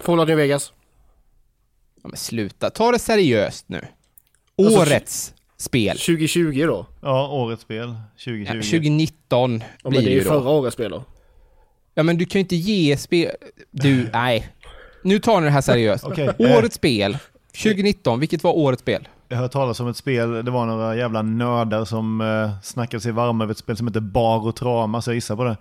Fallout 0.02 0.28
New 0.28 0.38
Vegas. 0.38 0.74
Ja, 2.04 2.10
men 2.10 2.18
sluta, 2.18 2.70
ta 2.70 2.92
det 2.92 3.00
seriöst 3.00 3.66
nu. 3.70 3.86
Alltså, 4.58 4.80
Årets 4.80 5.34
spel. 5.58 5.98
2020 5.98 6.64
då? 6.68 6.86
Ja, 7.02 7.28
årets 7.28 7.62
spel 7.62 7.96
2020. 8.24 8.46
Ja, 8.48 8.54
2019 8.54 9.64
Ja, 9.84 9.90
blir 9.90 10.00
men 10.00 10.06
det 10.06 10.12
är 10.12 10.14
ju 10.16 10.24
då. 10.24 10.30
förra 10.30 10.50
årets 10.50 10.74
spel 10.74 10.92
då. 10.92 11.04
Ja 11.96 12.04
men 12.04 12.18
du 12.18 12.26
kan 12.26 12.40
ju 12.40 12.44
inte 12.44 12.56
ge 12.56 12.98
spel... 12.98 13.32
Du, 13.72 14.10
nej. 14.14 14.50
Nu 15.04 15.20
tar 15.20 15.40
ni 15.42 15.46
det 15.46 15.52
här 15.52 15.62
seriöst. 15.62 16.04
Eh. 16.18 16.34
Årets 16.58 16.76
spel, 16.76 17.18
2019, 17.64 18.20
vilket 18.20 18.44
var 18.44 18.52
årets 18.58 18.82
spel? 18.82 19.08
Jag 19.28 19.38
hörde 19.38 19.50
talas 19.50 19.80
om 19.80 19.88
ett 19.88 19.98
spel, 19.98 20.46
det 20.46 20.52
var 20.52 20.66
några 20.66 20.96
jävla 20.96 21.22
nördar 21.22 21.86
som 21.86 22.22
eh, 22.22 22.52
snackade 22.64 23.02
sig 23.02 23.12
varma 23.12 23.44
över 23.44 23.52
ett 23.52 23.58
spel 23.58 23.78
som 23.78 23.88
heter 23.88 24.00
Bar 24.00 24.48
och 24.48 24.56
Trama, 24.56 25.02
så 25.02 25.10
jag 25.10 25.16
gissar 25.16 25.36
på 25.36 25.44
det. 25.44 25.58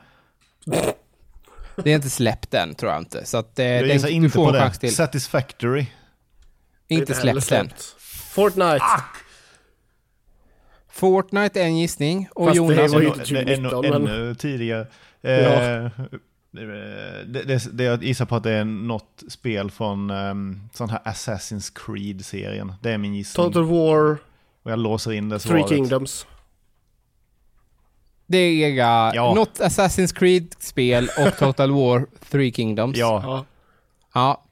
Det 1.77 1.91
är 1.91 1.95
inte 1.95 2.11
släppt 2.11 2.55
än, 2.55 2.75
tror 2.75 2.93
jag 2.93 3.01
inte. 3.01 3.25
Så 3.27 3.37
att 3.39 3.59
eh, 3.59 3.67
Jag 3.67 3.85
det, 3.85 3.93
gissar 3.93 4.09
du 4.09 4.15
inte 4.15 4.29
får 4.31 4.43
på 4.45 4.49
en 4.49 4.55
det. 4.55 4.61
chans 4.61 4.79
till. 4.79 4.95
Satisfactory. 4.95 5.87
Inte 6.89 7.15
släppt. 7.15 7.97
Fortnite. 8.33 8.85
Fortnite 10.91 11.61
är 11.61 11.65
en 11.65 11.79
gissning. 11.79 12.29
Och 12.35 12.47
Fast 12.47 12.55
det 12.55 12.57
Jonas... 12.57 12.93
var 12.93 13.01
ju 13.01 13.07
Ännu- 13.07 13.21
inte 13.21 13.39
ännu, 13.39 13.71
2019, 13.71 13.81
men- 14.03 14.07
ännu 14.15 14.35
tidigare. 14.35 14.87
Ja. 15.21 15.31
Eh, 15.31 15.91
det, 16.51 17.43
det, 17.43 17.77
det, 17.77 17.85
jag 17.85 18.05
gissar 18.05 18.25
på 18.27 18.37
att 18.37 18.43
det 18.43 18.51
är 18.53 18.65
något 18.65 19.23
spel 19.29 19.71
från 19.71 20.11
um, 20.11 20.61
sån 20.73 20.91
här 20.91 20.99
Assassin's 21.05 21.73
Creed-serien. 21.75 22.73
Det 22.83 22.91
är 22.91 22.99
min 22.99 23.15
gissning. 23.15 23.47
Total 23.47 23.65
War, 23.65 24.19
Och 24.63 24.71
jag 24.71 24.79
låser 24.79 25.13
in 25.13 25.29
det 25.29 25.39
Three 25.39 25.51
svaret. 25.61 25.69
Kingdoms. 25.69 26.27
Det 28.27 28.39
är. 28.39 28.71
Ja. 29.15 29.35
Något 29.35 29.61
Assassin's 29.61 30.15
Creed-spel 30.15 31.09
och 31.27 31.37
Total 31.39 31.71
War 31.71 32.07
Three 32.31 32.53
Kingdoms. 32.53 32.97
Ja, 32.99 33.21
Ja. 33.25 33.45
Ja. 34.15 34.45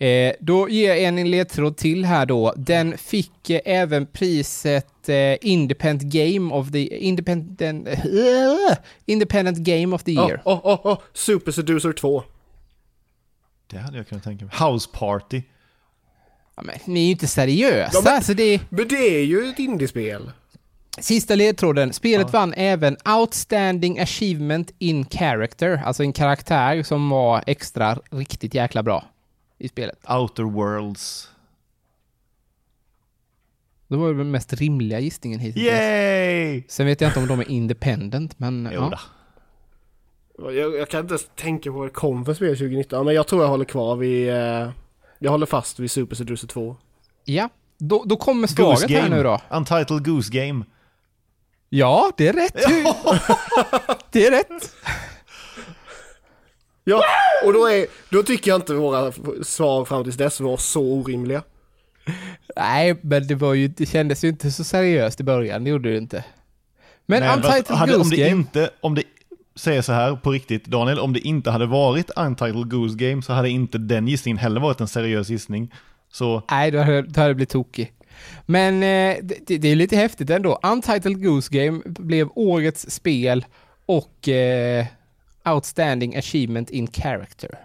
Eh, 0.00 0.32
då 0.40 0.68
ger 0.68 0.94
jag 0.94 1.02
en 1.02 1.30
ledtråd 1.30 1.76
till 1.76 2.04
här 2.04 2.26
då. 2.26 2.54
Den 2.56 2.98
fick 2.98 3.50
eh, 3.50 3.60
även 3.64 4.06
priset 4.06 5.08
eh, 5.08 5.36
Independent 5.40 6.12
Game 6.12 6.54
of 6.54 6.72
the... 6.72 6.96
Independent... 6.96 7.88
Independent 9.06 9.58
Game 9.58 9.94
of 9.96 10.02
the 10.02 10.12
Year. 10.12 10.42
åh, 10.44 10.60
åh, 10.64 10.80
åh, 10.84 10.98
Super 11.12 11.52
Seducer 11.52 11.92
2. 11.92 12.22
det 13.70 13.78
hade 13.78 13.96
jag 13.96 14.08
kunnat 14.08 14.24
tänka 14.24 14.44
mig. 14.44 14.54
House 14.60 14.88
Party. 14.92 15.42
Ja, 16.56 16.62
men, 16.62 16.74
ni 16.84 17.00
är 17.00 17.04
ju 17.04 17.10
inte 17.10 17.26
seriösa. 17.26 17.90
Ja, 17.94 18.00
men- 18.04 18.14
alltså, 18.14 18.34
det 18.34 18.60
Men 18.68 18.88
det 18.88 19.20
är 19.20 19.24
ju 19.24 19.48
ett 19.48 19.58
indiespel. 19.58 20.30
Sista 20.98 21.34
ledtråden. 21.34 21.92
Spelet 21.92 22.32
vann 22.32 22.54
även 22.56 22.96
Outstanding 23.18 23.98
Achievement 23.98 24.70
in 24.78 25.06
Character. 25.06 25.82
Alltså 25.84 26.02
en 26.02 26.12
karaktär 26.12 26.82
som 26.82 27.10
var 27.10 27.44
extra 27.46 27.98
riktigt 28.10 28.54
jäkla 28.54 28.82
bra 28.82 29.04
i 29.58 29.68
spelet. 29.68 29.98
Outer 30.10 30.42
Worlds. 30.42 31.30
Det 33.88 33.96
var 33.96 34.14
den 34.14 34.30
mest 34.30 34.52
rimliga 34.52 35.00
gissningen 35.00 35.40
hittills. 35.40 35.66
Yay! 35.66 36.62
Sen 36.68 36.86
vet 36.86 37.00
jag 37.00 37.08
inte 37.08 37.20
om 37.20 37.26
de 37.26 37.40
är 37.40 37.50
independent, 37.50 38.38
men 38.38 38.68
Jo 38.74 38.80
ja. 38.80 38.90
då. 38.90 38.98
Jag, 40.52 40.76
jag 40.76 40.88
kan 40.88 41.00
inte 41.00 41.12
ens 41.12 41.28
tänka 41.34 41.70
på 41.70 41.78
vad 41.78 41.86
det 41.86 41.92
kom 41.92 42.24
för 42.24 42.34
spel 42.34 42.48
2019, 42.56 43.06
men 43.06 43.14
jag 43.14 43.26
tror 43.26 43.42
jag 43.42 43.48
håller 43.48 43.64
kvar 43.64 43.96
vid... 43.96 44.28
Eh, 44.28 44.70
jag 45.18 45.30
håller 45.30 45.46
fast 45.46 45.78
vid 45.78 45.90
Super 45.90 46.16
Seducer 46.16 46.48
2. 46.48 46.76
Ja, 47.24 47.48
då, 47.78 48.04
då 48.06 48.16
kommer 48.16 48.46
svaret 48.46 48.90
här 48.90 49.08
nu 49.08 49.22
då. 49.22 49.40
Untitled 49.50 50.04
Goose 50.04 50.32
Game. 50.32 50.64
Ja, 51.68 52.12
det 52.16 52.28
är 52.28 52.32
rätt. 52.32 52.54
det 54.12 54.26
är 54.26 54.30
rätt. 54.30 54.74
Ja, 56.88 57.02
och 57.44 57.52
då, 57.52 57.66
är, 57.66 57.86
då 58.10 58.22
tycker 58.22 58.50
jag 58.50 58.58
inte 58.58 58.74
våra 58.74 59.12
svar 59.42 59.84
fram 59.84 60.04
tills 60.04 60.16
dess 60.16 60.40
var 60.40 60.56
så 60.56 60.82
orimliga. 60.82 61.42
Nej, 62.56 62.96
men 63.02 63.26
det 63.26 63.34
var 63.34 63.54
ju, 63.54 63.68
det 63.68 63.86
kändes 63.86 64.24
ju 64.24 64.28
inte 64.28 64.50
så 64.50 64.64
seriöst 64.64 65.20
i 65.20 65.24
början, 65.24 65.64
det 65.64 65.70
gjorde 65.70 65.90
det 65.90 65.98
inte. 65.98 66.24
Men 67.06 67.20
Nej, 67.20 67.36
Untitled 67.36 67.78
hade, 67.78 67.94
om 67.94 67.98
Goose 67.98 68.16
det 68.16 68.22
Game, 68.22 68.30
inte, 68.30 68.70
om 68.80 68.94
det, 68.94 69.02
säger 69.56 69.82
så 69.82 69.92
här 69.92 70.16
på 70.16 70.30
riktigt 70.30 70.64
Daniel, 70.64 70.98
om 70.98 71.12
det 71.12 71.20
inte 71.20 71.50
hade 71.50 71.66
varit 71.66 72.10
Untitled 72.16 72.70
Goose 72.70 72.96
Game 72.96 73.22
så 73.22 73.32
hade 73.32 73.50
inte 73.50 73.78
den 73.78 74.08
gissningen 74.08 74.38
heller 74.38 74.60
varit 74.60 74.80
en 74.80 74.88
seriös 74.88 75.28
gissning. 75.28 75.74
Så 76.12 76.42
nej 76.50 76.70
då 76.70 76.78
hade, 76.78 77.02
då 77.02 77.20
hade 77.20 77.30
det 77.30 77.34
blivit 77.34 77.50
tokig. 77.50 77.92
Men 78.46 78.74
eh, 78.74 79.16
det, 79.22 79.58
det 79.58 79.68
är 79.68 79.76
lite 79.76 79.96
häftigt 79.96 80.30
ändå. 80.30 80.60
Untitled 80.62 81.22
Goose 81.22 81.48
Game 81.52 81.80
blev 81.84 82.28
årets 82.34 82.90
spel 82.90 83.44
och 83.86 84.28
eh, 84.28 84.86
Outstanding 85.52 86.16
Achievement 86.16 86.70
in 86.70 86.86
Character. 86.86 87.58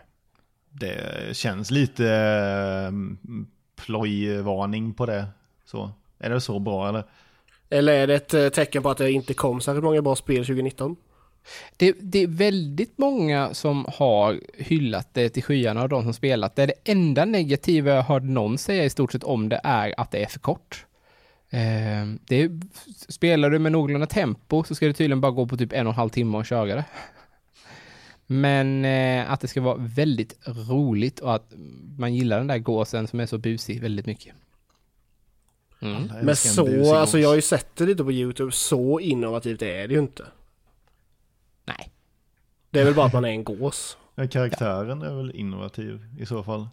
det 0.74 1.36
känns 1.36 1.72
lite 1.72 2.08
eh, 2.08 2.91
plojvarning 3.86 4.93
på 4.93 5.06
det. 5.06 5.26
Så, 5.65 5.91
är 6.19 6.30
det 6.30 6.41
så 6.41 6.60
bra 6.60 6.89
eller? 6.89 7.04
Eller 7.69 7.93
är 7.93 8.08
det 8.08 8.15
ett 8.15 8.34
eh, 8.34 8.50
tecken 8.50 8.84
på 8.84 8.89
att 8.89 8.98
det 8.98 9.12
inte 9.12 9.34
kom 9.34 9.62
särskilt 9.62 9.84
många 9.84 10.02
bra 10.02 10.15
spel 10.15 10.46
2019? 10.46 10.96
Det, 11.78 11.96
det 12.02 12.19
är 12.19 12.28
väldigt 12.28 12.98
många 12.98 13.54
som 13.54 13.86
har 13.93 14.39
hyllat 14.58 15.13
det 15.13 15.30
till 15.30 15.43
skyarna 15.43 15.82
av 15.82 15.89
de 15.89 16.04
som 16.04 16.13
spelat 16.13 16.56
det. 16.56 16.65
Det 16.65 16.91
enda 16.91 17.26
negativa 17.26 17.91
jag 17.91 18.04
hört 18.04 18.24
någon 18.24 18.58
säga 18.58 18.84
i 18.84 18.89
stort 18.89 19.12
sett 19.12 19.24
om 19.24 19.50
det 19.50 19.62
är 19.63 19.93
att 19.98 20.12
det 20.12 20.24
är 20.24 20.28
för 20.28 20.39
kort. 20.39 20.86
Eh, 21.50 21.60
det 22.28 22.52
spelar 23.10 23.50
du 23.50 23.60
med 23.60 23.72
någorlunda 23.72 24.08
tempo 24.08 24.63
så 24.63 24.76
ska 24.76 24.86
det 24.86 24.93
tydligen 24.93 25.22
bara 25.22 25.32
gå 25.32 25.48
på 25.48 25.58
typ 25.58 25.74
en 25.74 25.88
och 25.88 25.93
en 25.93 25.98
halv 25.98 26.10
timme 26.10 26.38
och 26.38 26.46
köra 26.46 26.76
det. 26.76 26.86
Men 28.28 28.86
eh, 28.86 29.32
att 29.32 29.40
det 29.40 29.48
ska 29.48 29.62
vara 29.62 29.78
väldigt 29.80 30.40
roligt 30.46 31.20
och 31.20 31.36
att 31.36 31.54
man 31.98 32.16
gillar 32.16 32.38
den 32.38 32.48
där 32.48 32.58
gåsen 32.58 33.08
som 33.08 33.20
är 33.20 33.26
så 33.26 33.38
busig 33.38 33.82
väldigt 33.82 34.06
mycket. 34.06 34.36
Mm. 35.80 36.10
Men 36.24 36.36
så, 36.36 36.96
alltså 36.96 37.20
jag 37.20 37.30
har 37.30 37.36
ju 37.36 37.42
sett 37.42 37.76
det 37.76 37.86
lite 37.86 38.04
på 38.04 38.12
YouTube, 38.12 38.52
så 38.52 39.00
innovativt 39.00 39.62
är 39.62 39.88
det 39.88 39.94
ju 39.94 40.00
inte. 40.00 40.26
Nej. 41.66 41.90
Det 42.70 42.80
är 42.80 42.86
väl 42.86 42.94
bara 42.94 43.06
att 43.06 43.14
man 43.14 43.26
är 43.26 43.30
en 43.30 43.44
gås. 43.44 43.98
Ja, 44.16 44.28
Karaktären 44.28 45.02
är 45.02 45.16
väl 45.16 45.32
innovativ 45.36 46.06
i 46.20 46.26
så 46.26 46.44
fall. 46.44 46.68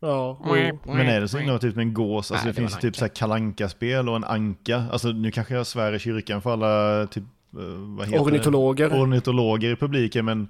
Ja, 0.00 0.40
Mm. 0.44 0.78
Men 0.84 1.06
är 1.06 1.20
det 1.20 1.28
så 1.28 1.38
innovativt 1.38 1.76
med 1.76 1.82
en 1.82 1.94
gås? 1.94 2.32
Alltså 2.32 2.46
Nej, 2.46 2.54
det, 2.54 2.60
finns 2.60 2.76
ju 2.76 2.80
typ 2.80 2.96
så 2.96 3.04
här 3.04 3.08
kalanka 3.08 3.68
spel 3.68 4.08
och 4.08 4.16
en 4.16 4.24
anka. 4.24 4.84
Alltså 4.92 5.08
nu 5.08 5.30
kanske 5.30 5.54
jag 5.54 5.66
svär 5.66 5.92
i 5.92 5.98
kyrkan 5.98 6.42
för 6.42 6.52
alla 6.52 7.06
typ, 7.06 7.24
eh, 7.52 7.60
vad 7.96 8.06
heter 8.06 8.24
ornitologer. 8.24 8.90
det? 8.90 9.00
Ornitologer 9.00 9.72
i 9.72 9.76
publiken 9.76 10.24
men 10.24 10.48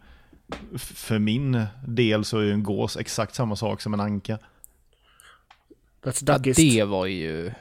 för 0.76 1.18
min 1.18 1.66
del 1.86 2.24
så 2.24 2.38
är 2.38 2.42
ju 2.42 2.52
en 2.52 2.62
gås 2.62 2.96
exakt 2.96 3.34
samma 3.34 3.56
sak 3.56 3.80
som 3.80 3.94
en 3.94 4.00
anka. 4.00 4.38
That's 6.04 6.24
Ja, 6.26 6.38
det 6.78 6.84
var 6.84 7.06
ju... 7.06 7.52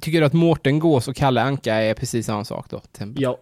Tycker 0.00 0.20
du 0.20 0.26
att 0.26 0.32
Mårten 0.32 0.78
Gås 0.78 1.08
och 1.08 1.16
Kalle 1.16 1.42
Anka 1.42 1.74
är 1.74 1.94
precis 1.94 2.26
samma 2.26 2.44
sak 2.44 2.70
då? 2.70 2.82
Ja, 3.16 3.38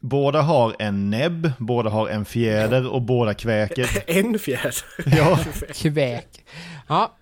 Båda 0.00 0.42
har 0.42 0.76
en 0.78 1.10
näbb, 1.10 1.52
båda 1.58 1.90
har 1.90 2.08
en 2.08 2.24
fjäder 2.24 2.88
och 2.88 3.02
båda 3.02 3.34
kväker. 3.34 3.88
en 4.06 4.38
fjärde. 4.38 4.72
Ja, 5.06 5.38
Kväk. 5.74 6.44
Ja. 6.88 7.16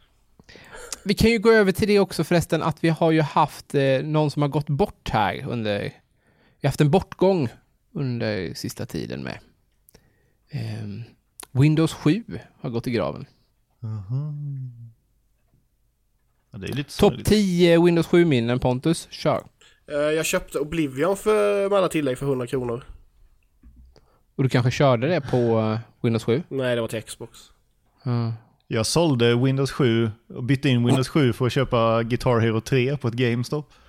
Vi 1.04 1.14
kan 1.14 1.30
ju 1.30 1.38
gå 1.38 1.52
över 1.52 1.72
till 1.72 1.88
det 1.88 1.98
också 1.98 2.24
förresten 2.24 2.62
att 2.62 2.84
vi 2.84 2.88
har 2.88 3.10
ju 3.10 3.20
haft 3.20 3.74
eh, 3.74 4.02
någon 4.02 4.30
som 4.30 4.42
har 4.42 4.48
gått 4.48 4.68
bort 4.68 5.08
här 5.08 5.46
under... 5.48 5.80
Vi 5.80 6.66
har 6.66 6.68
haft 6.68 6.80
en 6.80 6.90
bortgång 6.90 7.48
under 7.94 8.54
sista 8.54 8.87
tiden 8.87 9.22
med. 9.22 9.38
Ehm, 10.54 11.02
Windows 11.52 11.92
7 11.92 12.24
har 12.60 12.70
gått 12.70 12.86
i 12.86 12.90
graven. 12.90 13.26
Ja, 16.52 16.62
Topp 16.62 16.90
sorgligt. 16.90 17.26
10 17.26 17.84
Windows 17.84 18.06
7-minnen 18.08 18.58
Pontus, 18.58 19.08
kör. 19.10 19.42
Eh, 19.86 19.96
Jag 19.96 20.26
köpte 20.26 20.58
Oblivion 20.58 21.16
för, 21.16 21.68
med 21.68 21.78
alla 21.78 21.88
tillägg 21.88 22.18
för 22.18 22.26
100 22.26 22.46
kronor. 22.46 22.84
Och 24.36 24.42
du 24.42 24.48
kanske 24.48 24.70
körde 24.70 25.08
det 25.08 25.20
på 25.20 25.36
eh, 25.36 25.78
Windows 26.02 26.24
7? 26.24 26.42
Nej, 26.48 26.74
det 26.74 26.80
var 26.80 26.88
till 26.88 27.02
Xbox. 27.02 27.38
Ja. 28.02 28.32
Jag 28.66 28.86
sålde 28.86 29.36
Windows 29.36 29.70
7 29.72 30.10
och 30.28 30.44
bytte 30.44 30.68
in 30.68 30.86
Windows 30.86 31.08
7 31.08 31.32
för 31.32 31.46
att 31.46 31.52
köpa 31.52 32.02
Guitar 32.02 32.38
Hero 32.40 32.60
3 32.60 32.96
på 32.96 33.08
ett 33.08 33.14
GameStop. 33.14 33.72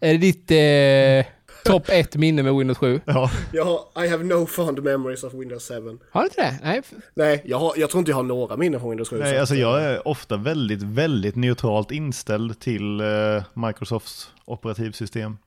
Är 0.00 0.12
det 0.12 0.18
ditt 0.18 0.50
eh, 0.50 1.32
topp 1.64 1.88
1 1.88 2.16
minne 2.16 2.42
med 2.42 2.54
Windows 2.54 2.78
7? 2.78 3.00
Ja, 3.04 3.30
Jag 3.52 3.64
har, 3.64 4.04
I 4.04 4.08
have 4.08 4.24
no 4.24 4.46
fond 4.46 4.82
memories 4.82 5.24
of 5.24 5.34
Windows 5.34 5.68
7. 5.68 5.98
Har 6.10 6.20
du 6.20 6.26
inte 6.26 6.40
det? 6.40 6.58
Nej. 6.62 6.82
Nej, 7.14 7.42
jag, 7.44 7.58
har, 7.58 7.72
jag 7.76 7.90
tror 7.90 7.98
inte 7.98 8.10
jag 8.10 8.16
har 8.16 8.22
några 8.22 8.56
minnen 8.56 8.80
från 8.80 8.90
Windows 8.90 9.08
7. 9.08 9.16
så 9.16 9.22
nej, 9.22 9.38
alltså 9.38 9.54
eh, 9.54 9.60
jag 9.60 9.82
är 9.82 10.08
ofta 10.08 10.36
väldigt, 10.36 10.82
väldigt 10.82 11.36
neutralt 11.36 11.90
inställd 11.90 12.60
till 12.60 13.00
eh, 13.00 13.06
Microsofts 13.54 14.30
operativsystem. 14.44 15.38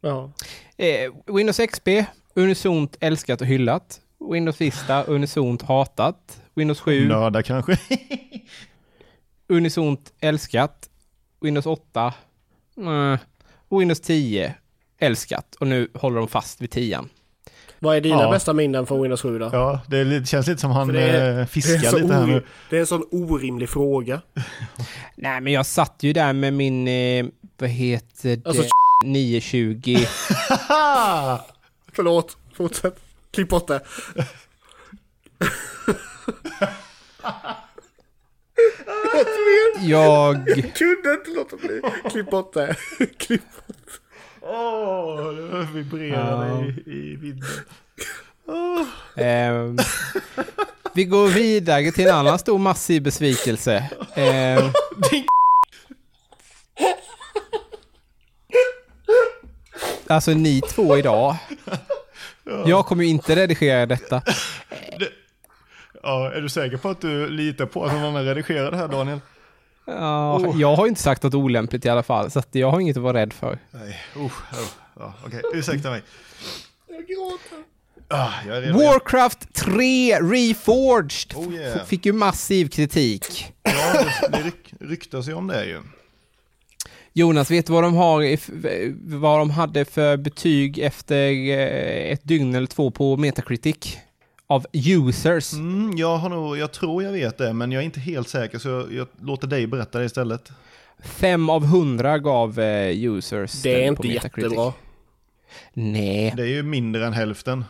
Ja. 0.00 0.32
Eh, 0.76 1.12
Windows 1.26 1.60
XP, 1.70 1.88
unisont 2.34 2.96
älskat 3.00 3.40
och 3.40 3.46
hyllat. 3.46 4.00
Windows 4.32 4.60
Vista, 4.60 5.04
unisont 5.04 5.62
hatat. 5.62 6.42
Windows 6.54 6.80
7, 6.80 7.08
Nördar 7.08 7.42
kanske. 7.42 7.78
unisont 9.48 10.12
älskat. 10.20 10.88
Windows 11.40 11.66
8, 11.66 12.14
mm. 12.76 13.18
Windows 13.70 14.00
10, 14.00 14.54
älskat. 14.98 15.54
Och 15.60 15.66
nu 15.66 15.88
håller 15.94 16.18
de 16.18 16.28
fast 16.28 16.60
vid 16.60 16.70
10. 16.70 17.04
Vad 17.80 17.96
är 17.96 18.00
dina 18.00 18.22
Ja. 18.22 18.30
bästa 18.30 18.52
minnen 18.52 18.86
från 18.86 19.02
Windows 19.02 19.22
7 19.22 19.38
då? 19.38 19.50
Ja, 19.52 19.80
det, 19.86 20.04
lite- 20.04 20.26
känns 20.26 20.46
lite 20.46 20.60
som 20.60 20.70
han 20.70 20.88
det 20.88 21.02
är- 21.02 21.40
eh, 21.40 21.46
fiskar 21.46 21.92
det, 21.92 21.98
lite 22.02 22.14
här 22.14 22.26
nu. 22.26 22.44
det 22.70 22.76
är 22.76 22.80
en 22.80 22.86
sån 22.86 23.04
orimlig 23.10 23.68
fråga. 23.68 24.20
Nej, 25.16 25.40
men 25.40 25.52
jag 25.52 25.66
satt 25.66 25.96
ju 26.00 26.12
där 26.12 26.32
med 26.32 26.52
min, 26.54 26.88
eh, 26.88 27.26
vad 27.58 27.70
heter 27.70 28.36
det, 28.36 28.46
Alltså, 28.46 28.62
920. 29.04 29.96
Förlåt, 31.92 32.36
fortsätt. 32.54 32.96
Klipp 33.30 33.48
bort 33.48 33.66
det. 33.66 33.80
Jag, 39.80 40.46
Kunde 40.74 41.12
inte 41.14 41.30
låta 41.36 41.56
bli. 41.56 41.80
Klipp 42.10 42.30
bort 42.30 42.52
det. 42.54 42.76
Klipp 43.18 43.42
bort 43.66 44.00
Åh, 44.50 45.32
det 45.34 45.66
vibrerar 45.74 46.46
Ja. 46.48 46.64
i, 46.64 46.68
i 46.92 47.16
vinden. 47.16 47.48
ehm, 49.16 49.76
vi 50.94 51.04
går 51.04 51.26
vidare 51.28 51.90
till 51.92 52.06
en 52.08 52.14
annan 52.14 52.38
stor 52.38 52.58
massiv 52.58 53.02
besvikelse. 53.02 53.90
Ehm, 54.14 54.70
alltså 60.06 60.30
ni 60.30 60.60
två 60.60 60.96
idag. 60.98 61.36
Jag 62.66 62.86
kommer 62.86 63.04
ju 63.04 63.10
inte 63.10 63.36
redigera 63.36 63.86
detta. 63.86 64.22
Ja, 66.02 66.32
är 66.32 66.40
du 66.40 66.48
säker 66.48 66.76
på 66.76 66.88
att 66.88 67.00
du 67.00 67.28
litar 67.28 67.66
på 67.66 67.84
att 67.84 67.92
någon 67.92 68.04
annan 68.04 68.24
redigerar 68.24 68.70
det 68.70 68.76
här 68.76 68.88
Daniel? 68.88 69.20
Ja, 69.88 70.38
Oh. 70.38 70.60
Jag 70.60 70.76
har 70.76 70.86
inte 70.86 71.00
sagt 71.02 71.22
något 71.22 71.34
olämpligt 71.34 71.84
i 71.84 71.88
alla 71.88 72.02
fall, 72.02 72.30
så 72.30 72.38
att 72.38 72.48
jag 72.52 72.70
har 72.70 72.80
inget 72.80 72.96
att 72.96 73.02
vara 73.02 73.18
rädd 73.18 73.32
för. 73.32 73.58
Nej, 73.70 73.96
oh, 74.16 74.24
oh, 74.24 74.32
ja, 74.98 75.14
okej, 75.26 75.42
ursäkta 75.54 75.90
mig. 75.90 76.02
Jag 76.88 77.06
gråter. 77.06 77.58
Ah, 78.08 78.30
jag. 78.46 78.72
Warcraft 78.72 79.54
3 79.54 80.20
Reforged 80.20 81.36
Oh, 81.36 81.54
yeah. 81.54 81.84
Fick 81.84 82.06
ju 82.06 82.12
massiv 82.12 82.68
kritik. 82.68 83.52
Ja, 83.62 83.92
det, 83.92 84.28
det 84.38 84.42
ryk, 84.42 84.74
ryktas 84.80 85.28
ju 85.28 85.32
om 85.34 85.46
det 85.46 85.64
ju. 85.64 85.80
Jonas, 87.12 87.50
vet 87.50 87.66
du 87.66 87.72
vad 87.72 87.82
de, 87.82 87.94
har, 87.94 88.38
vad 89.18 89.38
de 89.38 89.50
hade 89.50 89.84
för 89.84 90.16
betyg 90.16 90.78
efter 90.78 91.30
eh, 91.30 92.12
ett 92.12 92.24
dygn 92.24 92.54
eller 92.54 92.66
två 92.66 92.90
på 92.90 93.16
Metacritic? 93.16 93.98
Av 94.50 94.66
users. 94.72 95.52
Mm, 95.52 95.96
jag, 95.96 96.16
har 96.16 96.28
nog, 96.28 96.58
jag 96.58 96.72
tror 96.72 97.02
jag 97.02 97.12
vet 97.12 97.38
det, 97.38 97.52
men 97.52 97.72
jag 97.72 97.80
är 97.80 97.84
inte 97.84 98.00
helt 98.00 98.28
säker 98.28 98.58
så 98.58 98.68
jag, 98.68 98.92
jag 98.92 99.06
låter 99.22 99.46
dig 99.46 99.66
berätta 99.66 99.98
det 99.98 100.04
istället. 100.04 100.52
Fem 101.04 101.50
av 101.50 101.64
hundra 101.66 102.18
gav 102.18 102.58
eh, 102.60 103.04
users. 103.04 103.62
Det 103.62 103.84
är 103.84 103.88
inte 103.88 104.08
jättebra. 104.08 104.72
Nej, 105.72 106.32
Det 106.36 106.42
är 106.42 106.46
ju 106.46 106.62
mindre 106.62 107.06
än 107.06 107.12
hälften. 107.12 107.64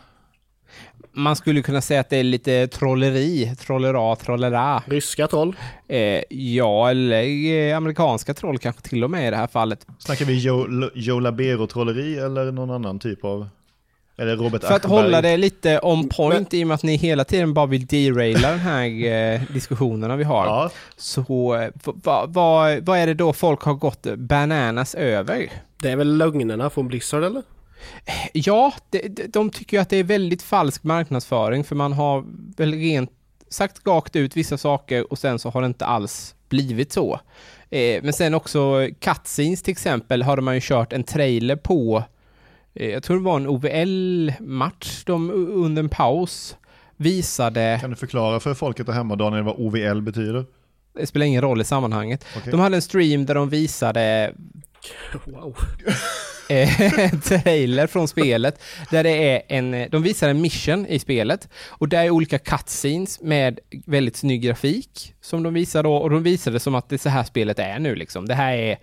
man 1.11 1.35
skulle 1.35 1.61
kunna 1.61 1.81
säga 1.81 1.99
att 1.99 2.09
det 2.09 2.17
är 2.17 2.23
lite 2.23 2.67
trolleri. 2.67 3.55
Trollera, 3.59 4.15
trollera. 4.15 4.83
Ryska 4.87 5.27
troll. 5.27 5.55
Eh, 5.87 6.21
ja, 6.29 6.89
eller 6.89 7.23
eh, 7.53 7.77
amerikanska 7.77 8.33
troll 8.33 8.57
kanske 8.57 8.81
till 8.81 9.03
och 9.03 9.11
med 9.11 9.27
i 9.27 9.29
det 9.29 9.37
här 9.37 9.47
fallet. 9.47 9.87
Snackar 9.99 10.25
vi 10.25 10.39
Joe, 10.39 10.89
Joe 10.95 11.19
Labero-trolleri 11.19 12.25
eller 12.25 12.51
någon 12.51 12.69
annan 12.71 12.99
typ 12.99 13.23
av... 13.25 13.49
Eller 14.19 14.35
Robert 14.35 14.61
För 14.63 14.73
att 14.73 14.85
Aschberg? 14.85 15.01
hålla 15.01 15.21
det 15.21 15.37
lite 15.37 15.79
on 15.83 16.09
point 16.09 16.53
i 16.53 16.63
och 16.63 16.67
med 16.67 16.75
att 16.75 16.83
ni 16.83 16.95
hela 16.95 17.23
tiden 17.23 17.53
bara 17.53 17.65
vill 17.65 17.85
deraila 17.85 18.49
den 18.49 18.59
här 18.59 19.05
eh, 19.33 19.41
diskussionerna 19.53 20.15
vi 20.15 20.23
har. 20.23 20.45
Ja, 20.45 20.69
Så 20.97 21.55
eh, 21.55 21.69
vad 21.83 22.33
vad 22.33 22.79
vad 22.85 22.97
är 22.97 23.07
det 23.07 23.13
då 23.13 23.33
folk 23.33 23.61
har 23.61 23.73
gått 23.73 24.07
bananas 24.17 24.95
över? 24.95 25.51
Det 25.81 25.89
är 25.91 25.95
väl 25.95 26.17
lögnerna 26.17 26.69
från 26.69 26.87
Blizzard 26.87 27.23
eller? 27.23 27.43
Ja, 28.33 28.73
de, 28.89 29.09
de, 29.27 29.49
tycker 29.49 29.77
ju 29.77 29.81
att 29.81 29.89
det 29.89 29.97
är 29.97 30.03
väldigt 30.03 30.41
falsk 30.41 30.83
marknadsföring 30.83 31.63
för 31.63 31.75
man 31.75 31.93
har 31.93 32.25
väl 32.57 32.73
rent 32.73 33.11
sagt 33.49 33.87
rakt 33.87 34.15
ut 34.15 34.37
vissa 34.37 34.57
saker 34.57 35.11
och 35.11 35.19
sen 35.19 35.39
så 35.39 35.49
har 35.49 35.61
det 35.61 35.67
inte 35.67 35.85
alls 35.85 36.35
blivit 36.49 36.91
så. 36.91 37.19
Eh, 37.69 38.03
men 38.03 38.13
sen 38.13 38.33
också 38.33 38.87
cutscenes 38.99 39.63
till 39.63 39.71
exempel 39.71 40.23
hade 40.23 40.41
man 40.41 40.55
ju 40.55 40.61
kört 40.63 40.93
en 40.93 41.03
trailer 41.03 41.55
på, 41.55 42.03
jag 42.73 43.03
tror 43.03 43.17
det 43.17 43.23
var 43.23 43.35
en 43.35 43.47
OVL-match, 43.47 45.03
de 45.05 45.31
under 45.53 45.83
en 45.83 45.89
paus 45.89 46.57
visade, 46.97 47.77
kan 47.81 47.89
du 47.89 47.95
förklara 47.95 48.39
för 48.39 48.53
folket 48.53 48.85
där 48.85 48.93
hemma 48.93 49.15
Daniel 49.15 49.43
vad 49.43 49.55
OVL 49.57 50.01
betyder? 50.01 50.45
det 50.99 51.07
spelar 51.07 51.25
ingen 51.25 51.41
roll 51.41 51.61
i 51.61 51.63
sammanhanget, 51.63 52.25
Okej. 52.37 52.51
de 52.51 52.59
hade 52.59 52.75
en 52.75 52.81
stream 52.81 53.25
där 53.25 53.35
de 53.35 53.49
visade 53.49 54.33
Wow. 55.25 55.57
eh, 56.49 57.19
trailer 57.19 57.87
från 57.87 58.07
spelet 58.07 58.61
där 58.91 59.03
det 59.03 59.33
är 59.33 59.41
en, 59.47 59.89
de 59.89 60.03
visar 60.03 60.29
en 60.29 60.41
mission 60.41 60.85
i 60.85 60.99
spelet 60.99 61.49
och 61.67 61.89
där 61.89 62.03
är 62.03 62.09
olika 62.09 62.39
cutscenes 62.39 63.21
med 63.21 63.59
väldigt 63.85 64.15
snygg 64.15 64.41
grafik 64.41 65.13
som 65.21 65.43
de 65.43 65.53
visar 65.53 65.83
då 65.83 65.95
och 65.95 66.09
de 66.09 66.23
visar 66.23 66.51
det 66.51 66.59
som 66.59 66.75
att 66.75 66.89
det 66.89 66.95
är 66.95 66.97
så 66.97 67.09
här 67.09 67.23
spelet 67.23 67.59
är 67.59 67.79
nu 67.79 67.95
liksom. 67.95 68.27
Det 68.27 68.35
här 68.35 68.53
är 68.53 68.77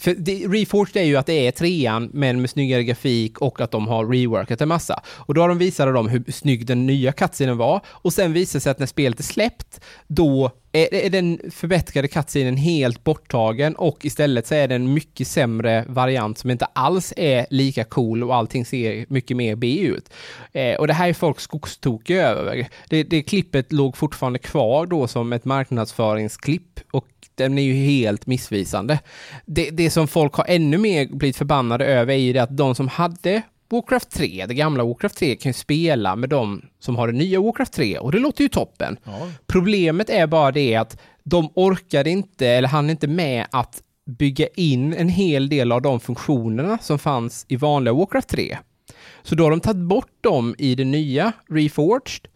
för 0.00 0.14
det, 0.14 0.46
Reforged 0.46 0.96
är 1.02 1.06
ju 1.06 1.16
att 1.16 1.26
det 1.26 1.46
är 1.46 1.50
trean 1.50 2.10
men 2.12 2.40
med 2.40 2.50
snyggare 2.50 2.84
grafik 2.84 3.38
och 3.38 3.60
att 3.60 3.70
de 3.70 3.88
har 3.88 4.06
reworkat 4.06 4.60
en 4.60 4.68
massa. 4.68 5.02
Och 5.06 5.34
då 5.34 5.40
har 5.40 5.48
de 5.48 5.58
visat 5.58 5.94
dem 5.94 6.08
hur 6.08 6.32
snygg 6.32 6.66
den 6.66 6.86
nya 6.86 7.12
cutscenen 7.12 7.56
var 7.56 7.80
och 7.86 8.12
sen 8.12 8.32
visar 8.32 8.58
det 8.58 8.60
sig 8.60 8.70
att 8.70 8.78
när 8.78 8.86
spelet 8.86 9.18
är 9.18 9.24
släppt 9.24 9.80
då 10.06 10.50
är, 10.72 10.94
är 10.94 11.10
den 11.10 11.40
förbättrade 11.50 12.08
cutscenen 12.08 12.56
helt 12.56 13.04
borttagen 13.04 13.76
och 13.76 14.04
istället 14.04 14.46
så 14.46 14.54
är 14.54 14.68
det 14.68 14.74
en 14.74 14.94
mycket 14.94 15.28
sämre 15.28 15.84
variant 15.88 16.38
som 16.38 16.50
inte 16.50 16.64
alls 16.64 17.12
är 17.16 17.46
lika 17.50 17.84
cool 17.84 18.24
och 18.24 18.34
allting 18.34 18.64
ser 18.64 19.06
mycket 19.08 19.36
mer 19.36 19.56
B 19.56 19.78
ut. 19.80 20.10
Eh, 20.52 20.76
och 20.76 20.86
det 20.86 20.92
här 20.92 21.08
är 21.08 21.12
folk 21.12 21.40
skogstokiga 21.40 22.28
över. 22.28 22.68
Det, 22.88 23.02
det 23.02 23.22
klippet 23.22 23.72
låg 23.72 23.96
fortfarande 23.96 24.38
kvar 24.38 24.86
då 24.86 25.06
som 25.06 25.32
ett 25.32 25.44
marknadsföringsklipp 25.44 26.80
och 26.90 27.06
den 27.38 27.58
är 27.58 27.62
ju 27.62 27.74
helt 27.74 28.26
missvisande. 28.26 28.98
Det, 29.46 29.70
det 29.70 29.90
som 29.90 30.08
folk 30.08 30.34
har 30.34 30.44
ännu 30.48 30.78
mer 30.78 31.06
blivit 31.06 31.36
förbannade 31.36 31.86
över 31.86 32.12
är 32.12 32.18
ju 32.18 32.32
det 32.32 32.42
att 32.42 32.56
de 32.56 32.74
som 32.74 32.88
hade 32.88 33.42
Warcraft 33.70 34.10
3, 34.10 34.46
det 34.48 34.54
gamla 34.54 34.84
Warcraft 34.84 35.18
3, 35.18 35.36
kan 35.36 35.50
ju 35.50 35.54
spela 35.54 36.16
med 36.16 36.28
de 36.28 36.62
som 36.78 36.96
har 36.96 37.06
det 37.06 37.12
nya 37.12 37.40
Warcraft 37.40 37.72
3 37.72 37.98
och 37.98 38.12
det 38.12 38.18
låter 38.18 38.42
ju 38.42 38.48
toppen. 38.48 38.96
Ja. 39.04 39.28
Problemet 39.46 40.10
är 40.10 40.26
bara 40.26 40.52
det 40.52 40.76
att 40.76 41.00
de 41.24 41.50
orkade 41.54 42.10
inte, 42.10 42.48
eller 42.48 42.68
hann 42.68 42.90
inte 42.90 43.06
med 43.06 43.46
att 43.50 43.82
bygga 44.06 44.46
in 44.54 44.94
en 44.94 45.08
hel 45.08 45.48
del 45.48 45.72
av 45.72 45.82
de 45.82 46.00
funktionerna 46.00 46.78
som 46.82 46.98
fanns 46.98 47.46
i 47.48 47.56
vanliga 47.56 47.94
Warcraft 47.94 48.28
3. 48.28 48.58
Så 49.22 49.34
då 49.34 49.44
har 49.44 49.50
de 49.50 49.60
tagit 49.60 49.82
bort 49.82 50.12
dem 50.20 50.54
i 50.58 50.74
det 50.74 50.84
nya 50.84 51.32
Reforged 51.48 52.28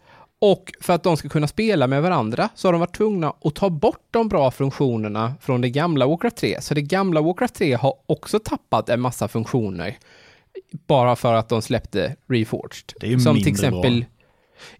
och 0.45 0.71
för 0.81 0.93
att 0.93 1.03
de 1.03 1.17
ska 1.17 1.29
kunna 1.29 1.47
spela 1.47 1.87
med 1.87 2.01
varandra 2.01 2.49
så 2.55 2.67
har 2.67 2.73
de 2.73 2.79
varit 2.79 2.95
tvungna 2.95 3.33
att 3.43 3.55
ta 3.55 3.69
bort 3.69 4.07
de 4.11 4.27
bra 4.27 4.51
funktionerna 4.51 5.33
från 5.41 5.61
det 5.61 5.69
gamla 5.69 6.07
Warcraft 6.07 6.37
3. 6.37 6.61
Så 6.61 6.73
det 6.73 6.81
gamla 6.81 7.21
Warcraft 7.21 7.55
3 7.55 7.73
har 7.73 7.93
också 8.05 8.39
tappat 8.39 8.89
en 8.89 9.01
massa 9.01 9.27
funktioner 9.27 9.97
bara 10.87 11.15
för 11.15 11.33
att 11.33 11.49
de 11.49 11.61
släppte 11.61 12.15
Reforged. 12.27 12.93
Det 12.99 13.07
är 13.07 13.11
ju 13.11 13.19
Som 13.19 13.35
till 13.35 13.51
exempel 13.51 14.05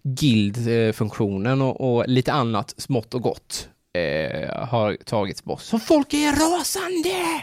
guild-funktionen 0.02 1.62
och, 1.62 1.96
och 1.96 2.08
lite 2.08 2.32
annat 2.32 2.74
smått 2.76 3.14
och 3.14 3.22
gott 3.22 3.68
eh, 3.92 4.66
har 4.66 4.96
tagits 5.04 5.44
bort. 5.44 5.60
Så 5.60 5.78
folk 5.78 6.14
är 6.14 6.32
rasande! 6.32 7.42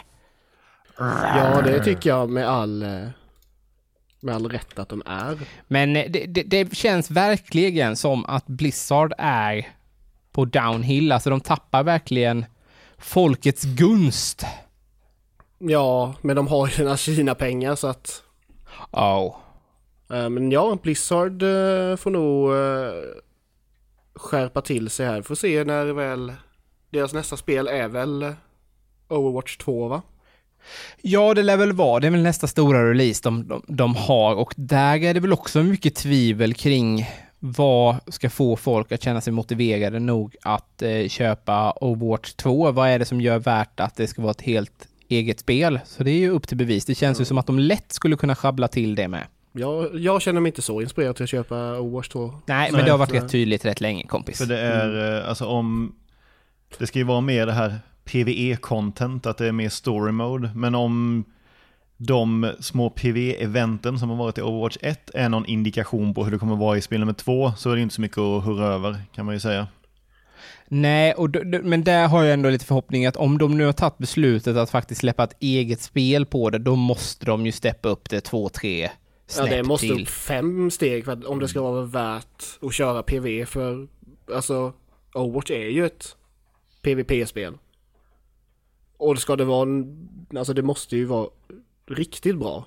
Ja, 0.98 1.62
det 1.64 1.84
tycker 1.84 2.10
jag 2.10 2.30
med 2.30 2.48
all, 2.48 2.82
eh, 2.82 3.08
med 4.22 4.34
all 4.34 4.48
rätt 4.48 4.78
att 4.78 4.88
de 4.88 5.02
är. 5.06 5.38
Men 5.68 5.96
eh, 5.96 6.10
det, 6.10 6.26
det, 6.26 6.42
det 6.42 6.76
känns 6.76 7.10
verkligen 7.10 7.96
som 7.96 8.26
att 8.26 8.46
Blizzard 8.46 9.12
är 9.18 9.68
på 10.32 10.44
downhill. 10.44 11.12
Alltså 11.12 11.30
de 11.30 11.40
tappar 11.40 11.82
verkligen 11.82 12.44
folkets 12.98 13.64
gunst. 13.64 14.44
Ja, 15.58 16.14
men 16.22 16.36
de 16.36 16.48
har 16.48 16.66
ju 16.66 16.72
sina 16.72 16.96
Kina-pengar 16.96 17.74
så 17.74 17.86
att... 17.86 18.22
Oh. 18.90 19.36
Men 20.08 20.50
ja, 20.50 20.78
Blizzard 20.82 21.42
eh, 21.42 21.96
får 21.96 22.10
nog 22.10 22.50
skärpa 24.14 24.60
till 24.60 24.90
sig 24.90 25.06
här. 25.06 25.22
Får 25.22 25.34
se 25.34 25.64
när 25.64 25.86
väl... 25.86 26.32
Deras 26.90 27.12
nästa 27.12 27.36
spel 27.36 27.68
är 27.68 27.88
väl 27.88 28.34
Overwatch 29.08 29.56
2 29.56 29.88
va? 29.88 30.02
Ja, 31.02 31.34
det 31.34 31.42
lär 31.42 31.56
väl 31.56 31.72
vara. 31.72 32.00
Det 32.00 32.06
är 32.06 32.10
väl 32.10 32.22
nästa 32.22 32.46
stora 32.46 32.90
release 32.90 33.20
de, 33.24 33.48
de, 33.48 33.62
de 33.68 33.96
har 33.96 34.34
och 34.34 34.54
där 34.56 35.04
är 35.04 35.14
det 35.14 35.20
väl 35.20 35.32
också 35.32 35.62
mycket 35.62 35.94
tvivel 35.94 36.54
kring 36.54 37.06
vad 37.44 37.96
ska 38.08 38.30
få 38.30 38.56
folk 38.56 38.92
att 38.92 39.02
känna 39.02 39.20
sig 39.20 39.32
motiverade 39.32 39.98
nog 39.98 40.36
att 40.42 40.82
eh, 40.82 41.08
köpa 41.08 41.72
Overwatch 41.80 42.32
2? 42.32 42.72
Vad 42.72 42.88
är 42.88 42.98
det 42.98 43.04
som 43.04 43.20
gör 43.20 43.38
värt 43.38 43.80
att 43.80 43.96
det 43.96 44.06
ska 44.06 44.22
vara 44.22 44.30
ett 44.30 44.40
helt 44.40 44.88
eget 45.08 45.40
spel? 45.40 45.80
Så 45.84 46.04
det 46.04 46.10
är 46.10 46.18
ju 46.18 46.30
upp 46.30 46.48
till 46.48 46.56
bevis. 46.56 46.84
Det 46.84 46.94
känns 46.94 47.20
ju 47.20 47.24
som 47.24 47.38
att 47.38 47.46
de 47.46 47.58
lätt 47.58 47.92
skulle 47.92 48.16
kunna 48.16 48.34
schabbla 48.34 48.68
till 48.68 48.94
det 48.94 49.08
med. 49.08 49.26
Jag, 49.52 49.98
jag 49.98 50.22
känner 50.22 50.40
mig 50.40 50.50
inte 50.50 50.62
så 50.62 50.80
inspirerad 50.80 51.16
till 51.16 51.22
att 51.22 51.30
köpa 51.30 51.78
Overwatch 51.78 52.08
2. 52.08 52.34
Nej, 52.46 52.70
men 52.70 52.78
Nej, 52.78 52.84
det 52.84 52.90
har 52.90 52.98
varit 52.98 53.14
rätt 53.14 53.30
tydligt 53.30 53.64
rätt 53.64 53.80
länge, 53.80 54.06
kompis. 54.06 54.38
För 54.38 54.46
det 54.46 54.58
är, 54.58 55.20
eh, 55.22 55.28
alltså 55.28 55.46
om, 55.46 55.94
det 56.78 56.86
ska 56.86 56.98
ju 56.98 57.04
vara 57.04 57.20
mer 57.20 57.46
det 57.46 57.52
här 57.52 57.78
PVE-content, 58.04 59.26
att 59.26 59.38
det 59.38 59.46
är 59.46 59.52
mer 59.52 59.68
story 59.68 60.12
mode, 60.12 60.50
men 60.54 60.74
om 60.74 61.24
de 61.96 62.52
små 62.60 62.88
PV-eventen 62.90 63.98
som 63.98 64.10
har 64.10 64.16
varit 64.16 64.38
i 64.38 64.42
Overwatch 64.42 64.76
1 64.80 65.10
är 65.14 65.28
någon 65.28 65.46
indikation 65.46 66.14
på 66.14 66.24
hur 66.24 66.32
det 66.32 66.38
kommer 66.38 66.56
vara 66.56 66.76
i 66.76 66.80
spel 66.80 67.00
nummer 67.00 67.12
2 67.12 67.52
så 67.56 67.70
är 67.70 67.76
det 67.76 67.82
inte 67.82 67.94
så 67.94 68.00
mycket 68.00 68.18
att 68.18 68.44
hurra 68.44 68.66
över 68.66 68.96
kan 69.14 69.24
man 69.26 69.34
ju 69.34 69.40
säga. 69.40 69.68
Nej, 70.68 71.12
och 71.14 71.30
d- 71.30 71.40
d- 71.44 71.60
men 71.62 71.84
där 71.84 72.08
har 72.08 72.22
jag 72.24 72.32
ändå 72.32 72.50
lite 72.50 72.64
förhoppning 72.64 73.06
att 73.06 73.16
om 73.16 73.38
de 73.38 73.58
nu 73.58 73.64
har 73.64 73.72
tagit 73.72 73.98
beslutet 73.98 74.56
att 74.56 74.70
faktiskt 74.70 75.00
släppa 75.00 75.24
ett 75.24 75.36
eget 75.40 75.80
spel 75.80 76.26
på 76.26 76.50
det, 76.50 76.58
då 76.58 76.76
måste 76.76 77.26
de 77.26 77.46
ju 77.46 77.52
steppa 77.52 77.88
upp 77.88 78.10
det 78.10 78.20
två, 78.20 78.48
tre 78.48 78.82
Ja, 78.82 78.90
snäpp 79.26 79.50
det 79.50 79.62
måste 79.62 79.86
till. 79.86 80.02
upp 80.02 80.08
fem 80.08 80.70
steg 80.70 81.04
för 81.04 81.12
att, 81.12 81.24
om 81.24 81.38
det 81.38 81.48
ska 81.48 81.60
vara 81.62 81.82
värt 81.84 82.42
att 82.62 82.74
köra 82.74 83.02
PV 83.02 83.46
för 83.46 83.86
alltså 84.34 84.72
Overwatch 85.14 85.50
är 85.50 85.68
ju 85.70 85.86
ett 85.86 86.16
PVP-spel. 86.82 87.54
Och 89.02 89.18
ska 89.18 89.36
det 89.36 89.44
vara 89.44 89.62
en, 89.62 90.08
alltså 90.36 90.52
det 90.54 90.62
måste 90.62 90.96
ju 90.96 91.04
vara 91.04 91.28
riktigt 91.86 92.38
bra. 92.38 92.64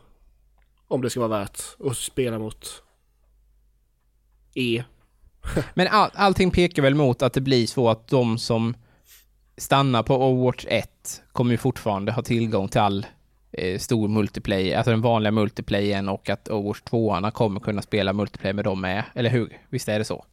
Om 0.87 1.01
det 1.01 1.09
ska 1.09 1.19
vara 1.19 1.39
värt 1.39 1.61
att 1.79 1.97
spela 1.97 2.39
mot 2.39 2.83
E. 4.53 4.83
Men 5.73 5.87
all, 5.87 6.09
allting 6.13 6.51
pekar 6.51 6.81
väl 6.81 6.95
mot 6.95 7.21
att 7.21 7.33
det 7.33 7.41
blir 7.41 7.67
så 7.67 7.89
att 7.89 8.07
de 8.07 8.37
som 8.37 8.75
stannar 9.57 10.03
på 10.03 10.15
Overwatch 10.15 10.65
1 10.69 11.23
kommer 11.31 11.51
ju 11.51 11.57
fortfarande 11.57 12.11
ha 12.11 12.21
tillgång 12.21 12.67
till 12.67 12.81
all 12.81 13.05
eh, 13.51 13.79
stor 13.79 14.07
multiplayer, 14.07 14.77
alltså 14.77 14.91
den 14.91 15.01
vanliga 15.01 15.31
multiplayern 15.31 16.09
och 16.09 16.29
att 16.29 16.49
Overwatch 16.49 16.81
2 16.81 17.31
kommer 17.31 17.59
kunna 17.59 17.81
spela 17.81 18.13
multiplayer 18.13 18.53
med 18.53 18.65
dem 18.65 18.81
med, 18.81 19.03
eller 19.13 19.29
hur? 19.29 19.61
Visst 19.69 19.89
är 19.89 19.99
det 19.99 20.05
så? 20.05 20.25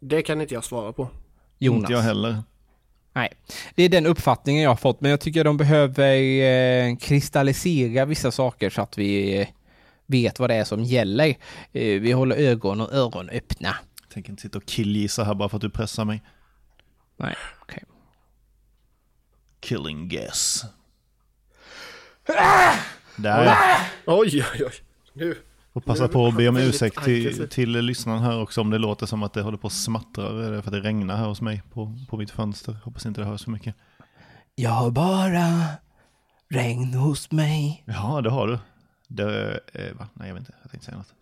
Det 0.00 0.22
kan 0.22 0.40
inte 0.40 0.54
jag 0.54 0.64
svara 0.64 0.92
på. 0.92 1.08
Jonas? 1.58 1.80
Inte 1.80 1.92
jag 1.92 2.00
heller. 2.00 2.42
Nej, 3.16 3.32
det 3.74 3.82
är 3.82 3.88
den 3.88 4.06
uppfattningen 4.06 4.62
jag 4.62 4.70
har 4.70 4.76
fått, 4.76 5.00
men 5.00 5.10
jag 5.10 5.20
tycker 5.20 5.44
de 5.44 5.56
behöver 5.56 6.16
eh, 6.42 6.96
kristallisera 6.96 8.04
vissa 8.04 8.30
saker 8.30 8.70
så 8.70 8.82
att 8.82 8.98
vi 8.98 9.40
eh, 9.40 9.48
vet 10.06 10.38
vad 10.38 10.50
det 10.50 10.54
är 10.54 10.64
som 10.64 10.82
gäller. 10.82 11.28
Eh, 11.72 12.00
vi 12.00 12.12
håller 12.12 12.36
ögon 12.36 12.80
och 12.80 12.92
öron 12.92 13.30
öppna. 13.30 13.76
Jag 14.00 14.10
tänker 14.10 14.30
inte 14.30 14.42
sitta 14.42 14.58
och 14.58 14.66
killgissa 14.66 15.24
här 15.24 15.34
bara 15.34 15.48
för 15.48 15.56
att 15.56 15.62
du 15.62 15.70
pressar 15.70 16.04
mig. 16.04 16.22
Nej, 17.16 17.34
okej. 17.60 17.82
Killing 19.60 20.08
guess. 20.08 20.64
Där. 23.16 23.56
Oj, 24.06 24.44
oj, 24.54 24.64
oj. 24.64 24.72
Nu. 25.12 25.36
Och 25.74 25.84
passa 25.84 26.08
på 26.08 26.26
att 26.26 26.36
be 26.36 26.48
om 26.48 26.56
ursäkt 26.56 27.04
till, 27.04 27.48
till 27.48 27.70
lyssnaren 27.70 28.22
här 28.22 28.42
också 28.42 28.60
om 28.60 28.70
det 28.70 28.78
låter 28.78 29.06
som 29.06 29.22
att 29.22 29.32
det 29.32 29.42
håller 29.42 29.58
på 29.58 29.66
att 29.66 29.72
smattra. 29.72 30.28
För 30.28 30.58
att 30.58 30.70
det 30.70 30.80
regnar 30.80 31.16
här 31.16 31.26
hos 31.26 31.40
mig 31.40 31.62
på, 31.72 31.98
på 32.08 32.16
mitt 32.16 32.30
fönster. 32.30 32.76
Hoppas 32.84 33.06
inte 33.06 33.20
det 33.20 33.26
hörs 33.26 33.40
så 33.40 33.50
mycket. 33.50 33.74
Jag 34.54 34.70
har 34.70 34.90
bara 34.90 35.66
regn 36.48 36.94
hos 36.94 37.30
mig. 37.30 37.82
Ja, 37.86 38.20
det 38.20 38.30
har 38.30 38.46
du. 38.46 38.58
Det, 39.08 39.60
eh, 39.72 39.94
va? 39.98 40.08
Nej, 40.14 40.28
jag 40.28 40.34
vet 40.34 40.40
inte. 40.40 40.52
Jag 40.62 40.70
tänkte 40.70 40.86
säga 40.86 40.98
något. 40.98 41.14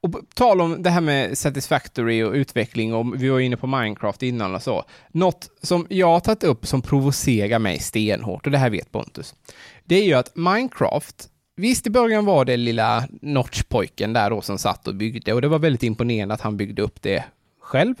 Och 0.00 0.12
på 0.12 0.20
tal 0.34 0.60
om 0.60 0.82
det 0.82 0.90
här 0.90 1.00
med 1.00 1.38
Satisfactory 1.38 2.22
och 2.22 2.32
utveckling, 2.32 2.94
och 2.94 3.22
vi 3.22 3.28
var 3.28 3.40
inne 3.40 3.56
på 3.56 3.66
Minecraft 3.66 4.22
innan 4.22 4.54
och 4.54 4.62
så. 4.62 4.84
Något 5.08 5.50
som 5.62 5.86
jag 5.90 6.06
har 6.06 6.20
tagit 6.20 6.44
upp 6.44 6.66
som 6.66 6.82
provocerar 6.82 7.58
mig 7.58 7.78
stenhårt, 7.78 8.46
och 8.46 8.52
det 8.52 8.58
här 8.58 8.70
vet 8.70 8.92
Pontus, 8.92 9.34
det 9.84 9.94
är 9.94 10.04
ju 10.04 10.14
att 10.14 10.36
Minecraft, 10.36 11.28
visst 11.56 11.86
i 11.86 11.90
början 11.90 12.24
var 12.24 12.44
det 12.44 12.56
lilla 12.56 13.08
Notch-pojken 13.22 14.12
där 14.12 14.30
då 14.30 14.40
som 14.40 14.58
satt 14.58 14.88
och 14.88 14.94
byggde, 14.94 15.32
och 15.32 15.42
det 15.42 15.48
var 15.48 15.58
väldigt 15.58 15.82
imponerande 15.82 16.34
att 16.34 16.40
han 16.40 16.56
byggde 16.56 16.82
upp 16.82 17.02
det 17.02 17.24
själv. 17.60 17.94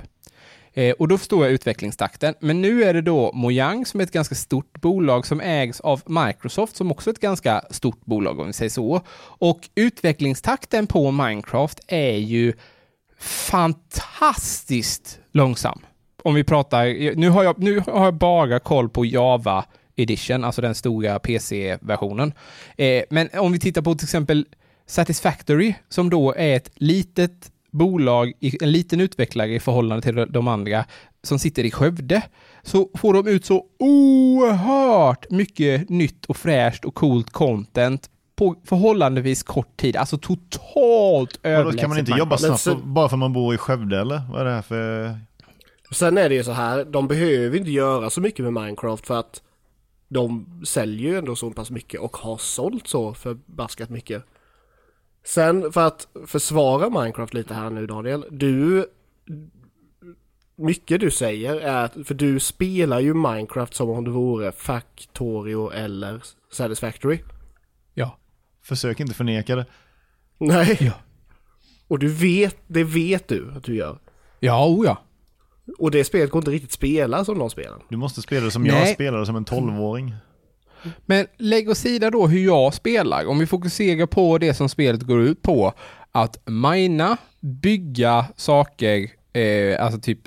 Eh, 0.74 0.92
och 0.92 1.08
då 1.08 1.18
förstår 1.18 1.44
jag 1.44 1.52
utvecklingstakten. 1.52 2.34
Men 2.40 2.62
nu 2.62 2.84
är 2.84 2.94
det 2.94 3.02
då 3.02 3.32
Mojang 3.32 3.86
som 3.86 4.00
är 4.00 4.04
ett 4.04 4.12
ganska 4.12 4.34
stort 4.34 4.80
bolag 4.80 5.26
som 5.26 5.40
ägs 5.40 5.80
av 5.80 6.02
Microsoft 6.06 6.76
som 6.76 6.92
också 6.92 7.10
är 7.10 7.12
ett 7.12 7.20
ganska 7.20 7.62
stort 7.70 8.04
bolag 8.04 8.40
om 8.40 8.46
vi 8.46 8.52
säger 8.52 8.70
så. 8.70 9.00
Och 9.20 9.68
utvecklingstakten 9.74 10.86
på 10.86 11.10
Minecraft 11.10 11.80
är 11.86 12.16
ju 12.16 12.52
fantastiskt 13.18 15.20
långsam. 15.32 15.78
Om 16.22 16.34
vi 16.34 16.44
pratar, 16.44 17.16
nu 17.16 17.28
har 17.28 17.44
jag, 17.44 17.58
nu 17.58 17.78
har 17.78 18.04
jag 18.04 18.14
bara 18.14 18.58
koll 18.58 18.88
på 18.88 19.04
Java 19.04 19.64
Edition, 19.96 20.44
alltså 20.44 20.62
den 20.62 20.74
stora 20.74 21.18
PC-versionen. 21.18 22.32
Eh, 22.76 23.02
men 23.10 23.28
om 23.34 23.52
vi 23.52 23.58
tittar 23.58 23.82
på 23.82 23.94
till 23.94 24.04
exempel 24.06 24.46
Satisfactory, 24.86 25.74
som 25.88 26.10
då 26.10 26.34
är 26.36 26.56
ett 26.56 26.70
litet 26.74 27.50
bolag, 27.70 28.32
en 28.60 28.72
liten 28.72 29.00
utvecklare 29.00 29.54
i 29.54 29.60
förhållande 29.60 30.02
till 30.02 30.26
de 30.32 30.48
andra, 30.48 30.84
som 31.22 31.38
sitter 31.38 31.64
i 31.64 31.70
Skövde, 31.70 32.22
så 32.62 32.90
får 32.94 33.14
de 33.14 33.26
ut 33.28 33.44
så 33.44 33.64
oerhört 33.78 35.30
mycket 35.30 35.88
nytt 35.88 36.24
och 36.26 36.36
fräscht 36.36 36.84
och 36.84 36.94
coolt 36.94 37.30
content 37.30 38.08
på 38.36 38.54
förhållandevis 38.64 39.42
kort 39.42 39.76
tid. 39.76 39.96
Alltså 39.96 40.18
totalt 40.18 41.40
överlägset. 41.42 41.72
då 41.76 41.80
kan 41.80 41.88
man 41.90 41.98
inte 41.98 42.12
jobba 42.12 42.38
snabbt 42.38 42.60
så- 42.60 42.74
bara 42.76 43.08
för 43.08 43.16
att 43.16 43.18
man 43.18 43.32
bor 43.32 43.54
i 43.54 43.58
Skövde 43.58 44.00
eller? 44.00 44.22
Vad 44.32 44.40
är 44.40 44.44
det 44.44 44.50
här 44.52 44.62
för... 44.62 45.18
Sen 45.92 46.18
är 46.18 46.28
det 46.28 46.34
ju 46.34 46.44
så 46.44 46.52
här, 46.52 46.84
de 46.84 47.08
behöver 47.08 47.58
inte 47.58 47.70
göra 47.70 48.10
så 48.10 48.20
mycket 48.20 48.44
med 48.44 48.52
Minecraft 48.52 49.06
för 49.06 49.20
att 49.20 49.42
de 50.12 50.46
säljer 50.64 51.10
ju 51.10 51.18
ändå 51.18 51.36
så 51.36 51.50
pass 51.50 51.70
mycket 51.70 52.00
och 52.00 52.16
har 52.16 52.36
sålt 52.36 52.86
så 52.86 53.14
förbaskat 53.14 53.90
mycket. 53.90 54.24
Sen 55.24 55.72
för 55.72 55.86
att 55.86 56.08
försvara 56.26 56.90
Minecraft 56.90 57.34
lite 57.34 57.54
här 57.54 57.70
nu 57.70 57.86
Daniel, 57.86 58.24
du 58.30 58.86
mycket 60.56 61.00
du 61.00 61.10
säger 61.10 61.60
är 61.60 61.84
att, 61.84 62.06
för 62.06 62.14
du 62.14 62.40
spelar 62.40 63.00
ju 63.00 63.14
Minecraft 63.14 63.74
som 63.74 63.90
om 63.90 64.04
det 64.04 64.10
vore 64.10 64.52
Factorio 64.52 65.70
eller 65.70 66.22
Satisfactory. 66.50 67.18
Ja. 67.94 68.18
Försök 68.62 69.00
inte 69.00 69.14
förneka 69.14 69.56
det. 69.56 69.66
Nej. 70.38 70.76
Ja. 70.80 70.92
Och 71.88 71.98
du 71.98 72.08
vet, 72.08 72.56
det 72.66 72.84
vet 72.84 73.28
du 73.28 73.52
att 73.56 73.64
du 73.64 73.74
gör. 73.74 73.98
Ja, 74.40 74.66
oh 74.66 74.86
ja. 74.86 75.02
Och 75.78 75.90
det 75.90 76.04
spelet 76.04 76.30
går 76.30 76.40
inte 76.40 76.50
riktigt 76.50 76.72
spela 76.72 77.24
som 77.24 77.38
de 77.38 77.50
spelar. 77.50 77.78
Du 77.88 77.96
måste 77.96 78.22
spela 78.22 78.44
det 78.44 78.50
som 78.50 78.62
Nej. 78.62 78.78
jag 78.78 78.94
spelade 78.94 79.26
som 79.26 79.36
en 79.36 79.44
tolvåring. 79.44 80.14
Men 81.06 81.26
lägg 81.38 81.70
åt 81.70 81.78
sida 81.78 82.10
då 82.10 82.26
hur 82.26 82.44
jag 82.44 82.74
spelar. 82.74 83.26
Om 83.26 83.38
vi 83.38 83.46
fokuserar 83.46 84.06
på 84.06 84.38
det 84.38 84.54
som 84.54 84.68
spelet 84.68 85.02
går 85.02 85.20
ut 85.20 85.42
på. 85.42 85.72
Att 86.12 86.48
mina, 86.48 87.16
bygga 87.40 88.26
saker, 88.36 89.10
eh, 89.32 89.84
alltså 89.84 90.00
typ 90.00 90.18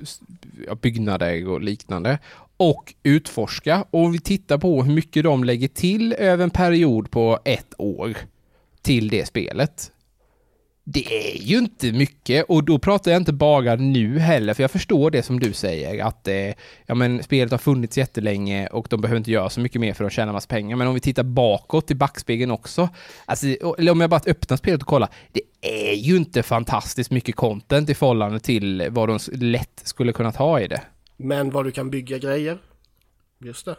byggnader 0.81 1.47
och 1.47 1.61
liknande. 1.61 2.19
Och 2.57 2.93
utforska. 3.03 3.85
Och 3.89 3.99
om 3.99 4.11
vi 4.11 4.19
tittar 4.19 4.57
på 4.57 4.83
hur 4.83 4.93
mycket 4.93 5.23
de 5.23 5.43
lägger 5.43 5.67
till 5.67 6.13
över 6.13 6.43
en 6.43 6.49
period 6.49 7.11
på 7.11 7.39
ett 7.45 7.73
år 7.77 8.17
till 8.81 9.09
det 9.09 9.25
spelet. 9.25 9.91
Det 10.87 11.33
är 11.33 11.41
ju 11.41 11.57
inte 11.57 11.91
mycket 11.91 12.45
och 12.49 12.63
då 12.63 12.79
pratar 12.79 13.11
jag 13.11 13.21
inte 13.21 13.33
bara 13.33 13.75
nu 13.75 14.19
heller, 14.19 14.53
för 14.53 14.63
jag 14.63 14.71
förstår 14.71 15.11
det 15.11 15.23
som 15.23 15.39
du 15.39 15.53
säger 15.53 16.03
att 16.03 16.27
eh, 16.27 16.35
ja, 16.85 16.95
men 16.95 17.23
spelet 17.23 17.51
har 17.51 17.57
funnits 17.57 17.97
jättelänge 17.97 18.67
och 18.67 18.87
de 18.89 19.01
behöver 19.01 19.17
inte 19.17 19.31
göra 19.31 19.49
så 19.49 19.59
mycket 19.59 19.81
mer 19.81 19.93
för 19.93 20.03
att 20.03 20.11
tjäna 20.13 20.31
massa 20.31 20.47
pengar. 20.47 20.75
Men 20.77 20.87
om 20.87 20.93
vi 20.93 20.99
tittar 20.99 21.23
bakåt 21.23 21.91
i 21.91 21.95
backspegeln 21.95 22.51
också, 22.51 22.89
alltså, 23.25 23.47
eller 23.77 23.91
om 23.91 24.01
jag 24.01 24.09
bara 24.09 24.21
öppnar 24.25 24.57
spelet 24.57 24.81
och 24.81 24.87
kollar, 24.87 25.09
det 25.31 25.41
är 25.61 25.93
ju 25.93 26.17
inte 26.17 26.43
fantastiskt 26.43 27.11
mycket 27.11 27.35
content 27.35 27.89
i 27.89 27.93
förhållande 27.93 28.39
till 28.39 28.87
vad 28.89 29.09
de 29.09 29.19
lätt 29.31 29.81
skulle 29.83 30.13
kunna 30.13 30.29
ha 30.29 30.59
i 30.59 30.67
det. 30.67 30.81
Men 31.17 31.49
vad 31.51 31.65
du 31.65 31.71
kan 31.71 31.89
bygga 31.89 32.17
grejer. 32.17 32.57
Just 33.39 33.65
det. 33.65 33.75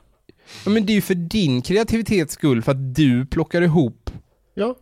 Ja, 0.65 0.71
men 0.71 0.87
det 0.87 0.93
är 0.93 0.95
ju 0.95 1.03
för 1.03 1.15
din 1.15 1.63
kreativitets 1.63 2.35
skull, 2.35 2.63
för 2.63 2.73
att 2.73 2.95
du 2.95 3.27
plockar 3.27 3.63
ihop 3.63 4.11
Ja. 4.55 4.77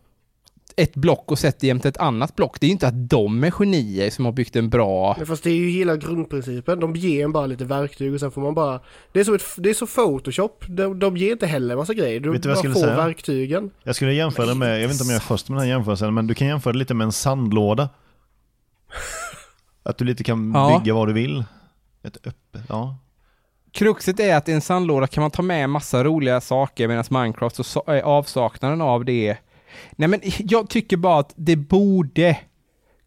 Ett 0.77 0.95
block 0.95 1.31
och 1.31 1.39
sätter 1.39 1.67
jämte 1.67 1.89
ett 1.89 1.97
annat 1.97 2.35
block. 2.35 2.59
Det 2.59 2.65
är 2.65 2.67
ju 2.67 2.71
inte 2.71 2.87
att 2.87 3.09
de 3.09 3.43
är 3.43 3.51
genier 3.51 4.09
som 4.09 4.25
har 4.25 4.31
byggt 4.31 4.55
en 4.55 4.69
bra... 4.69 5.15
Men 5.17 5.27
fast 5.27 5.43
det 5.43 5.49
är 5.49 5.55
ju 5.55 5.69
hela 5.69 5.95
grundprincipen. 5.95 6.79
De 6.79 6.95
ger 6.95 7.23
en 7.23 7.31
bara 7.31 7.45
lite 7.45 7.65
verktyg 7.65 8.13
och 8.13 8.19
sen 8.19 8.31
får 8.31 8.41
man 8.41 8.53
bara... 8.53 8.79
Det 9.11 9.19
är, 9.19 9.23
som 9.23 9.35
ett, 9.35 9.43
det 9.57 9.69
är 9.69 9.73
så 9.73 9.87
Photoshop. 9.87 10.65
De, 10.67 10.99
de 10.99 11.17
ger 11.17 11.31
inte 11.31 11.47
heller 11.47 11.73
en 11.73 11.77
massa 11.79 11.93
grejer. 11.93 12.19
Du 12.19 12.31
Vet 12.31 12.45
jag 12.45 12.53
bara 12.53 12.57
skulle 12.59 12.73
får 12.73 12.81
säga? 12.81 12.95
verktygen. 12.95 13.71
Jag 13.83 13.95
skulle 13.95 14.13
jämföra 14.13 14.45
det 14.45 14.55
med, 14.55 14.81
jag 14.81 14.87
vet 14.87 14.91
inte 14.91 15.03
om 15.03 15.09
jag 15.09 15.15
är 15.15 15.19
först 15.19 15.49
med 15.49 15.57
den 15.57 15.67
här 15.67 15.73
jämförelsen, 15.73 16.13
men 16.13 16.27
du 16.27 16.33
kan 16.33 16.47
jämföra 16.47 16.73
det 16.73 16.79
lite 16.79 16.93
med 16.93 17.05
en 17.05 17.11
sandlåda. 17.11 17.89
Att 19.83 19.97
du 19.97 20.05
lite 20.05 20.23
kan 20.23 20.51
Ja. 20.55 20.79
bygga 20.79 20.93
vad 20.93 21.07
du 21.07 21.13
vill. 21.13 21.43
Ett 22.03 22.17
öppet, 22.27 22.61
ja. 22.69 22.97
Kruxet 23.71 24.19
är 24.19 24.35
att 24.35 24.49
i 24.49 24.51
en 24.51 24.61
sandlåda 24.61 25.07
kan 25.07 25.21
man 25.21 25.31
ta 25.31 25.41
med 25.41 25.69
massa 25.69 26.03
roliga 26.03 26.41
saker 26.41 26.87
medan 26.87 27.03
Minecraft 27.09 27.65
så 27.65 27.83
är 27.87 28.01
avsaknaden 28.01 28.81
av 28.81 29.05
det. 29.05 29.37
Nej 29.95 30.07
men 30.09 30.19
jag 30.39 30.69
tycker 30.69 30.97
bara 30.97 31.19
att 31.19 31.33
det 31.35 31.55
borde 31.55 32.37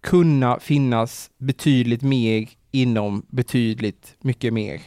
kunna 0.03 0.59
finnas 0.61 1.31
betydligt 1.39 2.03
mer 2.03 2.49
inom 2.71 3.27
betydligt 3.31 4.15
mycket 4.21 4.53
mer. 4.53 4.81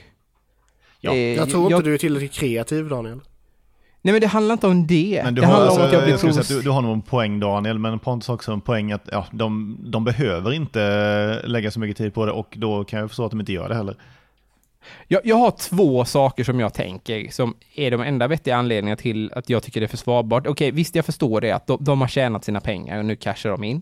Ja, 1.00 1.12
Eh, 1.12 1.18
Jag 1.20 1.50
tror 1.50 1.62
inte 1.64 1.74
jag- 1.74 1.84
du 1.84 1.94
är 1.94 1.98
tillräckligt 1.98 2.34
kreativ 2.34 2.90
Daniel. 2.90 3.20
Nej 4.02 4.12
men 4.12 4.22
det 4.22 4.28
handlar 4.28 4.54
inte 4.54 4.68
om 4.68 4.88
det. 4.88 5.22
Men 5.24 5.36
du 5.36 5.42
det 5.42 5.48
har, 5.48 5.54
handlar 5.54 5.68
alltså, 5.68 5.82
om 5.82 5.88
att 5.88 5.94
jag 5.94 6.04
blir 6.04 6.12
jag 6.12 6.20
säga 6.20 6.40
att 6.42 6.48
du, 6.48 6.62
du 6.62 6.70
har 6.70 6.82
nog 6.82 6.94
en 6.94 7.02
poäng 7.02 7.40
Daniel, 7.40 7.80
men 7.80 8.00
Pontus 8.00 8.28
har 8.28 8.36
också 8.36 8.52
en 8.52 8.62
poäng 8.62 8.92
att 8.92 9.10
ja, 9.12 9.26
de, 9.32 9.78
de 9.92 10.04
behöver 10.04 10.52
inte 10.54 11.42
lägga 11.46 11.72
så 11.72 11.80
mycket 11.80 11.98
tid 11.98 12.14
på 12.14 12.26
det 12.26 12.32
och 12.32 12.54
då 12.58 12.84
kan 12.84 13.00
jag 13.00 13.10
förstå 13.10 13.26
att 13.26 13.32
de 13.32 13.40
inte 13.40 13.54
gör 13.54 13.70
det 13.70 13.76
heller. 13.76 13.96
Jag, 15.08 15.22
jag 15.24 15.36
har 15.36 15.52
två 15.52 16.06
saker 16.06 16.44
som 16.44 16.60
jag 16.60 16.74
tänker 16.74 17.32
som 17.32 17.56
är 17.76 17.92
de 17.92 18.02
enda 18.02 18.28
vettiga 18.28 18.56
anledningarna 18.56 18.98
till 18.98 19.32
att 19.36 19.50
jag 19.50 19.64
tycker 19.64 19.80
det 19.80 19.86
är 19.86 19.88
försvarbart. 19.88 20.48
Okej, 20.48 20.72
visst 20.72 20.96
jag 20.96 21.06
förstår 21.06 21.42
det 21.42 21.52
att 21.52 21.68
de, 21.68 21.78
de 21.84 22.02
har 22.02 22.08
tjänat 22.08 22.46
sina 22.46 22.62
pengar 22.62 23.00
och 23.00 23.06
nu 23.06 23.16
cashar 23.16 23.50
de 23.50 23.64
in. 23.64 23.82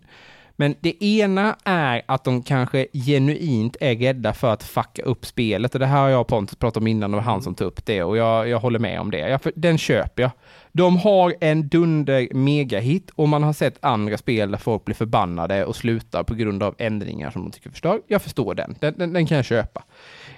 Men 0.60 0.76
det 0.80 1.04
ena 1.04 1.56
är 1.64 2.02
att 2.06 2.24
de 2.24 2.44
kanske 2.44 2.88
genuint 2.94 3.78
är 3.80 3.96
rädda 3.96 4.34
för 4.34 4.54
att 4.54 4.64
fucka 4.64 5.02
upp 5.02 5.26
spelet 5.26 5.74
och 5.74 5.80
det 5.80 5.86
här 5.86 6.02
har 6.02 6.10
jag 6.10 6.22
och 6.22 6.28
Pontus 6.28 6.56
pratat 6.56 6.78
om 6.78 6.88
innan 6.88 7.14
och 7.14 7.20
det 7.20 7.26
var 7.26 7.32
han 7.32 7.42
som 7.42 7.56
tog 7.56 7.68
upp 7.68 7.86
det 7.86 8.04
och 8.04 8.18
jag, 8.18 8.48
jag 8.48 8.60
håller 8.60 8.80
med 8.80 9.00
om 9.00 9.12
det. 9.12 9.18
Jag, 9.18 9.40
den 9.56 9.78
köper 9.78 10.22
jag. 10.24 10.32
De 10.72 10.98
har 10.98 11.36
en 11.42 11.68
dunder 11.68 12.28
megahit 12.34 13.10
och 13.16 13.30
man 13.30 13.44
har 13.44 13.54
sett 13.54 13.78
andra 13.82 14.18
spel 14.18 14.52
där 14.52 14.58
folk 14.58 14.86
blir 14.86 14.96
förbannade 14.96 15.66
och 15.66 15.76
slutar 15.76 16.24
på 16.24 16.36
grund 16.36 16.64
av 16.64 16.76
ändringar 16.78 17.32
som 17.32 17.44
de 17.44 17.52
tycker 17.52 17.70
förstör. 17.70 18.02
Jag 18.08 18.22
förstår 18.22 18.56
den. 18.56 18.76
Den, 18.80 18.94
den, 18.98 19.14
den 19.14 19.28
kan 19.28 19.36
jag 19.36 19.46
köpa. 19.46 19.84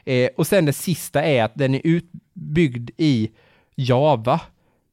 Eh, 0.06 0.30
och 0.38 0.48
sen 0.48 0.66
det 0.66 0.74
sista 0.74 1.24
är 1.24 1.44
att 1.44 1.56
den 1.56 1.76
är 1.76 1.82
utbyggd 1.84 2.90
i 2.98 3.32
Java. 3.76 4.42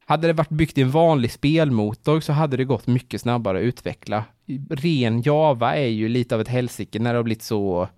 Hade 0.07 0.27
det 0.27 0.33
varit 0.33 0.49
byggt 0.49 0.79
i 0.79 0.83
en 0.83 0.91
vanlig 0.91 1.33
spelmotor 1.33 2.21
så 2.21 2.33
hade 2.33 2.57
det 2.57 2.65
gått 2.65 2.87
mycket 2.87 3.21
snabbare 3.21 3.59
att 3.59 3.63
utveckla. 3.63 4.25
Ren 4.71 5.23
Java 5.23 5.77
är 5.77 5.87
ju 5.87 6.09
lite 6.09 6.35
av 6.35 6.41
ett 6.41 6.49
helsike 6.49 6.99
när 6.99 7.13
det 7.13 7.19
har 7.19 7.25
blivit 7.25 7.43
så 7.43 7.89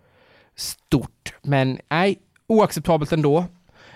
stort. 0.56 1.34
Men 1.42 1.78
nej, 1.90 2.18
oacceptabelt 2.46 3.12
ändå. 3.12 3.44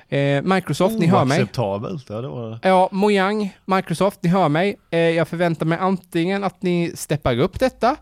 Eh, 0.08 0.42
Microsoft, 0.42 0.98
ni 0.98 1.06
hör 1.06 1.24
mig. 1.24 1.38
Oacceptabelt, 1.38 2.06
ja 2.08 2.20
det 2.20 2.28
var 2.28 2.50
det. 2.50 2.68
Ja, 2.68 2.88
Mojang, 2.92 3.56
Microsoft, 3.64 4.22
ni 4.22 4.28
hör 4.28 4.48
mig. 4.48 4.76
Eh, 4.90 4.98
jag 4.98 5.28
förväntar 5.28 5.66
mig 5.66 5.78
antingen 5.78 6.44
att 6.44 6.62
ni 6.62 6.92
steppar 6.94 7.38
upp 7.38 7.60
detta 7.60 7.96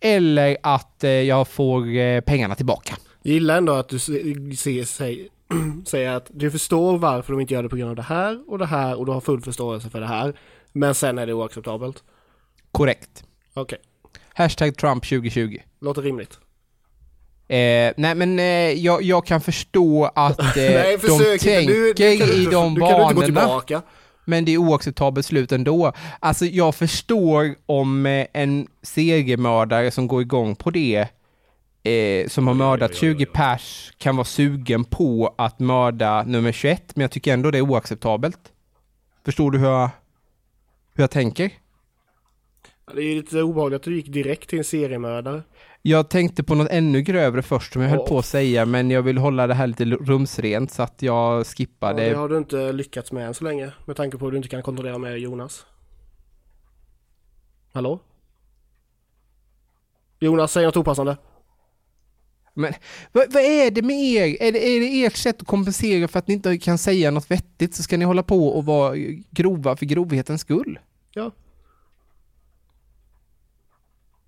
eller 0.00 0.56
att 0.62 1.04
eh, 1.04 1.10
jag 1.10 1.48
får 1.48 1.96
eh, 1.96 2.20
pengarna 2.20 2.54
tillbaka. 2.54 2.96
Jag 3.28 3.34
gillar 3.34 3.58
ändå 3.58 3.72
att 3.72 3.88
du 3.88 3.98
se- 3.98 4.56
se- 4.56 4.84
säg- 4.86 5.28
säger 5.86 6.10
att 6.10 6.30
du 6.34 6.50
förstår 6.50 6.98
varför 6.98 7.32
de 7.32 7.40
inte 7.40 7.54
gör 7.54 7.62
det 7.62 7.68
på 7.68 7.76
grund 7.76 7.90
av 7.90 7.96
det 7.96 8.02
här 8.02 8.40
och 8.46 8.58
det 8.58 8.66
här 8.66 8.98
och 8.98 9.06
du 9.06 9.12
har 9.12 9.20
full 9.20 9.40
förståelse 9.40 9.90
för 9.90 10.00
det 10.00 10.06
här. 10.06 10.34
Men 10.72 10.94
sen 10.94 11.18
är 11.18 11.26
det 11.26 11.32
oacceptabelt. 11.32 12.02
Korrekt. 12.72 13.24
Okej, 13.54 13.78
Hashtag 14.34 14.76
Trump 14.76 15.04
2020. 15.04 15.58
låter 15.80 16.02
rimligt. 16.02 16.38
Eh, 17.48 17.92
nej 17.96 18.14
men 18.14 18.38
eh, 18.38 18.44
jag, 18.72 19.02
jag 19.02 19.26
kan 19.26 19.40
förstå 19.40 20.10
att 20.14 20.38
eh, 20.56 20.62
Nej, 20.62 20.98
de 21.02 21.38
tänker. 21.38 21.66
Du, 21.66 21.92
du 21.92 22.42
i 22.42 22.44
de 22.50 22.74
banorna. 22.74 23.82
Men 24.24 24.44
det 24.44 24.52
är 24.52 24.58
oacceptabelt 24.58 25.26
slut 25.26 25.52
ändå. 25.52 25.92
Alltså 26.20 26.44
jag 26.44 26.74
förstår 26.74 27.54
om 27.66 28.06
eh, 28.06 28.26
en 28.32 28.66
seriemördare 28.82 29.90
som 29.90 30.06
går 30.06 30.22
igång 30.22 30.56
på 30.56 30.70
det, 30.70 31.08
eh, 31.82 32.28
som 32.28 32.46
har 32.46 32.54
mördat 32.54 32.94
20 32.94 33.26
pers, 33.26 33.92
kan 33.98 34.16
vara 34.16 34.24
sugen 34.24 34.84
på 34.84 35.34
att 35.38 35.58
mörda 35.60 36.22
nummer 36.22 36.52
21, 36.52 36.96
men 36.96 37.02
jag 37.02 37.10
tycker 37.10 37.32
ändå 37.34 37.50
det 37.50 37.58
är 37.58 37.62
oacceptabelt. 37.62 38.52
Förstår 39.24 39.50
du 39.50 39.58
hur 39.58 39.66
jag, 39.66 39.90
hur 40.94 41.02
jag 41.02 41.10
tänker? 41.10 41.52
Det 42.94 43.02
är 43.02 43.14
lite 43.16 43.42
obehagligt 43.42 43.76
att 43.76 43.82
du 43.82 43.96
gick 43.96 44.06
direkt 44.08 44.48
till 44.48 44.58
en 44.58 44.64
seriemördare. 44.64 45.42
Jag 45.82 46.10
tänkte 46.10 46.42
på 46.42 46.54
något 46.54 46.68
ännu 46.70 47.02
grövre 47.02 47.42
först 47.42 47.72
som 47.72 47.82
jag 47.82 47.88
höll 47.88 47.98
Åh. 47.98 48.08
på 48.08 48.18
att 48.18 48.24
säga, 48.24 48.66
men 48.66 48.90
jag 48.90 49.02
vill 49.02 49.18
hålla 49.18 49.46
det 49.46 49.54
här 49.54 49.66
lite 49.66 49.84
rumsrent 49.84 50.70
så 50.70 50.82
att 50.82 51.02
jag 51.02 51.38
Ja, 51.40 51.44
skippade. 51.44 52.08
det 52.08 52.14
har 52.16 52.28
du 52.28 52.38
inte 52.38 52.72
lyckats 52.72 53.12
med 53.12 53.26
än 53.26 53.34
så 53.34 53.44
länge. 53.44 53.72
Med 53.84 53.96
tanke 53.96 54.18
på 54.18 54.26
att 54.26 54.32
du 54.32 54.36
inte 54.36 54.48
kan 54.48 54.62
kontrollera 54.62 54.98
med 54.98 55.18
Jonas. 55.18 55.66
Hallå? 57.72 58.00
Jonas, 60.18 60.52
säg 60.52 60.64
något 60.66 60.76
opassande. 60.76 61.16
Men 62.58 62.74
vad, 63.12 63.32
vad 63.32 63.42
är 63.42 63.70
det 63.70 63.82
med 63.82 63.96
er? 63.96 64.42
Är 64.42 64.52
det, 64.52 64.68
är 64.68 64.80
det 64.80 65.04
ert 65.04 65.16
sätt 65.16 65.40
att 65.40 65.46
kompensera 65.46 66.08
för 66.08 66.18
att 66.18 66.28
ni 66.28 66.34
inte 66.34 66.58
kan 66.58 66.78
säga 66.78 67.10
något 67.10 67.30
vettigt 67.30 67.74
så 67.74 67.82
ska 67.82 67.96
ni 67.96 68.04
hålla 68.04 68.22
på 68.22 68.48
och 68.48 68.64
vara 68.64 68.96
grova 69.30 69.76
för 69.76 69.86
grovhetens 69.86 70.40
skull? 70.40 70.78
Ja. 71.12 71.32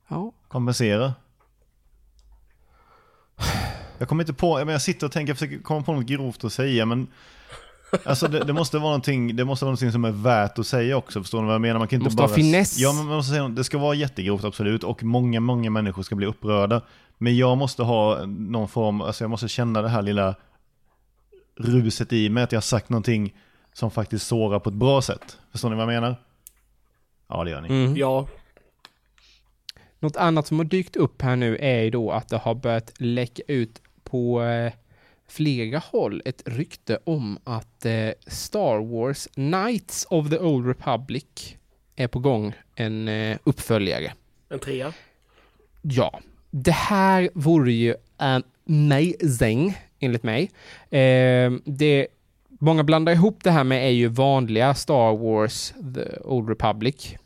Ja. 0.09 0.33
Kompensera. 0.49 1.14
Jag 3.99 4.09
kommer 4.09 4.23
inte 4.23 4.33
på, 4.35 4.57
men 4.57 4.69
jag 4.69 4.83
sitter 4.83 5.07
och 5.07 5.12
tänker, 5.12 5.31
jag 5.31 5.38
försöker 5.38 5.62
komma 5.62 5.83
på 5.83 5.93
något 5.93 6.07
grovt 6.07 6.45
att 6.45 6.53
säga, 6.53 6.87
men 6.87 7.09
Alltså 8.05 8.29
det, 8.29 8.45
det 8.45 8.53
måste 8.53 8.79
vara 8.79 8.88
någonting, 8.88 9.37
det 9.37 9.45
måste 9.45 9.64
vara 9.64 9.71
någonting 9.71 9.93
som 9.93 10.05
är 10.05 10.11
värt 10.11 10.59
att 10.59 10.66
säga 10.66 10.97
också, 10.97 11.21
förstår 11.21 11.40
ni 11.40 11.47
vad 11.47 11.55
jag 11.55 11.61
menar? 11.61 11.79
Man 11.79 11.88
kan 11.88 11.97
inte 11.97 12.05
Måste 12.05 12.16
bara... 12.16 12.29
ha 12.29 12.35
finess. 12.35 12.79
Ja, 12.79 12.93
men 12.93 13.07
man 13.07 13.16
måste 13.16 13.31
säga, 13.31 13.49
det 13.49 13.64
ska 13.64 13.79
vara 13.79 13.95
jättegrovt 13.95 14.45
absolut, 14.45 14.85
och 14.85 15.03
många, 15.03 15.40
många 15.40 15.71
människor 15.71 16.03
ska 16.03 16.14
bli 16.14 16.27
upprörda. 16.27 16.83
Men 17.22 17.37
jag 17.37 17.59
måste 17.59 17.83
ha 17.83 18.26
någon 18.26 18.68
form, 18.68 19.00
alltså 19.00 19.24
jag 19.24 19.30
måste 19.30 19.48
känna 19.48 19.83
det 19.83 19.88
här 19.88 20.02
lilla 20.02 20.35
ruset 21.56 22.12
i 22.12 22.28
mig, 22.28 22.42
att 22.42 22.52
jag 22.52 22.56
har 22.56 22.62
sagt 22.62 22.88
någonting 22.88 23.35
som 23.72 23.90
faktiskt 23.90 24.26
sårar 24.26 24.59
på 24.59 24.68
ett 24.70 24.76
bra 24.76 25.02
sätt. 25.02 25.38
Förstår 25.52 25.70
ni 25.70 25.76
vad 25.76 25.83
jag 25.83 26.02
menar? 26.02 26.16
Ja, 27.28 27.44
det 27.44 27.50
gör 27.50 27.61
ni. 27.61 27.68
Mm. 27.68 27.96
Ja. 27.96 28.28
Något 29.98 30.16
annat 30.16 30.46
som 30.46 30.59
har 30.59 30.64
dykt 30.64 30.96
upp 30.96 31.22
här 31.22 31.37
nu 31.37 31.56
är 31.56 31.83
ju 31.83 31.90
då 31.90 32.11
att 32.11 32.28
det 32.28 32.37
har 32.37 32.54
börjat 32.54 32.92
läcka 32.98 33.42
ut 33.48 33.83
på 34.04 34.42
eh, 34.42 34.72
flera 35.28 35.78
håll 35.78 36.22
ett 36.24 36.42
rykte 36.46 36.98
om 37.04 37.38
att 37.44 37.87
eh, 37.87 38.11
Star 38.26 38.78
Wars 38.78 39.26
Knights 39.26 40.06
of 40.11 40.30
the 40.30 40.38
Old 40.38 40.66
Republic 40.66 41.56
är 41.96 42.09
på 42.09 42.18
gång 42.18 42.54
en 42.74 43.09
eh, 43.09 43.38
uppföljare. 43.44 44.12
En 44.48 44.59
trea. 44.59 44.92
Ja, 45.83 46.20
det 46.50 46.72
här 46.72 47.30
vore 47.34 47.72
ju 47.72 47.94
amazing 48.16 49.78
enligt 49.98 50.22
mig. 50.22 50.50
Eh, 50.90 51.52
det 51.64 52.06
många 52.48 52.84
blandar 52.84 53.12
ihop 53.12 53.38
det 53.44 53.50
här 53.50 53.64
med 53.64 53.86
är 53.86 53.90
ju 53.90 54.08
vanliga 54.08 54.74
Star 54.74 55.16
Wars 55.16 55.72
The 55.94 56.20
Old 56.20 56.48
Republic 56.48 57.16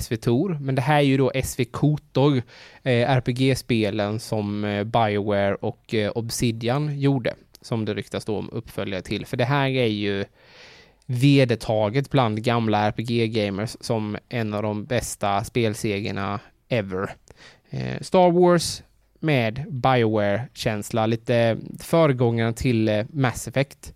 SV 0.00 0.16
Tor, 0.16 0.58
men 0.60 0.74
det 0.74 0.82
här 0.82 0.96
är 0.96 1.00
ju 1.00 1.16
då 1.16 1.32
SV 1.44 1.64
Kotor, 1.64 2.42
eh, 2.82 3.10
RPG-spelen 3.10 4.20
som 4.20 4.64
eh, 4.64 4.84
Bioware 4.84 5.54
och 5.54 5.94
eh, 5.94 6.12
Obsidian 6.14 7.00
gjorde, 7.00 7.34
som 7.60 7.84
det 7.84 7.94
ryktas 7.94 8.24
då 8.24 8.38
om 8.38 8.50
uppföljare 8.50 9.02
till. 9.02 9.26
För 9.26 9.36
det 9.36 9.44
här 9.44 9.68
är 9.68 9.86
ju 9.86 10.24
vedertaget 11.06 12.10
bland 12.10 12.42
gamla 12.42 12.90
RPG-gamers 12.90 13.76
som 13.80 14.16
en 14.28 14.54
av 14.54 14.62
de 14.62 14.84
bästa 14.84 15.44
spelsegerna 15.44 16.40
ever. 16.68 17.10
Eh, 17.74 18.00
Star 18.00 18.30
Wars 18.30 18.82
med 19.20 19.64
Bioware-känsla, 19.70 21.06
lite 21.06 21.58
föregångaren 21.80 22.54
till 22.54 22.88
eh, 22.88 23.06
Mass 23.10 23.48
Effect. 23.48 23.94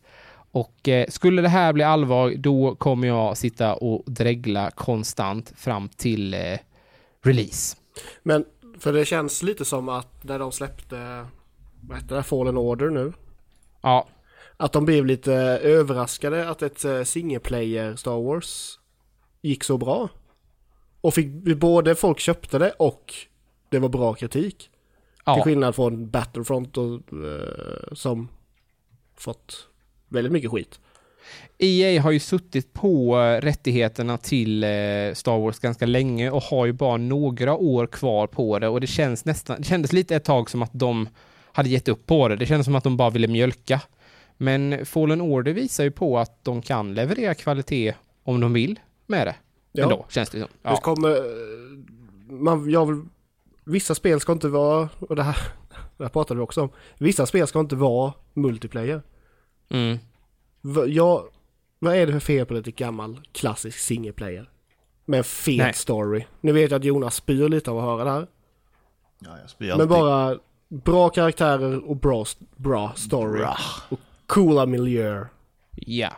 Och 0.50 0.88
eh, 0.88 1.06
skulle 1.08 1.42
det 1.42 1.48
här 1.48 1.72
bli 1.72 1.84
allvar, 1.84 2.34
då 2.36 2.74
kommer 2.74 3.08
jag 3.08 3.36
sitta 3.36 3.74
och 3.74 4.02
dregla 4.06 4.70
konstant 4.70 5.52
fram 5.56 5.88
till 5.88 6.34
eh, 6.34 6.58
release. 7.22 7.76
Men, 8.22 8.44
för 8.78 8.92
det 8.92 9.04
känns 9.04 9.42
lite 9.42 9.64
som 9.64 9.88
att 9.88 10.24
när 10.24 10.38
de 10.38 10.52
släppte, 10.52 11.26
vad 11.80 11.98
heter 11.98 12.16
det, 12.16 12.22
Fallen 12.22 12.58
Order 12.58 12.90
nu. 12.90 13.12
Ja, 13.80 14.08
Att 14.56 14.72
de 14.72 14.84
blev 14.84 15.06
lite 15.06 15.34
överraskade 15.62 16.48
att 16.48 16.62
ett 16.62 17.08
single 17.08 17.96
Star 17.96 18.22
Wars 18.22 18.78
gick 19.42 19.64
så 19.64 19.78
bra. 19.78 20.08
Och 21.00 21.14
fick 21.14 21.56
både 21.56 21.94
folk 21.94 22.18
köpte 22.18 22.58
det 22.58 22.70
och 22.70 23.14
det 23.68 23.78
var 23.78 23.88
bra 23.88 24.14
kritik. 24.14 24.58
Till 24.58 24.70
ja, 25.24 25.42
skillnad 25.44 25.74
från 25.74 26.10
Battlefront 26.10 26.76
och, 26.76 26.94
eh, 27.12 27.92
som 27.92 28.28
fått 29.16 29.68
väldigt 30.08 30.32
mycket 30.32 30.50
skit. 30.50 30.80
EA 31.58 32.02
har 32.02 32.10
ju 32.10 32.18
suttit 32.20 32.72
på 32.72 33.18
eh, 33.18 33.40
rättigheterna 33.40 34.18
till 34.18 34.64
eh, 34.64 34.68
Star 35.14 35.38
Wars 35.38 35.58
ganska 35.58 35.86
länge 35.86 36.30
och 36.30 36.42
har 36.42 36.66
ju 36.66 36.72
bara 36.72 36.96
några 36.96 37.54
år 37.56 37.86
kvar 37.86 38.26
på 38.26 38.58
det 38.58 38.68
och 38.68 38.80
det 38.80 38.86
känns 38.86 39.24
nästan, 39.24 39.56
det 39.58 39.64
kändes 39.64 39.92
lite 39.92 40.16
ett 40.16 40.24
tag 40.24 40.50
som 40.50 40.62
att 40.62 40.70
de 40.72 41.08
hade 41.52 41.68
gett 41.68 41.88
upp 41.88 42.06
på 42.06 42.28
det. 42.28 42.36
Det 42.36 42.46
kändes 42.46 42.64
som 42.64 42.74
att 42.74 42.84
de 42.84 42.96
bara 42.96 43.10
ville 43.10 43.28
mjölka. 43.28 43.80
Men 44.36 44.86
Fallen 44.86 45.20
Order 45.20 45.52
visar 45.52 45.84
ju 45.84 45.90
på 45.90 46.18
att 46.18 46.44
de 46.44 46.62
kan 46.62 46.94
leverera 46.94 47.34
kvalitet 47.34 47.94
om 48.24 48.40
de 48.40 48.52
vill 48.52 48.80
med 49.06 49.26
det. 49.26 49.34
Ja. 49.72 49.82
Ändå, 49.82 50.06
känns 50.08 50.30
det 50.30 50.38
som. 50.40 50.48
Det 50.62 50.68
Ja. 50.70 50.76
kommer, 50.76 51.10
eh, 51.10 52.32
man, 52.32 52.70
jag 52.70 53.08
vissa 53.68 53.94
spel 53.94 54.20
ska 54.20 54.32
inte 54.32 54.48
vara, 54.48 54.88
och 54.98 55.16
det 55.16 55.22
här, 55.22 55.36
det 55.96 56.04
här 56.04 56.08
pratade 56.10 56.38
vi 56.40 56.44
också 56.44 56.62
om, 56.62 56.70
vissa 56.98 57.26
spel 57.26 57.46
ska 57.46 57.60
inte 57.60 57.76
vara 57.76 58.12
multiplayer. 58.34 59.02
Mm. 59.68 59.98
Va- 60.60 60.86
Jag, 60.86 61.24
vad 61.78 61.94
är 61.96 62.06
det 62.06 62.12
för 62.12 62.20
fel 62.20 62.46
på 62.46 62.54
lite 62.54 62.70
gammal 62.70 63.20
klassisk 63.32 63.78
single 63.78 64.12
player? 64.12 64.50
Med 65.04 65.18
en 65.18 65.24
fet 65.24 65.58
Nej. 65.58 65.74
story. 65.74 66.24
Nu 66.40 66.52
vet 66.52 66.70
jag 66.70 66.78
att 66.78 66.84
Jonas 66.84 67.14
spyr 67.14 67.48
lite 67.48 67.70
av 67.70 67.78
att 67.78 67.84
höra 67.84 68.04
det 68.04 68.10
här. 68.10 68.26
Ja, 69.18 69.30
jag 69.40 69.50
spyr 69.50 69.74
Men 69.76 69.88
bara 69.88 70.38
bra 70.68 71.08
karaktärer 71.08 71.88
och 71.88 71.96
bra, 71.96 72.24
bra 72.56 72.92
story. 72.96 73.38
Bra. 73.40 73.56
Och 73.88 74.00
coola 74.26 74.66
miljöer. 74.66 75.28
Ja. 75.76 76.10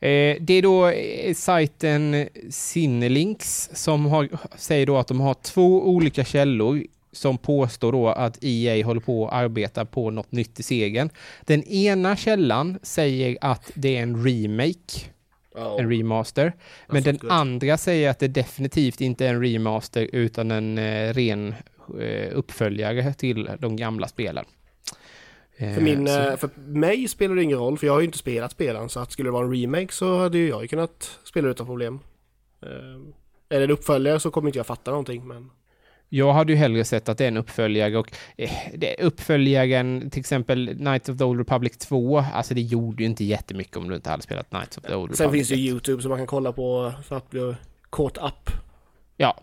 Eh, 0.00 0.36
det 0.40 0.54
är 0.54 0.62
då 0.62 0.88
eh, 0.88 1.34
sajten 1.34 2.28
Cinelinks 2.50 3.70
som 3.72 4.06
har, 4.06 4.28
säger 4.56 4.86
då 4.86 4.96
att 4.96 5.08
de 5.08 5.20
har 5.20 5.34
två 5.34 5.88
olika 5.88 6.24
källor 6.24 6.82
som 7.12 7.38
påstår 7.38 7.92
då 7.92 8.08
att 8.08 8.38
EA 8.44 8.86
håller 8.86 9.00
på 9.00 9.28
att 9.28 9.34
arbeta 9.34 9.84
på 9.84 10.10
något 10.10 10.32
nytt 10.32 10.60
i 10.60 10.62
segern. 10.62 11.10
Den 11.44 11.62
ena 11.62 12.16
källan 12.16 12.78
säger 12.82 13.38
att 13.40 13.70
det 13.74 13.96
är 13.96 14.02
en 14.02 14.24
remake, 14.24 15.00
Ja. 15.58 15.80
en 15.80 15.90
remaster. 15.90 16.52
Men 16.88 17.02
den 17.02 17.16
good. 17.16 17.30
andra 17.30 17.76
säger 17.78 18.10
att 18.10 18.18
det 18.18 18.28
definitivt 18.28 19.00
inte 19.00 19.26
är 19.26 19.34
en 19.34 19.42
remaster 19.42 20.08
utan 20.12 20.50
en 20.50 20.78
eh, 20.78 21.14
ren 21.14 21.54
uppföljare 22.32 23.14
till 23.14 23.50
de 23.58 23.76
gamla 23.76 24.08
spelen. 24.08 24.44
Eh, 25.56 25.74
För, 25.74 25.80
min, 25.80 26.06
så- 26.06 26.18
eh, 26.30 26.36
för 26.36 26.50
mig 26.56 27.08
spelar 27.08 27.34
det 27.34 27.42
ingen 27.42 27.58
roll, 27.58 27.78
för 27.78 27.86
jag 27.86 27.94
har 27.94 28.00
ju 28.00 28.06
inte 28.06 28.18
spelat 28.18 28.52
spelen. 28.52 28.88
Så 28.88 29.00
att 29.00 29.12
skulle 29.12 29.26
det 29.26 29.32
vara 29.32 29.44
en 29.46 29.52
remake 29.60 29.92
så 29.92 30.18
hade 30.18 30.38
ju 30.38 30.48
jag 30.48 30.62
ju 30.62 30.68
kunnat 30.68 31.18
spela 31.24 31.48
utan 31.48 31.66
problem. 31.66 31.98
Är 33.48 33.58
det 33.58 33.64
en 33.64 33.70
uppföljare 33.70 34.20
så 34.20 34.30
kommer 34.30 34.48
inte 34.48 34.58
jag 34.58 34.66
fatta 34.66 34.90
någonting. 34.90 35.26
Men 35.28 35.50
Jag 36.08 36.32
hade 36.32 36.52
ju 36.52 36.58
hellre 36.58 36.84
sett 36.84 37.08
att 37.08 37.18
det 37.18 37.24
är 37.24 37.28
en 37.28 37.36
uppföljare 37.36 37.98
och 37.98 38.10
eh, 38.36 38.50
det, 38.74 38.96
uppföljaren, 39.02 40.10
till 40.10 40.20
exempel 40.20 40.76
Knights 40.76 41.08
of 41.08 41.18
the 41.18 41.24
Old 41.24 41.38
Republic 41.38 41.78
2, 41.78 42.18
alltså 42.18 42.54
det 42.54 42.60
gjorde 42.60 43.02
ju 43.02 43.08
inte 43.08 43.24
jättemycket 43.24 43.76
om 43.76 43.88
du 43.88 43.94
inte 43.94 44.10
hade 44.10 44.22
spelat 44.22 44.48
Knights 44.50 44.78
of 44.78 44.84
the 44.84 44.94
Old 44.94 45.16
sen 45.16 45.24
Republic. 45.26 45.48
finns 45.48 45.58
det 45.58 45.62
ju 45.64 45.70
YouTube 45.70 46.02
som 46.02 46.08
man 46.08 46.18
kan 46.18 46.26
kolla 46.26 46.52
på 46.52 46.92
för 47.08 47.16
att 47.16 47.30
bli 47.30 47.54
caught 47.92 48.16
up. 48.18 48.50
Ja. 49.16 49.36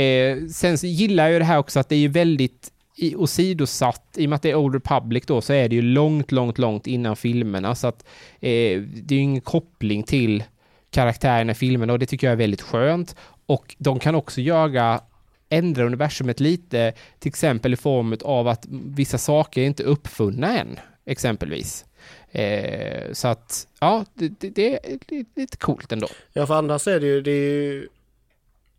Eh, 0.00 0.46
sen 0.52 0.78
så 0.78 0.86
gillar 0.86 1.24
jag 1.24 1.32
ju 1.32 1.38
det 1.38 1.44
här 1.44 1.58
också 1.58 1.80
att 1.80 1.88
det 1.88 1.94
är 1.94 1.98
ju 2.00 2.08
väldigt 2.08 2.72
i, 3.00 3.16
åsidosatt, 3.16 4.02
i 4.16 4.26
och 4.26 4.30
med 4.30 4.36
att 4.36 4.42
det 4.42 4.50
är 4.50 4.54
Old 4.54 4.74
Republic 4.74 5.24
då, 5.26 5.40
så 5.40 5.52
är 5.52 5.68
det 5.68 5.74
ju 5.76 5.82
långt, 5.82 6.32
långt, 6.32 6.58
långt 6.58 6.86
innan 6.86 7.16
filmerna, 7.16 7.74
så 7.74 7.86
att 7.86 8.02
eh, 8.40 8.80
det 8.80 9.14
är 9.14 9.16
ju 9.16 9.18
ingen 9.18 9.40
koppling 9.40 10.02
till 10.02 10.44
karaktärerna 10.90 11.52
i 11.52 11.54
filmerna 11.54 11.92
och 11.92 11.98
det 11.98 12.06
tycker 12.06 12.26
jag 12.26 12.32
är 12.32 12.36
väldigt 12.36 12.62
skönt. 12.62 13.16
Och 13.46 13.76
de 13.78 13.98
kan 13.98 14.14
också 14.14 14.40
göra 14.40 15.00
ändra 15.48 15.84
universumet 15.84 16.40
lite, 16.40 16.92
till 17.18 17.28
exempel 17.28 17.72
i 17.72 17.76
form 17.76 18.16
av 18.24 18.48
att 18.48 18.66
vissa 18.70 19.18
saker 19.18 19.60
är 19.62 19.66
inte 19.66 19.82
uppfunna 19.82 20.58
än, 20.58 20.78
exempelvis. 21.06 21.84
Eh, 22.30 23.12
så 23.12 23.28
att, 23.28 23.66
ja, 23.80 24.04
det, 24.14 24.28
det, 24.40 24.50
det 24.50 24.74
är 24.74 25.24
lite- 25.40 25.56
coolt 25.56 25.92
ändå. 25.92 26.08
Ja, 26.32 26.46
för 26.46 26.54
annars 26.54 26.86
är 26.88 27.00
det 27.00 27.06
ju, 27.06 27.20
det 27.20 27.30
är 27.30 27.52
ju 27.62 27.88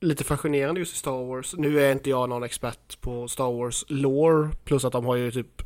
lite 0.01 0.23
fascinerande 0.23 0.79
just 0.79 0.95
i 0.95 0.97
Star 0.97 1.25
Wars. 1.25 1.55
Nu 1.57 1.81
är 1.81 1.91
inte 1.91 2.09
jag 2.09 2.29
någon 2.29 2.43
expert 2.43 3.01
på 3.01 3.27
Star 3.27 3.51
Wars 3.51 3.85
lore, 3.87 4.49
plus 4.63 4.85
att 4.85 4.91
de 4.91 5.05
har 5.05 5.15
ju 5.15 5.31
typ 5.31 5.61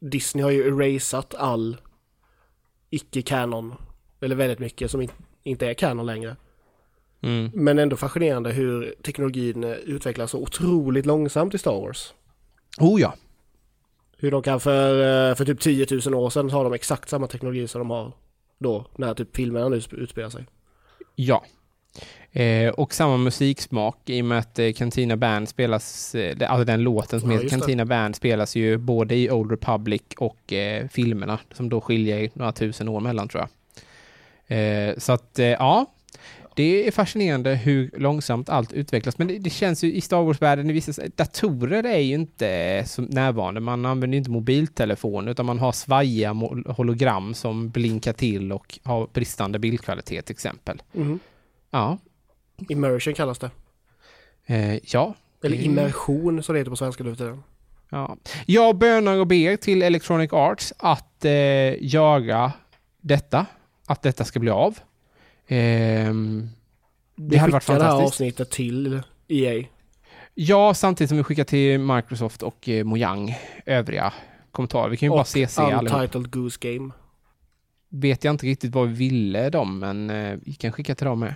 Disney 0.00 0.42
har 0.42 0.50
ju 0.50 0.66
erasat 0.66 1.34
all 1.34 1.76
icke-canon, 2.90 3.74
eller 4.20 4.36
väldigt 4.36 4.58
mycket 4.58 4.90
som 4.90 5.00
in, 5.00 5.10
inte 5.42 5.66
är 5.66 5.74
canon 5.74 6.06
längre. 6.06 6.36
Mm. 7.22 7.50
Men 7.54 7.78
ändå 7.78 7.96
fascinerande 7.96 8.52
hur 8.52 8.94
teknologin 9.02 9.64
eh, 9.64 9.70
utvecklas 9.70 10.30
så 10.30 10.38
otroligt 10.38 11.06
långsamt 11.06 11.54
i 11.54 11.58
Star 11.58 11.80
Wars. 11.80 12.14
Oh 12.78 13.00
ja. 13.00 13.14
Hur 14.16 14.30
de 14.30 14.42
kan 14.42 14.60
för, 14.60 14.90
eh, 15.30 15.34
för 15.34 15.44
typ 15.44 15.60
10 15.60 15.86
000 16.06 16.14
år 16.14 16.30
sedan 16.30 16.50
ha 16.50 16.62
de 16.62 16.72
exakt 16.72 17.08
samma 17.08 17.26
teknologi 17.26 17.68
som 17.68 17.78
de 17.78 17.90
har 17.90 18.12
då, 18.58 18.86
när 18.96 19.14
typ 19.14 19.36
filmerna 19.36 19.68
nu 19.68 19.76
utspelar 19.90 20.30
sig. 20.30 20.46
Ja. 21.14 21.44
Eh, 22.32 22.68
och 22.68 22.94
samma 22.94 23.16
musiksmak 23.16 23.98
i 24.06 24.20
och 24.20 24.24
med 24.24 24.38
att 24.38 24.58
eh, 24.58 24.72
Cantina 24.72 25.16
Band 25.16 25.48
spelas, 25.48 26.14
eh, 26.14 26.50
alltså 26.50 26.64
den 26.64 26.82
låten 26.82 27.20
som 27.20 27.30
Ja, 27.30 27.36
heter 27.36 27.44
just 27.44 27.54
det. 27.54 27.60
Cantina 27.60 27.84
Band 27.84 28.16
spelas 28.16 28.56
ju 28.56 28.76
både 28.78 29.14
i 29.14 29.30
Old 29.30 29.50
Republic 29.50 30.02
och 30.18 30.52
eh, 30.52 30.88
filmerna 30.88 31.38
som 31.52 31.68
då 31.68 31.80
skiljer 31.80 32.30
några 32.34 32.52
tusen 32.52 32.88
år 32.88 33.00
mellan 33.00 33.28
tror 33.28 33.42
jag. 33.42 33.50
Eh, 34.58 34.94
så 34.98 35.12
att 35.12 35.38
eh, 35.38 35.46
ja, 35.46 35.86
det 36.54 36.86
är 36.86 36.90
fascinerande 36.90 37.54
hur 37.54 37.90
långsamt 37.96 38.48
allt 38.48 38.72
utvecklas. 38.72 39.18
Men 39.18 39.28
det, 39.28 39.38
det 39.38 39.50
känns 39.50 39.84
ju 39.84 39.92
i 39.92 40.00
Star 40.00 40.22
Wars-världen, 40.22 40.70
i 40.70 40.72
vissa 40.72 41.02
datorer 41.16 41.84
är 41.86 41.98
ju 41.98 42.14
inte 42.14 42.84
så 42.86 43.02
närvarande. 43.02 43.60
Man 43.60 43.86
använder 43.86 44.18
inte 44.18 44.30
mobiltelefon 44.30 45.28
utan 45.28 45.46
man 45.46 45.58
har 45.58 45.72
svajiga 45.72 46.32
hologram 46.66 47.34
som 47.34 47.70
blinkar 47.70 48.12
till 48.12 48.52
och 48.52 48.78
har 48.82 49.08
bristande 49.12 49.58
bildkvalitet 49.58 50.26
till 50.26 50.34
exempel. 50.34 50.82
Mhm. 50.92 51.18
Ja, 51.70 51.98
Immersion 52.68 53.14
kallas 53.14 53.38
det. 53.38 53.50
eh, 54.46 54.74
ja. 54.82 55.14
Eller 55.42 55.56
Mm. 55.56 55.70
immersion 55.70 56.42
som 56.42 56.52
det 56.52 56.58
heter 56.58 56.70
på 56.70 56.76
svenska 56.76 57.04
nu 57.04 57.16
tiden. 57.16 57.42
Ja. 57.90 58.16
Jag 58.46 58.78
bönar 58.78 59.18
och 59.18 59.26
ber 59.26 59.56
till 59.56 59.82
Electronic 59.82 60.32
Arts 60.32 60.72
att 60.78 61.24
eh, 61.24 61.30
göra 61.84 62.52
detta, 63.00 63.46
att 63.86 64.02
detta 64.02 64.24
ska 64.24 64.40
bli 64.40 64.50
av. 64.50 64.78
Ehm, 65.46 66.48
det 67.16 67.22
Vi 67.34 67.36
hade 67.36 67.52
varit 67.52 67.62
skickar 67.64 67.78
det 67.78 67.84
här 67.84 67.90
fantastiskt. 67.90 68.20
avsnittet 68.20 68.50
till 68.50 69.02
EA. 69.28 69.64
Ja, 70.34 70.74
samtidigt 70.74 71.08
som 71.08 71.18
vi 71.18 71.24
skickar 71.24 71.44
till 71.44 71.78
Microsoft 71.80 72.42
och 72.42 72.68
eh, 72.68 72.84
Mojang 72.84 73.34
övriga 73.66 74.12
kommentarer. 74.52 74.88
Vi 74.90 74.96
kan 74.96 75.06
ju 75.06 75.10
bara 75.10 75.20
Och 75.20 75.26
CC 75.28 75.58
allihop. 75.58 76.00
Untitled 76.00 76.30
Goose 76.30 76.58
Game. 76.60 76.90
Vet 77.88 78.24
jag 78.24 78.32
inte 78.34 78.46
riktigt 78.46 78.74
vad 78.74 78.88
vi 78.88 78.94
ville 78.94 79.50
dem, 79.50 79.78
men 79.78 80.10
eh, 80.10 80.38
vi 80.42 80.52
kan 80.54 80.72
skicka 80.72 80.94
till 80.94 81.06
dem 81.06 81.18
med. 81.20 81.34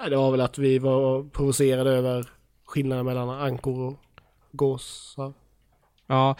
Nej, 0.00 0.10
det 0.10 0.16
var 0.16 0.30
väl 0.30 0.40
att 0.40 0.58
vi 0.58 0.78
var 0.78 1.22
provocerade 1.22 1.90
över 1.90 2.24
skillnaden 2.64 3.06
mellan 3.06 3.30
ankor 3.30 3.80
och 3.80 3.96
gåsar. 4.52 5.32
Ja, 6.06 6.36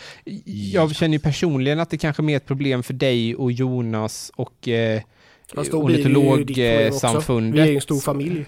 jag 0.72 0.94
känner 0.94 1.12
ju 1.12 1.20
personligen 1.20 1.80
att 1.80 1.90
det 1.90 1.98
kanske 1.98 2.22
är 2.22 2.24
mer 2.24 2.36
ett 2.36 2.46
problem 2.46 2.82
för 2.82 2.94
dig 2.94 3.36
och 3.36 3.52
Jonas 3.52 4.32
och 4.36 4.68
eh, 4.68 5.02
ornitologsamfundet. 5.72 7.54
Vi 7.54 7.60
är 7.60 7.66
ju 7.66 7.74
en 7.74 7.80
stor 7.80 8.00
familj. 8.00 8.46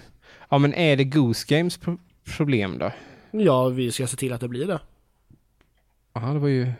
Ja, 0.49 0.57
men 0.57 0.73
är 0.73 0.97
det 0.97 1.03
Goose 1.03 1.55
Games 1.55 1.77
pro- 1.77 1.97
problem 2.37 2.77
då? 2.77 2.91
Ja, 3.31 3.67
vi 3.67 3.91
ska 3.91 4.07
se 4.07 4.17
till 4.17 4.33
att 4.33 4.41
det 4.41 4.47
blir 4.47 4.67
det. 4.67 4.79
Ja, 6.13 6.19
det 6.21 6.39
var 6.39 6.47
ju 6.47 6.71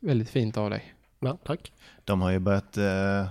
väldigt 0.00 0.30
fint 0.30 0.56
av 0.56 0.70
dig. 0.70 0.94
Ja, 1.20 1.38
tack. 1.44 1.72
De 2.04 2.20
har 2.22 2.30
ju 2.30 2.38
börjat... 2.38 2.76
Eh, 2.76 3.26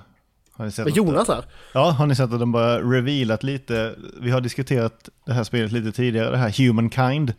har 0.53 0.65
ni 0.65 0.71
sett 0.71 0.85
Men 0.85 0.91
att- 0.91 0.97
Jonas 0.97 1.27
här. 1.27 1.45
Ja, 1.73 1.89
har 1.91 2.05
ni 2.07 2.15
sett 2.15 2.33
att 2.33 2.39
de 2.39 2.51
börjar 2.51 2.81
revealat 2.83 3.43
lite? 3.43 3.95
Vi 4.21 4.31
har 4.31 4.41
diskuterat 4.41 5.09
det 5.25 5.33
här 5.33 5.43
spelet 5.43 5.71
lite 5.71 5.91
tidigare, 5.91 6.29
det 6.31 6.37
här 6.37 6.65
Humankind. 6.67 7.33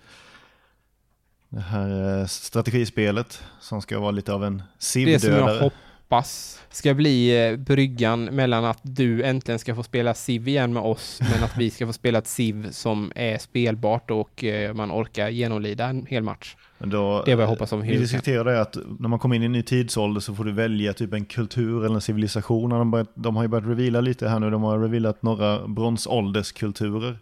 Det 1.49 1.61
här 1.61 2.21
eh, 2.21 2.27
strategispelet 2.27 3.43
som 3.61 3.83
ska 3.83 3.99
vara 4.01 4.11
lite 4.11 4.33
av 4.33 4.45
en 4.45 4.57
Det 4.57 4.63
som 4.85 5.01
jag 5.03 5.19
SIV-dödare. 5.19 5.71
Hoppas 6.09 6.61
ska 6.71 6.95
bli 6.95 7.47
eh, 7.49 7.57
bryggan 7.57 8.25
mellan 8.25 8.65
att 8.65 8.79
du 8.83 9.23
äntligen 9.23 9.59
ska 9.59 9.75
få 9.75 9.83
spela 9.83 10.15
Civ 10.15 10.49
igen 10.49 10.73
med 10.73 10.83
oss, 10.83 11.21
men 11.35 11.45
att 11.45 11.57
vi 11.59 11.71
ska 11.71 11.87
få 11.87 11.93
spela 11.93 12.19
ett 12.19 12.27
Civ 12.27 12.71
som 12.71 13.13
är 13.15 13.39
spelbart 13.39 14.11
och 14.11 14.45
eh, 14.45 14.75
man 14.75 14.93
orkar 14.93 15.29
genomlida 15.29 15.87
en 15.87 16.07
hel 16.07 16.23
match. 16.23 16.57
Men 16.79 16.91
Då, 16.91 17.23
Det 17.27 17.33
är 17.33 17.37
vad 17.37 17.43
jag 17.43 17.49
hoppas 17.49 17.73
om 17.73 17.81
Vi 17.81 17.87
Humankind. 17.87 18.09
diskuterade 18.11 18.61
att 18.61 18.77
när 18.99 19.09
man 19.09 19.19
kommer 19.19 19.37
in 19.37 19.43
i 19.43 19.47
en 19.47 19.53
ny 19.53 19.63
tidsålder 19.63 20.21
så 20.21 20.35
får 20.35 20.45
du 20.45 20.53
välja 20.53 20.93
typ 20.93 21.13
en 21.13 21.25
kultur 21.25 21.85
eller 21.85 21.95
en 21.95 22.01
civilisation. 22.01 22.71
De, 22.71 22.91
börjat, 22.91 23.11
de 23.15 23.37
har 23.37 23.43
ju 23.43 23.49
börjat 23.49 23.67
reveala 23.69 24.01
lite 24.01 24.29
här 24.29 24.39
nu, 24.41 24.51
de 24.51 24.63
har 24.63 24.79
revealat 24.79 25.23
några 25.23 25.67
bronsålderskulturer. 25.69 27.19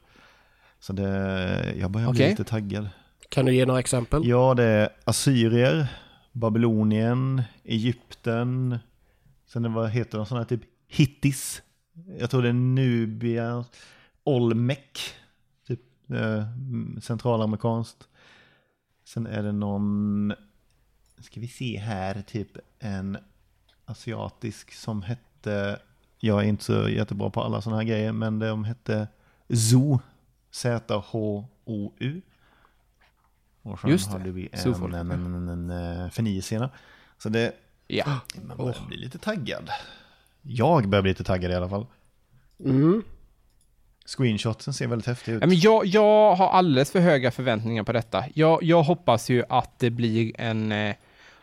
Så 0.81 0.93
det, 0.93 1.75
jag 1.81 1.91
börjar 1.91 2.11
bli 2.11 2.21
Okej. 2.21 2.31
lite 2.31 2.45
taggad. 2.45 2.89
Kan 3.29 3.45
du 3.45 3.55
ge 3.55 3.67
några 3.67 3.81
exempel? 3.81 4.23
Ja, 4.25 4.55
det 4.55 4.65
är 4.65 4.89
assyrier, 5.05 5.87
Babylonien, 6.33 7.43
Egypten, 7.65 8.79
sen 9.47 9.63
det, 9.63 9.69
vad 9.69 9.91
heter 9.91 10.19
de 10.19 10.27
sådana 10.27 10.43
här 10.43 10.49
typ 10.49 10.63
hittis. 10.87 11.63
Jag 12.19 12.31
tror 12.31 12.43
det 12.43 12.49
är 12.49 12.53
Nubia, 12.53 13.65
Olmec, 14.25 15.15
typ 15.67 16.11
eh, 16.11 16.47
centralamerikanskt. 17.01 18.09
Sen 19.05 19.27
är 19.27 19.43
det 19.43 19.53
någon, 19.53 20.33
ska 21.21 21.41
vi 21.41 21.49
se 21.49 21.79
här, 21.79 22.23
typ 22.23 22.59
en 22.79 23.19
asiatisk 23.85 24.73
som 24.73 25.03
hette, 25.03 25.79
jag 26.19 26.45
är 26.45 26.49
inte 26.49 26.65
så 26.65 26.89
jättebra 26.89 27.31
på 27.31 27.43
alla 27.43 27.63
sådana 27.63 27.83
här 27.83 27.89
grejer, 27.89 28.13
men 28.13 28.39
de 28.39 28.65
hette 28.65 29.09
Zoo, 29.49 30.01
Z-H-O-U. 30.51 32.21
Och 33.63 33.81
sen 33.81 33.91
Just 33.91 34.07
det, 34.13 34.19
hade 34.19 34.31
vi 34.31 34.49
en, 34.53 34.75
en, 34.75 34.95
en, 35.13 35.35
en, 35.35 35.49
en, 35.49 35.71
en 35.71 36.11
fenicierna. 36.11 36.71
Så 37.19 37.29
det, 37.29 37.53
Ja. 37.87 38.05
man 38.49 38.57
börjar 38.57 38.87
bli 38.89 38.97
lite 38.97 39.19
taggad. 39.19 39.71
Jag 40.43 40.89
börjar 40.89 41.03
bli 41.03 41.11
lite 41.11 41.25
taggad 41.25 41.51
i 41.51 41.55
alla 41.55 41.69
fall. 41.69 41.87
Mm. 42.65 43.03
Screenshotsen 44.07 44.75
ser 44.75 44.87
väldigt 44.87 45.07
häftiga 45.07 45.35
ut. 45.35 45.41
Ja, 45.41 45.47
Men 45.47 45.59
jag, 45.61 45.87
jag 45.87 46.35
har 46.35 46.49
alldeles 46.49 46.91
för 46.91 47.01
höga 47.01 47.31
förväntningar 47.31 47.83
på 47.83 47.93
detta. 47.93 48.25
Jag, 48.35 48.63
jag 48.63 48.83
hoppas 48.83 49.31
ju 49.31 49.45
att 49.49 49.79
det 49.79 49.91
blir 49.91 50.33
en 50.41 50.73
eh, 50.73 50.95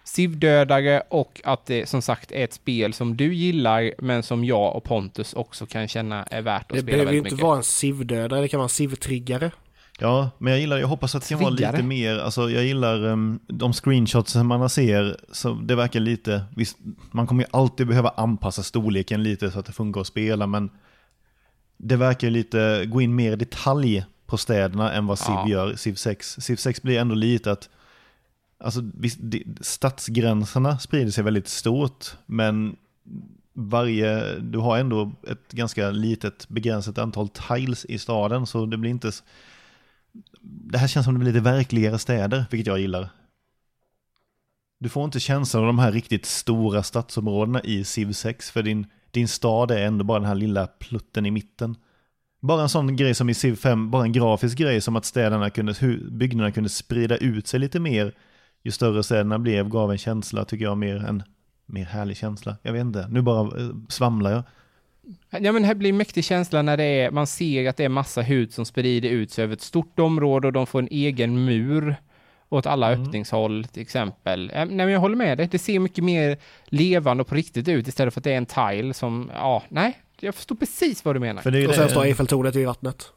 SIV-dödare 0.04 1.02
och 1.10 1.42
att 1.44 1.66
det 1.66 1.86
som 1.90 2.02
sagt 2.02 2.32
är 2.32 2.44
ett 2.44 2.54
spel 2.54 2.94
som 2.94 3.18
du 3.18 3.34
gillar 3.34 3.94
men 3.98 4.24
som 4.24 4.44
jag 4.46 4.76
och 4.76 4.84
Pontus 4.84 5.34
också 5.34 5.66
kan 5.66 5.88
känna 5.88 6.24
är 6.24 6.42
värt 6.42 6.62
att 6.62 6.70
Det 6.70 6.82
spela 6.82 6.86
behöver 6.92 7.12
ju 7.12 7.18
väldigt 7.18 7.26
inte 7.32 7.36
mycket. 7.36 7.44
vara 7.44 7.58
en 7.58 7.64
SIV-dödare, 7.64 8.42
det 8.42 8.48
kan 8.48 8.58
vara 8.58 8.66
en 8.66 8.70
SIV-triggare. 8.70 9.52
Ja, 10.02 10.30
men 10.38 10.54
jag 10.54 10.60
gillar, 10.60 10.78
jag 10.78 10.88
hoppas 10.88 11.16
att 11.16 11.22
det 11.24 11.30
kan 11.30 11.40
vara 11.40 11.50
lite 11.50 11.84
mer, 11.84 12.18
alltså 12.20 12.50
jag 12.50 12.64
gillar 12.66 13.04
um, 13.06 13.40
de 13.48 13.74
screenshots 13.74 14.32
som 14.32 14.48
man 14.48 14.70
ser, 14.70 15.18
så 15.32 15.54
det 15.54 15.76
verkar 15.76 16.00
lite, 16.00 16.44
visst, 16.56 16.78
man 17.12 17.28
kommer 17.28 17.44
ju 17.44 17.50
alltid 17.52 17.88
behöva 17.88 18.10
anpassa 18.10 18.64
storleken 18.64 19.24
lite 19.24 19.52
så 19.52 19.60
att 19.60 19.66
det 19.66 19.72
funkar 19.72 20.02
att 20.02 20.08
spela, 20.08 20.48
men 20.48 20.70
det 21.78 21.96
verkar 21.96 22.30
lite 22.30 22.86
gå 22.86 23.02
in 23.02 23.16
mer 23.16 23.32
i 23.32 23.36
detalj 23.36 24.06
på 24.26 24.38
städerna 24.38 24.92
än 24.94 25.08
vad 25.08 25.20
Civ 25.20 25.30
Ja. 25.36 25.48
gör, 25.50 25.76
Civ 25.76 25.94
6. 25.96 26.36
Civ 26.40 26.56
6 26.56 26.82
blir 26.82 27.00
ändå 27.00 27.16
lite 27.16 27.52
att, 27.52 27.70
alltså 28.60 28.82
visst, 28.94 29.18
det- 29.22 29.44
stadsgränserna 29.62 30.80
sprider 30.80 31.12
sig 31.12 31.24
väldigt 31.24 31.48
stort, 31.48 32.06
men 32.26 32.76
varje, 33.54 34.36
du 34.40 34.58
har 34.60 34.78
ändå 34.78 35.12
ett 35.28 35.52
ganska 35.52 35.92
litet 35.92 36.50
begränsat 36.50 36.98
antal 36.98 37.30
tiles 37.30 37.86
i 37.86 37.98
staden, 38.00 38.46
så 38.48 38.66
det 38.66 38.78
blir 38.78 38.92
inte, 38.92 39.12
det 40.50 40.78
här 40.78 40.88
känns 40.88 41.06
som 41.06 41.14
det 41.14 41.20
blir 41.20 41.34
lite 41.34 41.44
verkligare 41.44 42.00
städer, 42.00 42.46
vilket 42.52 42.68
jag 42.68 42.80
gillar. 42.80 43.10
Du 44.80 44.90
får 44.90 45.06
inte 45.06 45.20
känslan 45.20 45.64
av 45.64 45.68
de 45.68 45.80
här 45.80 45.92
riktigt 45.92 46.26
stora 46.26 46.84
stadsområdena 46.84 47.62
i 47.62 47.84
Civ 47.84 48.14
6, 48.14 48.52
för 48.52 48.64
din, 48.64 48.88
din 49.12 49.28
stad 49.28 49.72
är 49.72 49.86
ändå 49.86 50.04
bara 50.04 50.20
den 50.20 50.28
här 50.28 50.36
lilla 50.36 50.68
plutten 50.68 51.26
i 51.26 51.32
mitten. 51.32 51.76
Bara 52.42 52.62
en 52.62 52.70
sån 52.70 52.96
grej 52.96 53.16
som 53.16 53.30
i 53.30 53.34
Civ 53.34 53.56
5, 53.56 53.92
bara 53.92 54.04
en 54.04 54.12
grafisk 54.12 54.58
grej 54.58 54.82
som 54.82 54.96
att 54.96 55.06
städerna 55.06 55.50
kunde, 55.50 55.74
byggnaderna 56.12 56.52
kunde 56.52 56.70
sprida 56.70 57.18
ut 57.18 57.48
sig 57.48 57.60
lite 57.60 57.80
mer 57.80 58.14
ju 58.64 58.72
större 58.72 59.04
städerna 59.04 59.40
blev, 59.40 59.70
gav 59.70 59.92
en 59.92 59.98
känsla, 59.98 60.46
tycker 60.46 60.66
jag, 60.66 60.78
mer 60.78 61.06
en 61.06 61.24
mer 61.66 61.86
härlig 61.86 62.18
känsla. 62.18 62.58
Jag 62.62 62.74
vet 62.74 62.82
inte, 62.82 63.08
nu 63.10 63.22
bara 63.22 63.62
eh, 63.62 63.70
svamlar 63.90 64.32
jag. 64.32 64.44
Ja 65.30 65.52
men 65.52 65.62
det 65.62 65.68
här 65.68 65.76
blir 65.76 65.90
en 65.90 65.98
mäktig 65.98 66.24
känsla 66.26 66.62
när 66.62 66.78
det 66.78 66.84
är, 66.84 67.12
man 67.12 67.28
ser 67.28 67.70
att 67.70 67.78
det 67.78 67.84
är 67.86 67.90
massa 67.90 68.22
hus 68.22 68.54
som 68.56 68.66
sprider 68.66 69.10
ut 69.10 69.32
sig 69.32 69.44
över 69.44 69.54
ett 69.54 69.62
stort 69.62 70.00
område 70.00 70.48
och 70.48 70.54
de 70.54 70.68
får 70.68 70.80
en 70.80 70.88
egen 70.92 71.46
mur 71.46 71.96
åt 72.50 72.66
alla 72.66 72.92
Mm. 72.94 73.04
öppningshåll 73.08 73.66
till 73.66 73.82
exempel. 73.82 74.52
Nej 74.56 74.66
men 74.66 74.90
jag 74.90 75.00
håller 75.00 75.16
med 75.16 75.38
dig, 75.38 75.48
det 75.52 75.60
ser 75.60 75.80
mycket 75.80 76.04
mer 76.04 76.38
levande 76.66 77.22
och 77.22 77.28
på 77.28 77.36
riktigt 77.36 77.68
ut 77.68 77.88
istället 77.88 78.14
för 78.14 78.20
att 78.20 78.24
det 78.24 78.34
är 78.34 78.38
en 78.38 78.46
tile 78.46 78.94
som, 78.94 79.32
ja, 79.34 79.64
nej, 79.70 79.98
jag 80.20 80.36
förstår 80.36 80.56
precis 80.56 81.06
vad 81.06 81.16
du 81.16 81.20
menar. 81.20 81.42
För 81.42 81.52
det 81.52 81.58
är 81.58 81.62
ju 81.62 81.68
Och 81.68 81.76
sen 81.76 81.84
det- 81.84 81.90
står 81.92 82.04
Eiffeltornet 82.06 82.56
i 82.56 82.64
vattnet. 82.66 83.12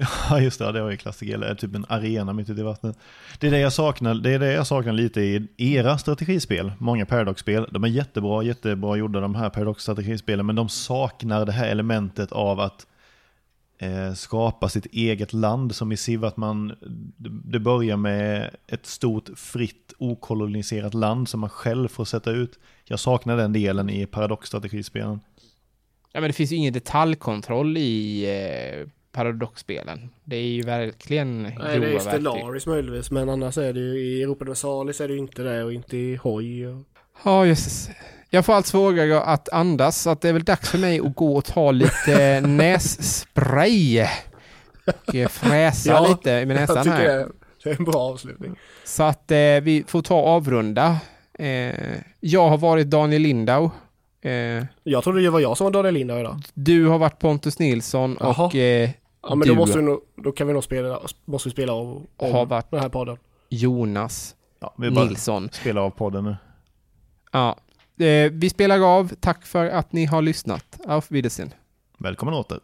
Ja 0.30 0.40
just 0.40 0.58
det, 0.58 0.72
det 0.72 0.82
var 0.82 0.90
ju 0.90 0.96
klassiker, 0.96 1.34
eller 1.34 1.54
typ 1.54 1.74
en 1.74 1.86
arena 1.88 2.32
mitt 2.32 2.50
ute 2.50 2.60
i 2.60 2.64
vattnet. 2.64 2.98
Det 3.38 3.46
är 3.46 3.50
det 3.50 3.58
jag 3.58 3.72
saknar, 3.72 4.14
det 4.14 4.30
är 4.34 4.38
det 4.38 4.52
jag 4.52 4.66
saknar 4.66 4.92
lite 4.92 5.20
i 5.20 5.48
era 5.56 5.98
strategispel, 5.98 6.72
många 6.78 7.06
Paradox-spel. 7.06 7.66
De 7.70 7.84
är 7.84 7.88
jättebra, 7.88 8.42
jättebra 8.42 8.96
gjorda 8.96 9.20
de 9.20 9.34
här 9.34 9.50
Paradox-strategispelen, 9.50 10.46
men 10.46 10.56
de 10.56 10.68
saknar 10.68 11.46
det 11.46 11.52
här 11.52 11.68
elementet 11.68 12.32
av 12.32 12.60
att 12.60 12.86
eh, 13.78 14.12
skapa 14.14 14.68
sitt 14.68 14.86
eget 14.86 15.32
land 15.32 15.74
som 15.74 15.92
i 15.92 15.96
Civ, 15.96 16.24
att 16.24 16.36
man, 16.36 16.72
det- 17.44 17.58
börjar 17.60 17.96
med 17.96 18.50
ett 18.66 18.86
stort, 18.86 19.28
fritt, 19.36 19.92
okoloniserat 19.98 20.94
land 20.94 21.28
som 21.28 21.40
man 21.40 21.50
själv 21.50 21.88
får 21.88 22.04
sätta 22.04 22.30
ut. 22.30 22.58
Jag 22.84 23.00
saknar 23.00 23.36
den 23.36 23.52
delen 23.52 23.90
i 23.90 24.06
Paradox-strategispelen. 24.06 25.20
Ja 26.12 26.20
men 26.20 26.28
det 26.28 26.32
finns 26.34 26.52
ju 26.52 26.56
ingen 26.56 26.72
detaljkontroll 26.72 27.76
i 27.76 28.24
eh, 28.82 28.88
Paradox-spelen. 29.12 30.10
Det 30.24 30.36
är 30.36 30.42
ju 30.48 30.62
verkligen 30.62 31.42
Nej, 31.42 31.54
det 31.58 31.62
är 31.62 31.72
grova 31.74 31.86
i 31.86 31.92
verktyg. 31.92 32.10
Stellaris 32.10 32.66
möjligtvis, 32.66 33.10
men 33.10 33.28
annars 33.28 33.58
är 33.58 33.72
det 33.72 33.80
ju 33.80 34.00
i 34.00 34.22
Europa 34.22 34.44
Universalis 34.44 35.00
är 35.00 35.08
det 35.08 35.14
ju 35.14 35.20
inte 35.20 35.42
det 35.42 35.64
och 35.64 35.72
inte 35.72 35.96
i 35.96 36.16
Hoj. 36.16 36.66
Och... 36.66 36.82
Ja, 37.24 37.46
jösses. 37.46 37.90
Jag 38.30 38.44
får 38.44 38.52
allt 38.52 38.66
svårare 38.66 39.20
att 39.20 39.48
andas, 39.48 40.02
så 40.02 40.10
att 40.10 40.20
det 40.20 40.28
är 40.28 40.32
väl 40.32 40.44
dags 40.44 40.70
för 40.70 40.78
mig 40.78 41.00
att 41.00 41.16
gå 41.16 41.36
och 41.36 41.44
ta 41.44 41.70
lite 41.70 42.40
nässpray. 42.46 44.06
Och 44.86 45.14
eh, 45.14 45.28
fräsa 45.28 45.90
Ja, 45.90 46.08
lite 46.08 46.46
med 46.46 46.56
näsan 46.56 46.76
jag 46.76 46.92
här. 46.92 47.04
det 47.04 47.12
är, 47.12 47.28
det 47.64 47.70
är 47.70 47.76
en 47.78 47.84
bra 47.84 48.00
avslutning. 48.00 48.56
Så 48.84 49.02
att 49.02 49.30
eh, 49.30 49.36
vi 49.38 49.84
får 49.86 50.02
ta 50.02 50.14
avrunda. 50.22 50.96
Eh, 51.38 51.74
jag 52.20 52.48
har 52.48 52.58
varit 52.58 52.86
Daniel 52.90 53.22
Lindau. 53.22 53.70
Eh, 54.22 54.64
Jag 54.82 55.04
trodde 55.04 55.20
det 55.22 55.30
var 55.30 55.40
jag 55.40 55.56
som 55.56 55.64
var 55.64 55.70
Daniel 55.70 55.94
Lindau 55.94 56.18
idag. 56.20 56.40
du 56.54 56.86
har 56.86 56.98
varit 56.98 57.18
Pontus 57.18 57.58
Nilsson 57.58 58.16
Jaha. 58.20 58.46
och 58.46 58.54
eh, 58.54 58.90
Ja 59.22 59.34
men 59.34 59.40
Du- 59.40 59.54
då, 59.54 59.54
måste 59.54 59.78
vi 59.78 59.84
nog, 59.84 60.00
då 60.16 60.32
kan 60.32 60.46
vi 60.46 60.52
nog 60.52 60.64
spela, 60.64 61.00
måste 61.24 61.48
vi 61.48 61.52
spela 61.52 61.72
av 61.72 62.06
om 62.16 62.32
Har 62.32 62.46
varit- 62.46 62.70
den 62.70 62.80
här 62.80 62.88
podden. 62.88 63.16
Jonas 63.48 64.34
Ja, 64.60 64.74
vi 64.78 64.90
Nilsson. 64.90 65.48
spelar 65.52 65.82
av 65.82 65.90
podden 65.90 66.24
nu. 66.24 66.36
Ja. 67.32 67.56
Eh, 68.04 68.30
vi 68.32 68.50
spelar 68.50 68.96
av. 68.98 69.08
Tack 69.20 69.46
för 69.46 69.66
att 69.66 69.92
ni 69.92 70.04
har 70.04 70.22
lyssnat. 70.22 70.80
Auf 70.86 71.10
Wiedersehen. 71.10 71.50
Välkommen 71.98 72.34
åter. 72.34 72.60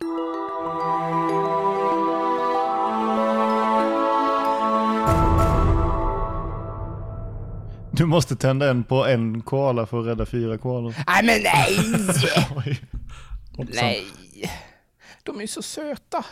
Du 7.97 8.07
måste 8.07 8.37
tända 8.37 8.71
en 8.71 8.85
på 8.85 9.07
en 9.07 9.41
koala 9.43 9.87
för 9.87 10.01
att 10.01 10.07
rädda 10.07 10.27
fyra 10.27 10.59
koalor. 10.59 10.95
Nej 11.07 11.25
men 11.25 11.43
nej! 11.43 11.79
Nej. 13.75 14.05
De 15.23 15.37
är 15.37 15.41
ju 15.41 15.47
så 15.47 15.63
söta. 15.63 16.25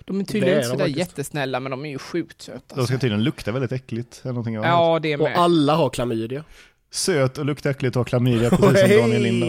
De 0.00 0.20
är 0.20 0.24
tydligen 0.24 0.48
är 0.54 0.56
inte 0.56 0.68
sådär 0.68 0.86
jättesnälla, 0.86 1.60
men 1.60 1.70
de 1.70 1.84
är 1.84 1.90
ju 1.90 1.98
sjukt 1.98 2.42
söta. 2.42 2.74
De 2.74 2.86
ska 2.86 2.98
tydligen 2.98 3.24
lukta 3.24 3.52
väldigt 3.52 3.72
äckligt. 3.72 4.20
Eller 4.22 4.32
någonting 4.32 4.56
hört. 4.56 4.66
Ja, 4.66 4.98
det 5.02 5.12
är 5.12 5.16
Och 5.20 5.28
med. 5.28 5.38
alla 5.38 5.74
har 5.74 5.90
klamydia. 5.90 6.44
Söt 6.90 7.38
och 7.38 7.44
luktar 7.44 7.70
äckligt 7.70 7.96
och 7.96 8.00
har 8.00 8.04
klamydia 8.04 8.50
precis 8.50 8.80
som 8.80 9.00
Daniel 9.00 9.22
Lindau. 9.22 9.48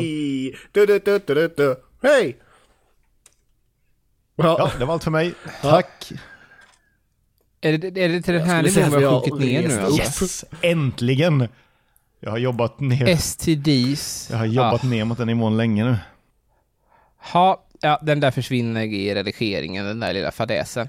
Hej! 2.02 2.38
Ja, 4.36 4.56
Ja, 4.60 4.72
det 4.80 4.86
var 4.86 4.94
allt 4.94 5.04
för 5.04 5.12
mig. 5.12 5.34
Tack. 5.62 6.12
Är 7.62 7.78
det, 7.78 8.04
är 8.04 8.10
det 8.10 8.22
till 8.22 8.34
den 8.34 8.44
här 8.44 8.64
nivån 8.64 9.00
vi 9.00 9.06
har 9.06 9.22
sjunkit 9.22 9.48
ner 9.48 9.68
nu 9.68 9.80
alltså? 9.80 10.02
Yes, 10.02 10.46
äntligen. 10.62 11.48
Jag 12.20 12.32
har 12.32 12.38
jobbat 12.38 12.80
ner, 12.80 13.08
STDs. 13.16 14.28
jag 14.32 14.38
har 14.38 14.46
jobbat 14.46 14.84
ner 14.84 15.06
mot 15.06 15.18
den 15.18 15.28
nivån 15.28 15.58
länge 15.58 15.84
nu. 15.84 15.98
Ha, 17.18 17.64
ja, 17.82 18.00
den 18.02 18.20
där 18.20 18.32
försvinner 18.32 18.82
i 18.82 19.16
redigeringen, 19.16 19.86
den 19.86 20.00
där 20.00 20.14
lilla 20.14 20.32
fadäsen. 20.32 20.88